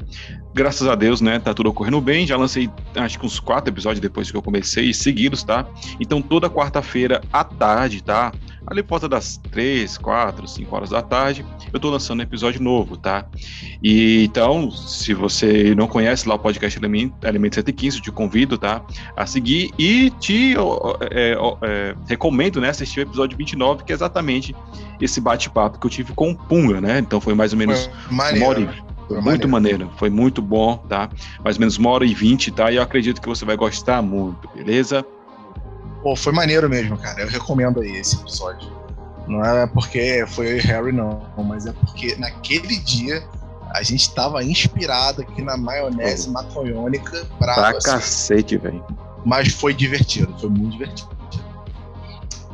[0.53, 1.39] graças a Deus, né?
[1.39, 2.27] Tá tudo ocorrendo bem.
[2.27, 5.67] Já lancei, acho que uns quatro episódios depois que eu comecei, seguidos, tá?
[5.99, 8.31] Então, toda quarta-feira à tarde, tá?
[8.71, 12.63] Ali por volta das 3, 4, 5 horas da tarde, eu tô lançando um episódio
[12.63, 13.27] novo, tá?
[13.83, 18.59] E então, se você não conhece lá o podcast Elemento, Elemento 115, eu te convido,
[18.59, 18.83] tá?
[19.17, 20.55] A seguir e te
[21.11, 24.55] é, é, recomendo, né, assistir o episódio 29, que é exatamente
[25.01, 26.99] esse bate-papo que eu tive com o Punga, né?
[26.99, 28.89] Então foi mais ou menos uma hora e...
[29.09, 29.79] Foi muito maneiro.
[29.79, 31.09] maneiro, foi muito bom, tá?
[31.43, 32.71] Mais ou menos uma hora e vinte, tá?
[32.71, 35.03] E eu acredito que você vai gostar muito, beleza?
[36.03, 37.23] Pô, foi maneiro mesmo, cara.
[37.23, 38.71] Eu recomendo aí esse episódio.
[39.27, 43.23] Não é porque foi eu e Harry, não, mas é porque naquele dia
[43.71, 47.55] a gente tava inspirado aqui na maionese maconhônica pra.
[47.55, 47.91] Pra assim.
[47.91, 48.85] cacete, velho.
[49.25, 51.11] Mas foi divertido, foi muito divertido.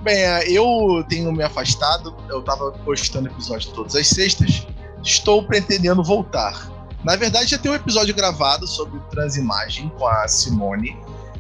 [0.02, 4.66] Bem, é, eu tenho me afastado, eu tava postando episódio todas as sextas.
[5.02, 6.70] Estou pretendendo voltar.
[7.04, 10.96] Na verdade, já tem um episódio gravado sobre transimagem com a Simone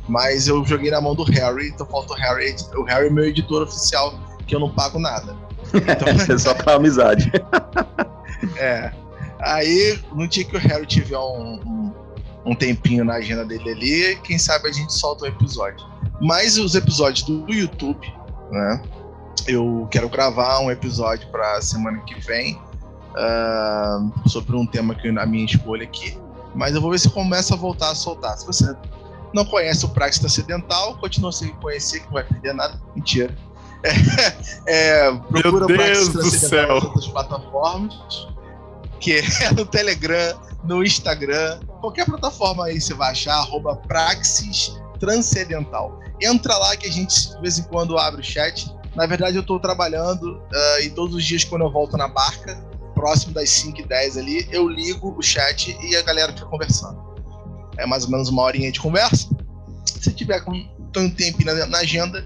[0.08, 2.54] mas eu joguei na mão do Harry, então falta o Harry.
[2.76, 4.14] O Harry é meu editor oficial,
[4.46, 5.34] que eu não pago nada.
[5.72, 6.38] Então...
[6.38, 7.30] Só pra amizade.
[8.56, 8.92] é.
[9.40, 11.92] Aí, no dia que o Harry tiver um, um,
[12.46, 15.86] um, tempinho na agenda dele ali, quem sabe a gente solta um episódio.
[16.20, 18.12] Mas os episódios do YouTube,
[18.50, 18.82] né?
[19.46, 22.58] Eu quero gravar um episódio pra semana que vem
[23.14, 26.16] uh, sobre um tema que a minha escolha aqui.
[26.54, 28.38] Mas eu vou ver se começa a voltar a soltar.
[28.38, 28.74] Se você
[29.34, 32.80] não conhece o Praxis Transcendental, continua sem conhecer, que não vai perder nada.
[32.94, 33.36] Mentira.
[34.66, 36.68] É, é, procura Meu Deus do céu.
[36.68, 38.28] nas outras plataformas,
[38.98, 46.00] que é no Telegram, no Instagram, qualquer plataforma aí você vai achar, arroba Praxis Transcendental.
[46.18, 48.74] Entra lá que a gente de vez em quando abre o chat.
[48.96, 52.56] Na verdade, eu estou trabalhando uh, e todos os dias quando eu volto na barca,
[52.94, 57.13] próximo das 5 e 10 ali, eu ligo o chat e a galera fica conversando
[57.78, 59.28] é mais ou menos uma horinha de conversa.
[59.84, 60.52] Se tiver com
[60.96, 62.24] um tempo na, na agenda,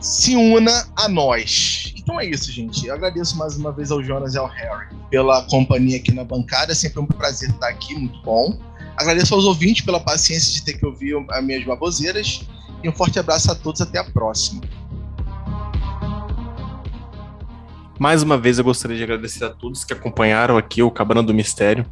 [0.00, 1.92] se una a nós.
[1.96, 2.86] Então é isso, gente.
[2.86, 6.72] Eu agradeço mais uma vez ao Jonas e ao Harry pela companhia aqui na bancada.
[6.72, 8.58] É sempre um prazer estar aqui, muito bom.
[8.96, 12.42] Agradeço aos ouvintes pela paciência de ter que ouvir as minhas baboseiras.
[12.82, 13.80] E um forte abraço a todos.
[13.80, 14.60] Até a próxima.
[17.98, 21.32] Mais uma vez eu gostaria de agradecer a todos que acompanharam aqui o Cabana do
[21.32, 21.86] Mistério.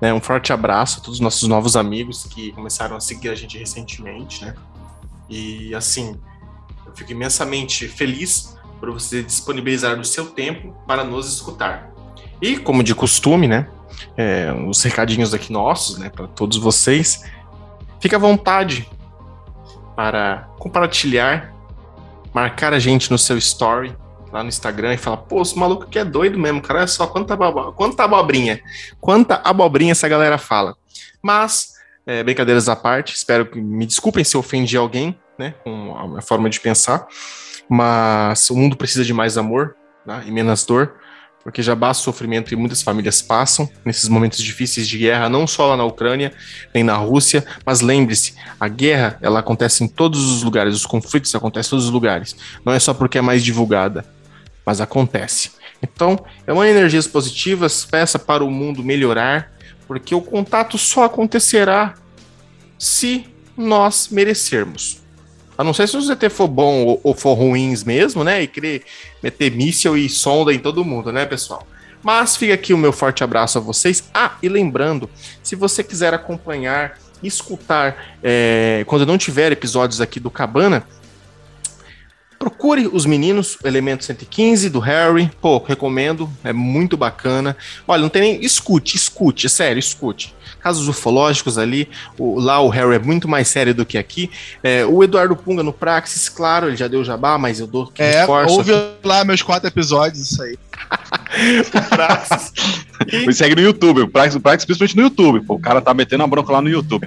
[0.00, 0.12] Né?
[0.12, 3.56] Um forte abraço a todos os nossos novos amigos que começaram a seguir a gente
[3.56, 4.44] recentemente.
[4.44, 4.54] Né?
[5.30, 6.18] E assim,
[6.84, 11.90] eu fico imensamente feliz por você disponibilizar o seu tempo para nos escutar.
[12.40, 13.66] E, como de costume, né?
[14.14, 17.24] É, os recadinhos aqui nossos, né, para todos vocês.
[17.98, 18.86] Fique à vontade
[19.94, 21.54] para compartilhar,
[22.34, 23.96] marcar a gente no seu story
[24.36, 27.06] lá no Instagram e fala, pô, esse maluco que é doido mesmo, cara, olha só
[27.06, 27.36] quanta,
[27.72, 28.60] quanta abobrinha,
[29.00, 30.76] quanta abobrinha essa galera fala.
[31.22, 31.72] Mas,
[32.06, 36.06] é, brincadeiras à parte, espero que me desculpem se eu ofendi alguém, né, com a
[36.06, 37.06] minha forma de pensar,
[37.68, 40.96] mas o mundo precisa de mais amor né, e menos dor,
[41.42, 45.46] porque já basta o sofrimento que muitas famílias passam nesses momentos difíceis de guerra, não
[45.46, 46.32] só lá na Ucrânia,
[46.74, 51.34] nem na Rússia, mas lembre-se, a guerra, ela acontece em todos os lugares, os conflitos
[51.34, 52.36] acontecem em todos os lugares.
[52.64, 54.04] Não é só porque é mais divulgada,
[54.66, 55.52] mas acontece.
[55.80, 59.52] Então, é uma energias positivas, peça para o mundo melhorar,
[59.86, 61.94] porque o contato só acontecerá
[62.76, 63.26] se
[63.56, 65.00] nós merecermos.
[65.56, 68.42] A não ser se o ZT for bom ou, for ruins mesmo, né?
[68.42, 68.84] E querer
[69.22, 71.66] meter míssil e sonda em todo mundo, né, pessoal?
[72.02, 74.04] Mas fica aqui o meu forte abraço a vocês.
[74.12, 75.08] Ah, e lembrando,
[75.42, 80.86] se você quiser acompanhar, escutar, é, quando não tiver episódios aqui do Cabana,
[82.46, 85.28] Procure os meninos, Elemento 115 do Harry.
[85.40, 87.56] Pô, recomendo, é muito bacana.
[87.88, 88.44] Olha, não tem nem.
[88.44, 90.32] Escute, escute, é sério, escute.
[90.60, 94.30] Casos ufológicos ali, o, lá o Harry é muito mais sério do que aqui.
[94.62, 97.92] É, o Eduardo Punga no Praxis, claro, ele já deu jabá, mas eu dou.
[97.98, 98.70] É, ouve
[99.02, 100.56] lá meus quatro episódios, isso aí.
[101.74, 102.52] O Praxis.
[103.26, 105.40] Me segue no YouTube, o Praxis, o Praxis principalmente no YouTube.
[105.46, 107.06] Pô, o cara tá metendo a bronca lá no YouTube.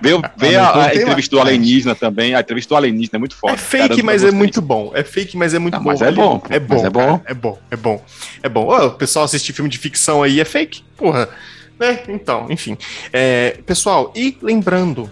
[0.00, 2.34] Vê, vê ah, a, a entrevista do alienígena também.
[2.34, 3.54] A entrevista do alienígena é muito forte.
[3.54, 4.92] É fake, mas é muito bom.
[4.94, 5.90] É fake, mas é muito ah, bom.
[5.90, 6.42] Mas é bom.
[6.48, 6.84] É bom.
[6.84, 7.22] É bom.
[7.24, 7.58] é bom.
[7.70, 8.04] É bom.
[8.42, 8.66] É bom.
[8.66, 10.82] Ô, o pessoal assistir filme de ficção aí é fake?
[10.96, 11.28] Porra.
[11.80, 12.76] É, então, enfim.
[13.10, 15.10] É, pessoal, e lembrando,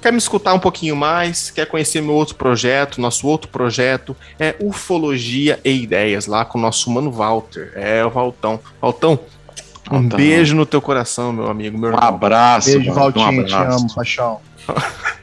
[0.00, 1.50] Quer me escutar um pouquinho mais?
[1.50, 4.16] Quer conhecer meu outro projeto, nosso outro projeto?
[4.38, 7.72] É Ufologia e Ideias, lá com o nosso mano Walter.
[7.74, 8.60] É, o Valtão.
[8.80, 9.18] Valtão,
[9.90, 10.16] um Valtão.
[10.16, 12.08] beijo no teu coração, meu amigo, meu Um irmão.
[12.08, 12.70] abraço.
[12.70, 14.40] Beijo, Valtinho, um te amo, paixão.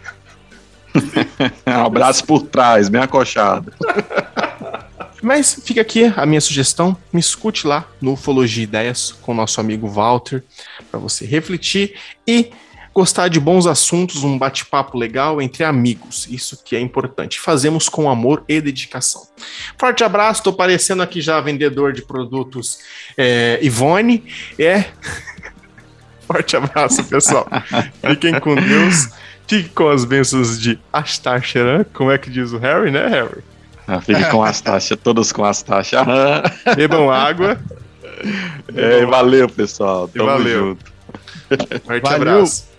[1.65, 3.73] Um abraço por trás, bem acochado.
[5.23, 9.35] Mas fica aqui a minha sugestão, me escute lá no Ufologia e Ideias com o
[9.35, 10.43] nosso amigo Walter,
[10.91, 11.95] para você refletir
[12.27, 12.51] e
[12.93, 16.27] gostar de bons assuntos, um bate-papo legal entre amigos.
[16.29, 17.39] Isso que é importante.
[17.39, 19.23] Fazemos com amor e dedicação.
[19.77, 22.79] Forte abraço, estou parecendo aqui já vendedor de produtos
[23.17, 24.23] é, Ivone.
[24.59, 24.85] É.
[26.27, 27.47] Forte abraço, pessoal.
[28.07, 29.09] Fiquem com Deus.
[29.47, 33.43] Fique com as bênçãos de Astar Sheran, como é que diz o Harry, né, Harry?
[33.85, 35.99] Ah, Fique com as taxas, todos com as taxas.
[35.99, 36.43] Aham.
[36.75, 37.59] Bebam água.
[38.73, 40.07] É, valeu, pessoal.
[40.07, 40.59] Tamo valeu.
[40.59, 40.93] junto.
[41.83, 42.15] Forte Valeu.
[42.15, 42.72] abraço.